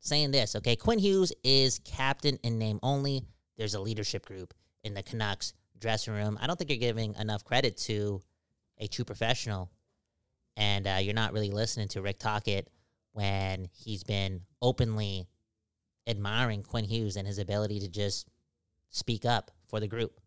saying 0.00 0.30
this. 0.30 0.56
Okay, 0.56 0.76
Quinn 0.76 0.98
Hughes 0.98 1.32
is 1.42 1.78
captain 1.78 2.38
in 2.42 2.58
name 2.58 2.78
only. 2.82 3.22
There's 3.56 3.74
a 3.74 3.80
leadership 3.80 4.24
group 4.26 4.54
in 4.84 4.94
the 4.94 5.02
Canucks 5.02 5.54
dressing 5.78 6.14
room. 6.14 6.38
I 6.40 6.46
don't 6.46 6.56
think 6.56 6.70
you're 6.70 6.78
giving 6.78 7.14
enough 7.16 7.44
credit 7.44 7.76
to 7.78 8.22
a 8.78 8.86
true 8.86 9.04
professional, 9.04 9.70
and 10.56 10.86
uh, 10.86 10.98
you're 11.00 11.14
not 11.14 11.32
really 11.32 11.50
listening 11.50 11.88
to 11.88 12.02
Rick 12.02 12.18
Tocchet 12.18 12.68
when 13.12 13.68
he's 13.72 14.04
been 14.04 14.42
openly 14.60 15.28
admiring 16.06 16.62
Quinn 16.62 16.84
Hughes 16.84 17.16
and 17.16 17.26
his 17.26 17.38
ability 17.38 17.80
to 17.80 17.88
just 17.88 18.28
speak 18.90 19.24
up 19.24 19.50
for 19.68 19.80
the 19.80 19.88
group. 19.88 20.20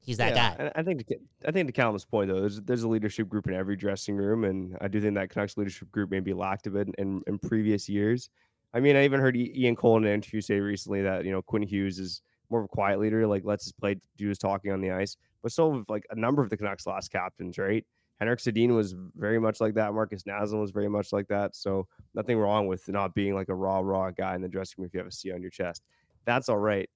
He's 0.00 0.16
that 0.18 0.34
Yeah, 0.34 0.34
guy. 0.34 0.72
I 0.74 0.82
think 0.82 1.06
to, 1.06 1.16
I 1.46 1.52
think 1.52 1.68
to 1.68 1.72
Callum's 1.72 2.04
point 2.04 2.28
though, 2.28 2.40
there's 2.40 2.60
there's 2.62 2.82
a 2.82 2.88
leadership 2.88 3.28
group 3.28 3.46
in 3.46 3.54
every 3.54 3.76
dressing 3.76 4.16
room, 4.16 4.44
and 4.44 4.76
I 4.80 4.88
do 4.88 5.00
think 5.00 5.14
that 5.14 5.30
Canucks 5.30 5.56
leadership 5.56 5.90
group 5.92 6.10
maybe 6.10 6.32
lacked 6.34 6.66
a 6.66 6.70
bit 6.70 6.88
in, 6.98 7.22
in 7.26 7.38
previous 7.38 7.88
years. 7.88 8.28
I 8.74 8.80
mean, 8.80 8.96
I 8.96 9.04
even 9.04 9.20
heard 9.20 9.36
Ian 9.36 9.76
Cole 9.76 9.98
in 9.98 10.04
an 10.04 10.12
interview 10.12 10.40
say 10.40 10.58
recently 10.58 11.02
that 11.02 11.24
you 11.24 11.30
know 11.30 11.40
Quinn 11.42 11.62
Hughes 11.62 11.98
is 11.98 12.20
more 12.52 12.60
of 12.60 12.66
a 12.66 12.68
quiet 12.68 13.00
leader, 13.00 13.26
like 13.26 13.44
lets 13.44 13.64
his 13.64 13.72
play 13.72 13.96
do 14.16 14.28
his 14.28 14.38
talking 14.38 14.70
on 14.70 14.80
the 14.80 14.92
ice. 14.92 15.16
But 15.42 15.50
so 15.50 15.84
like 15.88 16.06
a 16.10 16.14
number 16.14 16.42
of 16.42 16.50
the 16.50 16.56
Canucks 16.56 16.86
last 16.86 17.10
captains, 17.10 17.58
right? 17.58 17.84
Henrik 18.20 18.38
Sedin 18.38 18.68
was 18.76 18.94
very 19.16 19.40
much 19.40 19.60
like 19.60 19.74
that. 19.74 19.92
Marcus 19.92 20.22
Naslund 20.22 20.60
was 20.60 20.70
very 20.70 20.88
much 20.88 21.12
like 21.12 21.26
that. 21.26 21.56
So 21.56 21.88
nothing 22.14 22.38
wrong 22.38 22.68
with 22.68 22.88
not 22.88 23.14
being 23.16 23.34
like 23.34 23.48
a 23.48 23.54
raw, 23.54 23.80
raw 23.80 24.12
guy 24.12 24.36
in 24.36 24.42
the 24.42 24.48
dressing 24.48 24.76
room 24.78 24.86
if 24.86 24.94
you 24.94 24.98
have 24.98 25.08
a 25.08 25.12
C 25.12 25.32
on 25.32 25.42
your 25.42 25.50
chest. 25.50 25.82
That's 26.24 26.48
all 26.48 26.58
right. 26.58 26.88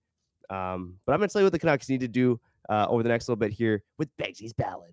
Um, 0.50 0.94
but 1.04 1.12
I'm 1.12 1.18
gonna 1.18 1.28
tell 1.28 1.40
you 1.40 1.46
what 1.46 1.52
the 1.52 1.58
Canucks 1.58 1.88
need 1.88 2.00
to 2.00 2.08
do 2.08 2.38
uh, 2.68 2.86
over 2.88 3.02
the 3.02 3.08
next 3.08 3.28
little 3.28 3.40
bit 3.40 3.50
here 3.50 3.82
with 3.98 4.08
Begsy's 4.16 4.52
ballad. 4.52 4.92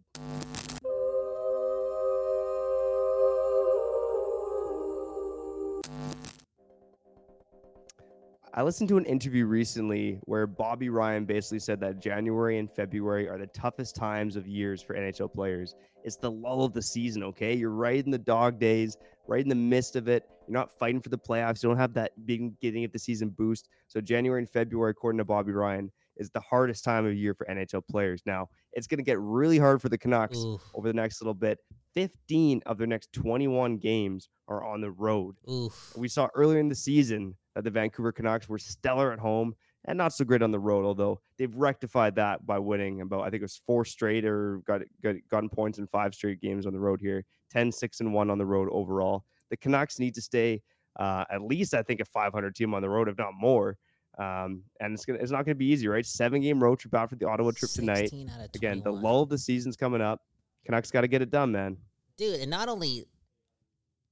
I 8.56 8.62
listened 8.62 8.88
to 8.90 8.98
an 8.98 9.06
interview 9.06 9.48
recently 9.48 10.20
where 10.26 10.46
Bobby 10.46 10.90
Ryan 10.90 11.26
basically 11.26 11.58
said 11.58 11.80
that 11.80 12.00
January 12.00 12.60
and 12.60 12.70
February 12.70 13.28
are 13.28 13.40
the 13.40 13.48
toughest 13.48 13.96
times 13.96 14.36
of 14.36 14.48
years 14.48 14.80
for 14.80 14.94
NHL 14.94 15.34
players. 15.34 15.74
It's 16.04 16.18
the 16.18 16.30
lull 16.30 16.64
of 16.64 16.72
the 16.72 16.82
season, 16.82 17.24
okay? 17.24 17.56
You're 17.56 17.72
right 17.72 18.06
in 18.06 18.12
the 18.12 18.20
dog 18.20 18.60
days, 18.60 18.96
right 19.28 19.42
in 19.42 19.50
the 19.50 19.56
midst 19.56 19.96
of 19.96 20.08
it. 20.08 20.30
You're 20.48 20.54
not 20.54 20.78
fighting 20.78 21.02
for 21.02 21.10
the 21.10 21.18
playoffs. 21.18 21.64
You 21.64 21.70
don't 21.70 21.80
have 21.80 21.96
that 21.96 22.12
beginning 22.28 22.86
of 22.86 22.92
the 22.92 23.00
season 23.00 23.30
boost. 23.30 23.70
So 23.88 24.00
January 24.00 24.42
and 24.42 24.50
February, 24.50 24.92
according 24.92 25.18
to 25.18 25.26
Bobby 25.26 25.52
Ryan, 25.52 25.92
is 26.18 26.30
the 26.30 26.40
hardest 26.40 26.84
time 26.84 27.06
of 27.06 27.14
year 27.14 27.34
for 27.34 27.46
NHL 27.48 27.86
players. 27.88 28.22
Now, 28.26 28.50
it's 28.74 28.88
going 28.88 28.98
to 28.98 29.04
get 29.04 29.20
really 29.20 29.58
hard 29.58 29.82
for 29.82 29.90
the 29.90 29.98
Canucks 29.98 30.38
Oof. 30.38 30.62
over 30.74 30.88
the 30.88 30.94
next 30.94 31.22
little 31.22 31.34
bit. 31.34 31.60
15 31.94 32.62
of 32.66 32.78
their 32.78 32.88
next 32.88 33.14
21 33.14 33.78
games 33.78 34.30
are 34.48 34.64
on 34.64 34.82
the 34.82 34.92
road. 34.92 35.36
Oof. 35.50 35.94
We 35.96 36.08
saw 36.08 36.28
earlier 36.36 36.60
in 36.60 36.70
the 36.70 36.76
season 36.76 37.36
that 37.56 37.64
the 37.64 37.72
Vancouver 37.72 38.12
Canucks 38.12 38.50
were 38.50 38.58
stellar 38.58 39.12
at 39.12 39.20
home 39.20 39.54
and 39.86 39.98
not 39.98 40.14
so 40.14 40.24
great 40.24 40.42
on 40.42 40.52
the 40.52 40.60
road, 40.60 40.86
although 40.86 41.20
they've 41.38 41.56
rectified 41.56 42.16
that 42.16 42.46
by 42.46 42.58
winning 42.58 43.02
about, 43.02 43.22
I 43.22 43.30
think 43.30 43.42
it 43.42 43.46
was 43.46 43.62
four 43.66 43.84
straight 43.84 44.26
or 44.26 44.62
got, 44.66 44.82
got 45.02 45.16
gotten 45.30 45.50
points 45.50 45.78
in 45.78 45.88
five 45.88 46.16
straight 46.16 46.40
games 46.42 46.66
on 46.66 46.74
the 46.74 46.80
road 46.80 47.02
here 47.02 47.26
10, 47.52 47.72
6, 47.72 48.00
and 48.00 48.14
1 48.14 48.30
on 48.30 48.38
the 48.38 48.46
road 48.46 48.70
overall. 48.72 49.26
The 49.50 49.58
Canucks 49.58 50.00
need 50.00 50.16
to 50.16 50.22
stay 50.22 50.62
uh, 51.00 51.26
at 51.30 51.42
least, 51.42 51.74
I 51.74 51.84
think, 51.84 52.00
a 52.00 52.06
500 52.06 52.56
team 52.56 52.74
on 52.74 52.82
the 52.82 52.90
road, 52.90 53.10
if 53.10 53.18
not 53.18 53.34
more. 53.38 53.78
Um, 54.18 54.64
and 54.80 54.94
it's 54.94 55.06
gonna, 55.06 55.20
it's 55.20 55.32
not 55.32 55.46
going 55.46 55.56
to 55.56 55.60
be 55.60 55.66
easy, 55.66 55.88
right? 55.88 56.06
Seven 56.06 56.42
game 56.42 56.62
road 56.62 56.80
trip 56.80 56.94
out 56.94 57.10
for 57.10 57.16
the 57.16 57.28
Ottawa 57.28 57.52
trip 57.52 57.72
tonight. 57.72 58.10
16 58.10 58.30
out 58.30 58.42
of 58.42 58.50
Again, 58.56 58.82
the 58.84 58.92
lull 58.92 59.24
of 59.24 59.30
the 59.30 59.38
season's 59.38 59.76
coming 59.76 60.02
up. 60.02 60.22
Canucks 60.66 60.92
got 60.92 61.02
to 61.02 61.08
get 61.08 61.22
it 61.22 61.32
done, 61.32 61.52
man. 61.52 61.78
dude 62.18 62.40
and 62.40 62.50
not 62.50 62.70
only 62.70 63.06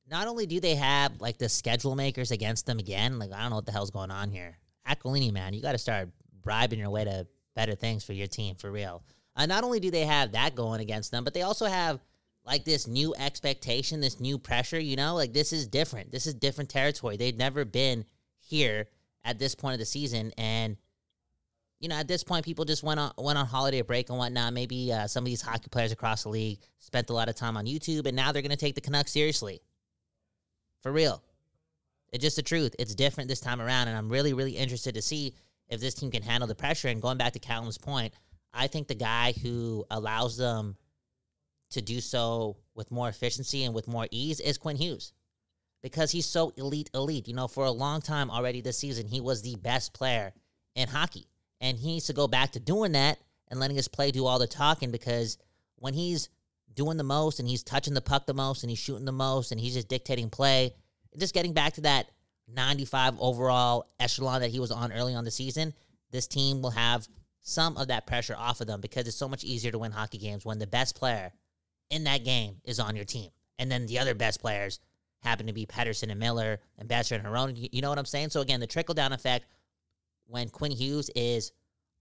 not 0.09 0.27
only 0.27 0.45
do 0.45 0.59
they 0.59 0.75
have 0.75 1.21
like 1.21 1.37
the 1.37 1.47
schedule 1.47 1.95
makers 1.95 2.31
against 2.31 2.65
them 2.65 2.79
again 2.79 3.19
like 3.19 3.31
i 3.31 3.41
don't 3.41 3.51
know 3.51 3.55
what 3.57 3.65
the 3.65 3.71
hell's 3.71 3.91
going 3.91 4.11
on 4.11 4.29
here 4.31 4.57
Aquilini, 4.87 5.31
man 5.31 5.53
you 5.53 5.61
got 5.61 5.73
to 5.73 5.77
start 5.77 6.09
bribing 6.41 6.79
your 6.79 6.89
way 6.89 7.05
to 7.05 7.27
better 7.55 7.75
things 7.75 8.03
for 8.03 8.13
your 8.13 8.27
team 8.27 8.55
for 8.55 8.71
real 8.71 9.03
uh, 9.35 9.45
not 9.45 9.63
only 9.63 9.79
do 9.79 9.91
they 9.91 10.05
have 10.05 10.31
that 10.31 10.55
going 10.55 10.81
against 10.81 11.11
them 11.11 11.23
but 11.23 11.33
they 11.33 11.43
also 11.43 11.67
have 11.67 11.99
like 12.43 12.65
this 12.65 12.87
new 12.87 13.13
expectation 13.19 14.01
this 14.01 14.19
new 14.19 14.37
pressure 14.39 14.79
you 14.79 14.95
know 14.95 15.13
like 15.13 15.31
this 15.33 15.53
is 15.53 15.67
different 15.67 16.11
this 16.11 16.25
is 16.25 16.33
different 16.33 16.69
territory 16.69 17.15
they've 17.15 17.37
never 17.37 17.63
been 17.63 18.03
here 18.39 18.87
at 19.23 19.39
this 19.39 19.55
point 19.55 19.73
of 19.73 19.79
the 19.79 19.85
season 19.85 20.31
and 20.37 20.77
you 21.81 21.89
know, 21.89 21.95
at 21.95 22.07
this 22.07 22.23
point, 22.23 22.45
people 22.45 22.63
just 22.63 22.83
went 22.83 22.99
on 22.99 23.11
went 23.17 23.39
on 23.39 23.47
holiday 23.47 23.81
break 23.81 24.09
and 24.09 24.17
whatnot. 24.19 24.53
Maybe 24.53 24.93
uh, 24.93 25.07
some 25.07 25.23
of 25.23 25.25
these 25.25 25.41
hockey 25.41 25.67
players 25.69 25.91
across 25.91 26.23
the 26.23 26.29
league 26.29 26.59
spent 26.77 27.09
a 27.09 27.13
lot 27.13 27.27
of 27.27 27.35
time 27.35 27.57
on 27.57 27.65
YouTube, 27.65 28.05
and 28.05 28.15
now 28.15 28.31
they're 28.31 28.43
going 28.43 28.51
to 28.51 28.55
take 28.55 28.75
the 28.75 28.81
Canucks 28.81 29.11
seriously. 29.11 29.61
For 30.83 30.91
real, 30.91 31.23
it's 32.13 32.21
just 32.21 32.35
the 32.35 32.43
truth. 32.43 32.75
It's 32.77 32.93
different 32.93 33.29
this 33.29 33.39
time 33.39 33.59
around, 33.59 33.87
and 33.87 33.97
I'm 33.97 34.09
really, 34.09 34.33
really 34.33 34.51
interested 34.51 34.93
to 34.93 35.01
see 35.01 35.33
if 35.69 35.81
this 35.81 35.95
team 35.95 36.11
can 36.11 36.21
handle 36.21 36.47
the 36.47 36.53
pressure. 36.53 36.87
And 36.87 37.01
going 37.01 37.17
back 37.17 37.33
to 37.33 37.39
Callum's 37.39 37.79
point, 37.79 38.13
I 38.53 38.67
think 38.67 38.87
the 38.87 38.95
guy 38.95 39.33
who 39.41 39.83
allows 39.89 40.37
them 40.37 40.75
to 41.71 41.81
do 41.81 41.99
so 41.99 42.57
with 42.75 42.91
more 42.91 43.09
efficiency 43.09 43.63
and 43.63 43.73
with 43.73 43.87
more 43.87 44.07
ease 44.11 44.39
is 44.39 44.59
Quinn 44.59 44.75
Hughes 44.75 45.13
because 45.81 46.11
he's 46.11 46.25
so 46.25 46.53
elite, 46.57 46.89
elite. 46.93 47.27
You 47.27 47.35
know, 47.35 47.47
for 47.47 47.65
a 47.65 47.71
long 47.71 48.01
time 48.01 48.29
already 48.29 48.61
this 48.61 48.77
season, 48.77 49.07
he 49.07 49.21
was 49.21 49.41
the 49.41 49.55
best 49.55 49.93
player 49.93 50.33
in 50.75 50.87
hockey. 50.87 51.27
And 51.59 51.77
he 51.77 51.87
needs 51.87 52.07
to 52.07 52.13
go 52.13 52.27
back 52.27 52.51
to 52.51 52.59
doing 52.59 52.93
that 52.93 53.19
and 53.49 53.59
letting 53.59 53.75
his 53.75 53.87
play 53.87 54.11
do 54.11 54.25
all 54.25 54.39
the 54.39 54.47
talking 54.47 54.91
because 54.91 55.37
when 55.75 55.93
he's 55.93 56.29
doing 56.73 56.97
the 56.97 57.03
most 57.03 57.39
and 57.39 57.47
he's 57.47 57.63
touching 57.63 57.93
the 57.93 58.01
puck 58.01 58.25
the 58.25 58.33
most 58.33 58.63
and 58.63 58.69
he's 58.69 58.79
shooting 58.79 59.05
the 59.05 59.11
most 59.11 59.51
and 59.51 59.59
he's 59.59 59.73
just 59.73 59.87
dictating 59.87 60.29
play, 60.29 60.73
just 61.17 61.33
getting 61.33 61.53
back 61.53 61.73
to 61.73 61.81
that 61.81 62.09
95 62.47 63.19
overall 63.19 63.85
echelon 63.99 64.41
that 64.41 64.51
he 64.51 64.59
was 64.59 64.71
on 64.71 64.91
early 64.91 65.13
on 65.13 65.23
the 65.23 65.31
season, 65.31 65.73
this 66.11 66.27
team 66.27 66.61
will 66.61 66.71
have 66.71 67.07
some 67.41 67.75
of 67.77 67.87
that 67.87 68.05
pressure 68.07 68.35
off 68.37 68.61
of 68.61 68.67
them 68.67 68.81
because 68.81 69.07
it's 69.07 69.17
so 69.17 69.27
much 69.27 69.43
easier 69.43 69.71
to 69.71 69.79
win 69.79 69.91
hockey 69.91 70.17
games 70.17 70.45
when 70.45 70.59
the 70.59 70.67
best 70.67 70.95
player 70.95 71.31
in 71.89 72.03
that 72.05 72.23
game 72.23 72.57
is 72.63 72.79
on 72.79 72.95
your 72.95 73.05
team. 73.05 73.29
And 73.59 73.71
then 73.71 73.85
the 73.85 73.99
other 73.99 74.15
best 74.15 74.41
players 74.41 74.79
happen 75.21 75.47
to 75.47 75.53
be 75.53 75.65
Pettersson 75.65 76.09
and 76.09 76.19
Miller 76.19 76.59
and 76.77 76.89
Boeser 76.89 77.15
and 77.15 77.25
Hronek. 77.25 77.69
You- 77.71 77.81
know 77.81 77.89
what 77.89 77.99
I'm 77.99 78.05
saying? 78.05 78.29
So 78.29 78.41
again, 78.41 78.59
the 78.59 78.67
trickle 78.67 78.95
down 78.95 79.13
effect 79.13 79.45
when 80.27 80.49
Quinn 80.49 80.71
Hughes 80.71 81.09
is 81.15 81.51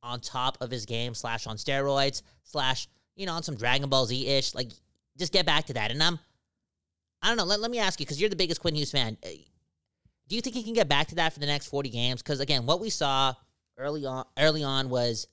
on 0.02 0.20
top 0.20 0.56
of 0.60 0.70
his 0.70 0.86
game 0.86 1.14
slash 1.14 1.46
on 1.46 1.56
steroids 1.56 2.22
slash 2.42 2.88
you 3.16 3.26
know 3.26 3.32
on 3.34 3.42
some 3.42 3.56
Dragon 3.56 3.88
Ball 3.88 4.06
Z 4.06 4.26
ish, 4.26 4.54
like 4.54 4.70
just 5.18 5.32
get 5.32 5.44
back 5.44 5.66
to 5.66 5.74
that. 5.74 5.90
And 5.90 6.02
I'm 6.02 6.18
I 7.22 7.28
don't 7.28 7.36
know. 7.36 7.44
Let, 7.44 7.60
let 7.60 7.70
me 7.70 7.78
ask 7.78 8.00
you 8.00 8.06
because 8.06 8.18
you're 8.20 8.30
the 8.30 8.36
biggest 8.36 8.60
Quinn 8.62 8.74
Hughes 8.74 8.90
fan. 8.90 9.18
Uh, 9.22 9.28
Do 10.28 10.36
you 10.36 10.40
think 10.40 10.56
he 10.56 10.62
can 10.62 10.72
get 10.72 10.88
back 10.88 11.08
to 11.08 11.16
that 11.16 11.34
for 11.34 11.40
the 11.40 11.46
next 11.46 11.66
40 11.66 11.90
games? 11.90 12.22
Because 12.22 12.40
again, 12.40 12.64
what 12.64 12.80
we 12.80 12.88
saw 12.88 13.34
early 13.76 14.06
on 14.06 14.24
early 14.38 14.62
on 14.64 14.88
was 14.88 15.26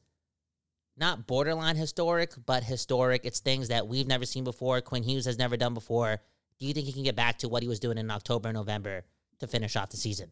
not 0.97 1.28
borderline 1.28 1.76
historic, 1.76 2.34
but 2.45 2.63
historic. 2.63 3.23
It's 3.23 3.39
things 3.39 3.67
that 3.69 3.88
we've 3.88 4.08
never 4.08 4.26
seen 4.26 4.43
before. 4.43 4.82
Quinn 4.82 5.04
Hughes 5.04 5.26
has 5.26 5.38
never 5.38 5.56
done 5.56 5.73
before. 5.73 6.19
Do 6.60 6.65
you 6.65 6.74
think 6.74 6.88
he 6.88 6.93
can 6.93 7.04
get 7.04 7.15
back 7.15 7.38
to 7.39 7.50
what 7.50 7.62
he 7.62 7.70
was 7.70 7.80
doing 7.80 7.98
in 7.98 8.10
October 8.10 8.52
November 8.52 9.04
to 9.39 9.48
finish 9.48 9.76
off 9.76 9.89
the 9.89 9.98
season? 9.98 10.32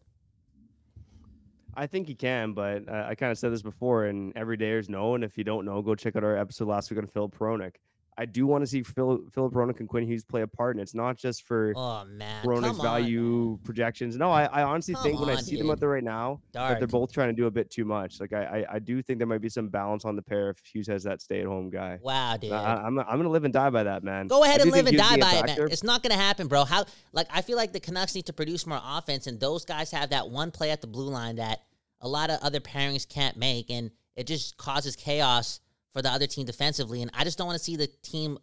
I 1.77 1.87
think 1.87 2.07
he 2.07 2.15
can, 2.15 2.53
but 2.53 2.87
uh, 2.89 3.05
I 3.07 3.15
kind 3.15 3.31
of 3.31 3.37
said 3.37 3.51
this 3.51 3.61
before, 3.61 4.05
and 4.05 4.31
every 4.35 4.57
day 4.57 4.71
is 4.71 4.89
no. 4.89 5.13
And 5.15 5.23
if 5.23 5.37
you 5.37 5.43
don't 5.43 5.65
know, 5.65 5.81
go 5.81 5.93
check 5.93 6.15
out 6.15 6.23
our 6.23 6.37
episode 6.37 6.67
last 6.67 6.89
week 6.89 6.99
on 6.99 7.07
Phil 7.07 7.29
Hronek. 7.29 7.75
I 8.17 8.25
do 8.25 8.47
want 8.47 8.61
to 8.61 8.67
see 8.67 8.81
Phil, 8.81 9.21
Filip 9.31 9.53
Hronek 9.53 9.79
and 9.79 9.89
Quinn 9.89 10.07
Hughes 10.07 10.23
play 10.23 10.41
a 10.41 10.47
part, 10.47 10.75
and 10.75 10.81
it's 10.81 10.93
not 10.93 11.17
just 11.17 11.43
for 11.43 11.73
Oh 11.75 12.05
man, 12.05 12.47
on, 12.47 12.81
value 12.81 13.59
projections. 13.63 14.15
No, 14.15 14.31
I, 14.31 14.45
I 14.45 14.63
honestly 14.63 14.93
Come 14.93 15.03
think 15.03 15.19
when 15.19 15.29
I 15.29 15.35
see 15.35 15.57
them 15.57 15.69
out 15.69 15.79
there 15.79 15.89
right 15.89 16.03
now, 16.03 16.41
that 16.53 16.79
they're 16.79 16.87
both 16.87 17.11
trying 17.11 17.29
to 17.29 17.33
do 17.33 17.47
a 17.47 17.51
bit 17.51 17.69
too 17.69 17.83
much. 17.83 18.19
Like 18.19 18.31
I, 18.33 18.43
I, 18.43 18.75
I 18.75 18.79
do 18.79 19.01
think 19.01 19.19
there 19.19 19.27
might 19.27 19.41
be 19.41 19.49
some 19.49 19.67
balance 19.67 20.05
on 20.05 20.15
the 20.15 20.21
pair 20.21 20.49
if 20.49 20.59
Hughes 20.59 20.87
has 20.87 21.03
that 21.03 21.21
stay-at-home 21.21 21.69
guy. 21.69 21.99
Wow, 22.01 22.37
dude. 22.37 22.51
I, 22.51 22.75
I'm, 22.75 22.97
I'm 22.99 23.17
gonna 23.17 23.29
live 23.29 23.43
and 23.43 23.53
die 23.53 23.69
by 23.69 23.83
that, 23.83 24.03
man. 24.03 24.27
Go 24.27 24.43
ahead 24.43 24.61
and 24.61 24.71
live 24.71 24.87
and 24.87 24.97
die 24.97 25.03
can 25.03 25.15
be 25.15 25.21
a 25.21 25.25
by 25.25 25.33
it, 25.39 25.45
man. 25.59 25.67
It's 25.71 25.83
not 25.83 26.01
gonna 26.01 26.15
happen, 26.15 26.47
bro. 26.47 26.63
How 26.63 26.85
like 27.11 27.27
I 27.31 27.41
feel 27.41 27.57
like 27.57 27.73
the 27.73 27.79
Canucks 27.81 28.15
need 28.15 28.27
to 28.27 28.33
produce 28.33 28.65
more 28.65 28.81
offense, 28.83 29.27
and 29.27 29.39
those 29.39 29.65
guys 29.65 29.91
have 29.91 30.11
that 30.11 30.29
one 30.29 30.51
play 30.51 30.71
at 30.71 30.81
the 30.81 30.87
blue 30.87 31.09
line 31.09 31.35
that 31.35 31.63
a 31.99 32.07
lot 32.07 32.29
of 32.29 32.39
other 32.41 32.59
pairings 32.59 33.07
can't 33.07 33.35
make, 33.35 33.69
and 33.69 33.91
it 34.15 34.27
just 34.27 34.57
causes 34.57 34.95
chaos 34.95 35.59
for 35.95 36.01
the 36.01 36.09
other 36.09 36.27
team 36.27 36.45
defensively. 36.45 37.01
And 37.01 37.09
I 37.13 37.23
just 37.23 37.37
don't 37.37 37.47
want 37.47 37.57
to 37.57 37.63
see 37.63 37.77
the 37.77 37.87
team 38.03 38.37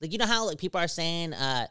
like 0.00 0.12
you 0.12 0.18
know 0.18 0.26
how 0.26 0.46
like 0.46 0.58
people 0.58 0.80
are 0.80 0.88
saying, 0.88 1.34
uh, 1.34 1.66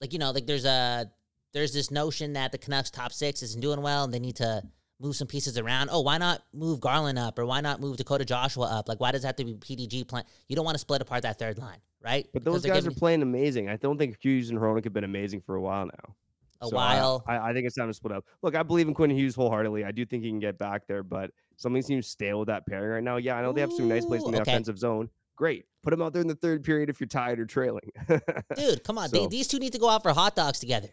like 0.00 0.12
you 0.12 0.18
know, 0.18 0.30
like 0.30 0.46
there's 0.46 0.64
a 0.64 1.10
there's 1.52 1.72
this 1.72 1.90
notion 1.90 2.34
that 2.34 2.52
the 2.52 2.58
Canucks 2.58 2.90
top 2.90 3.12
six 3.12 3.42
isn't 3.42 3.60
doing 3.60 3.82
well, 3.82 4.04
and 4.04 4.14
they 4.14 4.18
need 4.18 4.36
to 4.36 4.62
move 5.00 5.16
some 5.16 5.26
pieces 5.26 5.58
around. 5.58 5.88
Oh, 5.90 6.00
why 6.00 6.18
not 6.18 6.42
move 6.52 6.80
Garland 6.80 7.18
up, 7.18 7.38
or 7.38 7.46
why 7.46 7.60
not 7.60 7.80
move 7.80 7.96
Dakota 7.96 8.24
Joshua 8.24 8.66
up? 8.66 8.88
Like, 8.88 9.00
why 9.00 9.12
does 9.12 9.24
it 9.24 9.26
have 9.26 9.36
to 9.36 9.44
be 9.44 9.54
PDG 9.54 10.06
plan? 10.06 10.24
You 10.48 10.56
don't 10.56 10.64
want 10.64 10.74
to 10.74 10.80
split 10.80 11.02
apart 11.02 11.22
that 11.22 11.38
third 11.38 11.58
line, 11.58 11.78
right? 12.02 12.26
But 12.32 12.44
Because 12.44 12.62
those 12.62 12.70
guys 12.70 12.86
are 12.86 12.92
playing 12.92 13.22
amazing. 13.22 13.68
I 13.68 13.76
don't 13.76 13.98
think 13.98 14.16
Hughes 14.20 14.50
and 14.50 14.58
Hronek 14.58 14.84
have 14.84 14.92
been 14.92 15.04
amazing 15.04 15.40
for 15.40 15.54
a 15.54 15.60
while 15.60 15.86
now. 15.86 16.14
A 16.60 16.66
So 16.66 16.76
while. 16.76 17.24
I, 17.26 17.50
I 17.50 17.52
think 17.52 17.66
it's 17.66 17.76
time 17.76 17.88
to 17.88 17.94
split 17.94 18.12
up. 18.12 18.24
Look, 18.42 18.54
I 18.54 18.62
believe 18.62 18.88
in 18.88 18.94
Quinn 18.94 19.10
Hughes 19.10 19.34
wholeheartedly. 19.34 19.84
I 19.84 19.92
do 19.92 20.04
think 20.04 20.22
he 20.22 20.30
can 20.30 20.40
get 20.40 20.58
back 20.58 20.86
there, 20.86 21.02
but 21.02 21.30
something 21.56 21.82
seems 21.82 22.06
stale 22.06 22.40
with 22.40 22.48
that 22.48 22.66
pairing 22.66 22.90
right 22.90 23.02
now. 23.02 23.16
Yeah, 23.16 23.36
I 23.36 23.42
know 23.42 23.52
they 23.52 23.60
have 23.60 23.72
some 23.72 23.88
nice 23.88 24.04
plays 24.04 24.24
in 24.24 24.32
the 24.32 24.40
okay. 24.40 24.50
offensive 24.50 24.78
zone. 24.78 25.08
Great. 25.36 25.64
Put 25.82 25.90
them 25.90 26.02
out 26.02 26.12
there 26.12 26.20
in 26.20 26.28
the 26.28 26.34
third 26.34 26.62
period 26.64 26.90
if 26.90 27.00
you're 27.00 27.06
tired 27.06 27.40
or 27.40 27.46
trailing. 27.46 27.90
Dude, 28.56 28.84
come 28.84 28.98
on. 28.98 29.10
They, 29.10 29.26
these 29.26 29.48
two 29.48 29.58
need 29.58 29.72
to 29.72 29.78
go 29.78 29.88
out 29.88 30.02
for 30.02 30.12
hot 30.12 30.36
dogs 30.36 30.58
together. 30.58 30.88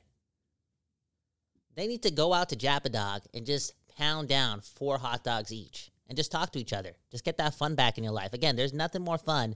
They 1.76 1.86
need 1.86 2.01
to 2.03 2.11
go 2.11 2.34
out 2.34 2.49
to 2.49 2.55
Japadog 2.55 3.26
and 3.34 3.45
just 3.45 3.74
pound 3.97 4.30
down 4.30 4.61
four 4.61 4.97
hot 4.97 5.24
dogs 5.24 5.51
each 5.51 5.91
and 6.07 6.15
just 6.15 6.32
talk 6.32 6.51
to 6.53 6.59
each 6.59 6.74
other. 6.74 6.93
Just 7.11 7.26
get 7.26 7.38
that 7.38 7.55
fun 7.55 7.76
back 7.76 7.97
in 7.97 8.03
your 8.03 8.13
life. 8.13 8.34
Again, 8.34 8.55
there's 8.55 8.74
nothing 8.74 9.03
more 9.03 9.18
fun 9.18 9.55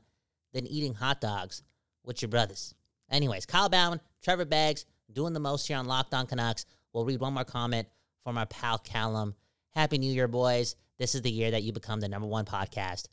than 0.53 0.67
eating 0.67 0.95
hot 0.95 1.21
dogs 1.21 1.63
with 2.03 2.21
your 2.21 2.29
brothers. 2.29 2.75
Anyways, 3.09 3.45
Kyle 3.45 3.69
Bhawan, 3.69 3.99
Trevor 4.21 4.45
Beggs, 4.45 4.85
doing 5.13 5.33
the 5.33 5.39
most 5.39 5.67
here 5.67 5.77
on 5.77 5.85
Locked 5.87 6.13
On 6.13 6.25
Canucks. 6.25 6.65
We'll 6.93 7.05
read 7.05 7.19
one 7.19 7.33
more 7.33 7.43
comment 7.43 7.87
from 8.23 8.37
our 8.37 8.45
pal 8.45 8.77
Callum. 8.77 9.35
Happy 9.71 9.97
New 9.97 10.11
Year, 10.11 10.27
boys. 10.27 10.75
This 10.97 11.15
is 11.15 11.21
the 11.21 11.31
year 11.31 11.51
that 11.51 11.63
you 11.63 11.73
become 11.73 11.99
the 11.99 12.09
number 12.09 12.27
one 12.27 12.45
podcast 12.45 13.07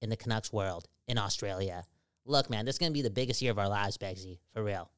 in 0.00 0.10
the 0.10 0.16
Canucks 0.16 0.52
world 0.52 0.88
in 1.08 1.18
Australia. 1.18 1.84
Look, 2.26 2.48
man, 2.48 2.64
this 2.64 2.76
is 2.76 2.78
going 2.78 2.92
to 2.92 2.94
be 2.94 3.02
the 3.02 3.10
biggest 3.10 3.42
year 3.42 3.50
of 3.50 3.58
our 3.58 3.68
lives, 3.68 3.98
Begsy, 3.98 4.38
for 4.52 4.62
real. 4.62 4.90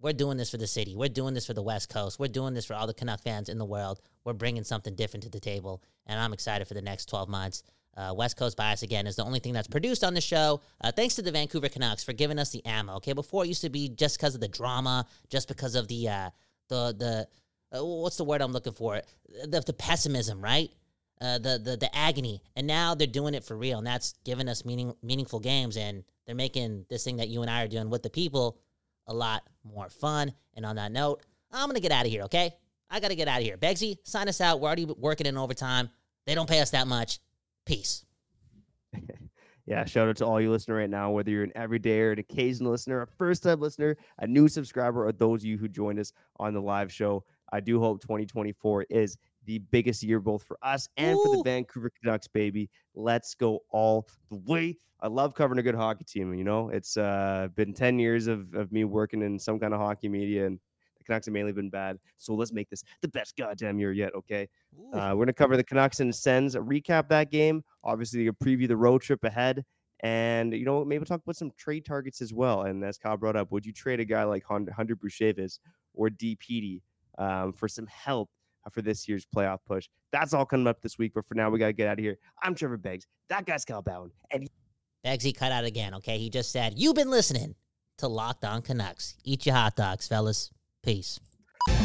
We're 0.00 0.12
doing 0.12 0.36
this 0.36 0.50
for 0.50 0.56
the 0.56 0.66
city. 0.66 0.96
We're 0.96 1.08
doing 1.08 1.34
this 1.34 1.46
for 1.46 1.54
the 1.54 1.62
West 1.62 1.88
Coast. 1.88 2.18
We're 2.18 2.28
doing 2.28 2.54
this 2.54 2.64
for 2.64 2.74
all 2.74 2.86
the 2.86 2.94
Canuck 2.94 3.20
fans 3.20 3.48
in 3.48 3.58
the 3.58 3.64
world. 3.64 4.00
We're 4.24 4.32
bringing 4.32 4.64
something 4.64 4.94
different 4.94 5.22
to 5.24 5.30
the 5.30 5.40
table, 5.40 5.82
and 6.06 6.18
I'm 6.18 6.32
excited 6.32 6.66
for 6.66 6.74
the 6.74 6.82
next 6.82 7.08
12 7.08 7.28
months. 7.28 7.62
Uh, 7.96 8.14
West 8.16 8.36
Coast 8.36 8.56
Bias, 8.56 8.82
again, 8.82 9.06
is 9.06 9.16
the 9.16 9.24
only 9.24 9.38
thing 9.38 9.52
that's 9.52 9.68
produced 9.68 10.02
on 10.02 10.14
the 10.14 10.20
show. 10.20 10.60
Uh, 10.80 10.92
thanks 10.92 11.14
to 11.16 11.22
the 11.22 11.32
Vancouver 11.32 11.68
Canucks 11.68 12.02
for 12.02 12.12
giving 12.12 12.38
us 12.38 12.50
the 12.50 12.64
ammo. 12.64 12.96
Okay, 12.96 13.12
before 13.12 13.44
it 13.44 13.48
used 13.48 13.60
to 13.62 13.70
be 13.70 13.88
just 13.88 14.18
because 14.18 14.34
of 14.34 14.40
the 14.40 14.48
drama, 14.48 15.06
just 15.28 15.46
because 15.48 15.74
of 15.74 15.88
the, 15.88 16.08
uh, 16.08 16.30
the, 16.68 16.94
the, 17.72 17.78
uh, 17.78 17.84
what's 17.84 18.16
the 18.16 18.24
word 18.24 18.40
I'm 18.40 18.52
looking 18.52 18.72
for? 18.72 19.02
The, 19.44 19.60
the 19.60 19.72
pessimism, 19.74 20.40
right? 20.40 20.70
Uh, 21.20 21.38
the, 21.38 21.56
the 21.56 21.76
the 21.76 21.96
agony, 21.96 22.42
and 22.56 22.66
now 22.66 22.96
they're 22.96 23.06
doing 23.06 23.32
it 23.32 23.44
for 23.44 23.56
real, 23.56 23.78
and 23.78 23.86
that's 23.86 24.14
giving 24.24 24.48
us 24.48 24.64
meaning 24.64 24.92
meaningful 25.04 25.38
games, 25.38 25.76
and 25.76 26.02
they're 26.26 26.34
making 26.34 26.84
this 26.90 27.04
thing 27.04 27.18
that 27.18 27.28
you 27.28 27.42
and 27.42 27.50
I 27.50 27.62
are 27.62 27.68
doing 27.68 27.90
with 27.90 28.02
the 28.02 28.10
people 28.10 28.58
a 29.06 29.14
lot 29.14 29.44
more 29.62 29.88
fun. 29.88 30.32
And 30.54 30.66
on 30.66 30.74
that 30.76 30.90
note, 30.90 31.22
I'm 31.52 31.68
gonna 31.68 31.78
get 31.78 31.92
out 31.92 32.06
of 32.06 32.10
here. 32.10 32.22
Okay, 32.24 32.50
I 32.90 32.98
gotta 32.98 33.14
get 33.14 33.28
out 33.28 33.38
of 33.38 33.44
here. 33.44 33.56
Begsy, 33.56 33.98
sign 34.02 34.28
us 34.28 34.40
out. 34.40 34.60
We're 34.60 34.66
already 34.66 34.84
working 34.84 35.28
in 35.28 35.38
overtime. 35.38 35.90
They 36.26 36.34
don't 36.34 36.48
pay 36.48 36.58
us 36.58 36.70
that 36.70 36.88
much. 36.88 37.20
Peace. 37.64 38.04
yeah, 39.66 39.84
shout 39.84 40.08
out 40.08 40.16
to 40.16 40.26
all 40.26 40.40
you 40.40 40.50
listening 40.50 40.76
right 40.76 40.90
now, 40.90 41.10
whether 41.10 41.30
you're 41.30 41.44
an 41.44 41.52
everyday 41.54 42.00
or 42.00 42.12
an 42.12 42.18
occasional 42.18 42.72
listener, 42.72 43.02
a 43.02 43.06
first 43.06 43.42
time 43.42 43.60
listener, 43.60 43.96
a 44.18 44.26
new 44.26 44.48
subscriber, 44.48 45.06
or 45.06 45.12
those 45.12 45.42
of 45.42 45.46
you 45.46 45.58
who 45.58 45.68
joined 45.68 45.98
us 45.98 46.12
on 46.38 46.54
the 46.54 46.60
live 46.60 46.92
show. 46.92 47.24
I 47.52 47.60
do 47.60 47.78
hope 47.80 48.00
2024 48.00 48.86
is 48.90 49.16
the 49.44 49.58
biggest 49.58 50.02
year 50.02 50.20
both 50.20 50.42
for 50.42 50.58
us 50.62 50.88
and 50.96 51.16
Ooh. 51.16 51.22
for 51.22 51.36
the 51.36 51.42
Vancouver 51.42 51.90
Canucks, 52.02 52.28
baby. 52.28 52.70
Let's 52.94 53.34
go 53.34 53.60
all 53.70 54.08
the 54.30 54.36
way. 54.36 54.76
I 55.00 55.08
love 55.08 55.34
covering 55.34 55.58
a 55.58 55.62
good 55.62 55.74
hockey 55.74 56.04
team. 56.04 56.32
You 56.32 56.44
know, 56.44 56.68
it's 56.70 56.96
uh, 56.96 57.48
been 57.56 57.74
10 57.74 57.98
years 57.98 58.28
of, 58.28 58.54
of 58.54 58.70
me 58.72 58.84
working 58.84 59.22
in 59.22 59.38
some 59.38 59.58
kind 59.58 59.74
of 59.74 59.80
hockey 59.80 60.08
media, 60.08 60.46
and 60.46 60.60
the 61.02 61.06
Canucks 61.06 61.26
have 61.26 61.32
mainly 61.32 61.52
been 61.52 61.70
bad. 61.70 61.98
So 62.16 62.34
let's 62.34 62.52
make 62.52 62.70
this 62.70 62.82
the 63.00 63.08
best 63.08 63.36
goddamn 63.36 63.78
year 63.78 63.92
yet, 63.92 64.14
okay? 64.14 64.48
Uh, 64.92 65.10
we're 65.10 65.24
going 65.24 65.26
to 65.28 65.32
cover 65.32 65.56
the 65.56 65.64
Canucks 65.64 66.00
and 66.00 66.14
Sens, 66.14 66.54
recap 66.54 67.08
that 67.08 67.30
game, 67.30 67.62
obviously, 67.84 68.22
you 68.22 68.32
preview 68.32 68.68
the 68.68 68.76
road 68.76 69.02
trip 69.02 69.24
ahead. 69.24 69.64
And, 70.00 70.52
you 70.52 70.64
know, 70.64 70.84
maybe 70.84 70.98
we'll 70.98 71.06
talk 71.06 71.22
about 71.22 71.36
some 71.36 71.52
trade 71.56 71.84
targets 71.84 72.20
as 72.20 72.32
well. 72.34 72.62
And 72.62 72.82
as 72.84 72.98
Kyle 72.98 73.16
brought 73.16 73.36
up, 73.36 73.52
would 73.52 73.64
you 73.64 73.72
trade 73.72 74.00
a 74.00 74.04
guy 74.04 74.24
like 74.24 74.44
Hunter 74.44 74.96
Brzustewicz 74.96 75.60
or 75.94 76.10
D. 76.10 76.82
um, 77.18 77.52
for 77.52 77.68
some 77.68 77.86
help 77.86 78.28
for 78.70 78.82
this 78.82 79.08
year's 79.08 79.26
playoff 79.26 79.58
push. 79.66 79.88
That's 80.12 80.34
all 80.34 80.44
coming 80.44 80.66
up 80.66 80.80
this 80.80 80.98
week. 80.98 81.12
But 81.14 81.26
for 81.26 81.34
now, 81.34 81.50
we 81.50 81.58
got 81.58 81.66
to 81.66 81.72
get 81.72 81.88
out 81.88 81.98
of 81.98 82.04
here. 82.04 82.18
I'm 82.42 82.54
Trevor 82.54 82.76
Beggs. 82.76 83.06
That 83.28 83.46
guy's 83.46 83.64
Kyle 83.64 83.82
Bhawan. 83.82 84.10
And 84.30 84.48
Beggsy 85.04 85.36
cut 85.36 85.52
out 85.52 85.64
again. 85.64 85.94
Okay. 85.94 86.18
He 86.18 86.30
just 86.30 86.52
said, 86.52 86.74
You've 86.76 86.94
been 86.94 87.10
listening 87.10 87.54
to 87.98 88.08
Locked 88.08 88.44
On 88.44 88.62
Canucks. 88.62 89.16
Eat 89.24 89.46
your 89.46 89.54
hot 89.54 89.76
dogs, 89.76 90.06
fellas. 90.06 90.50
Peace. 90.82 91.20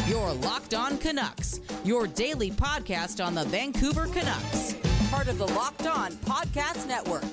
Your 0.08 0.34
Locked 0.34 0.74
On 0.74 0.98
Canucks, 0.98 1.62
your 1.84 2.08
daily 2.08 2.50
podcast 2.50 3.24
on 3.24 3.36
the 3.36 3.46
Vancouver 3.46 4.08
Canucks. 4.08 4.76
Part 5.12 5.28
of 5.28 5.38
the 5.38 5.48
Locked 5.48 5.86
On 5.86 6.14
Podcast 6.14 6.88
Network. 6.88 7.24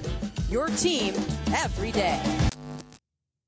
Your 0.51 0.67
team 0.69 1.15
every 1.55 1.91
day. 1.91 2.21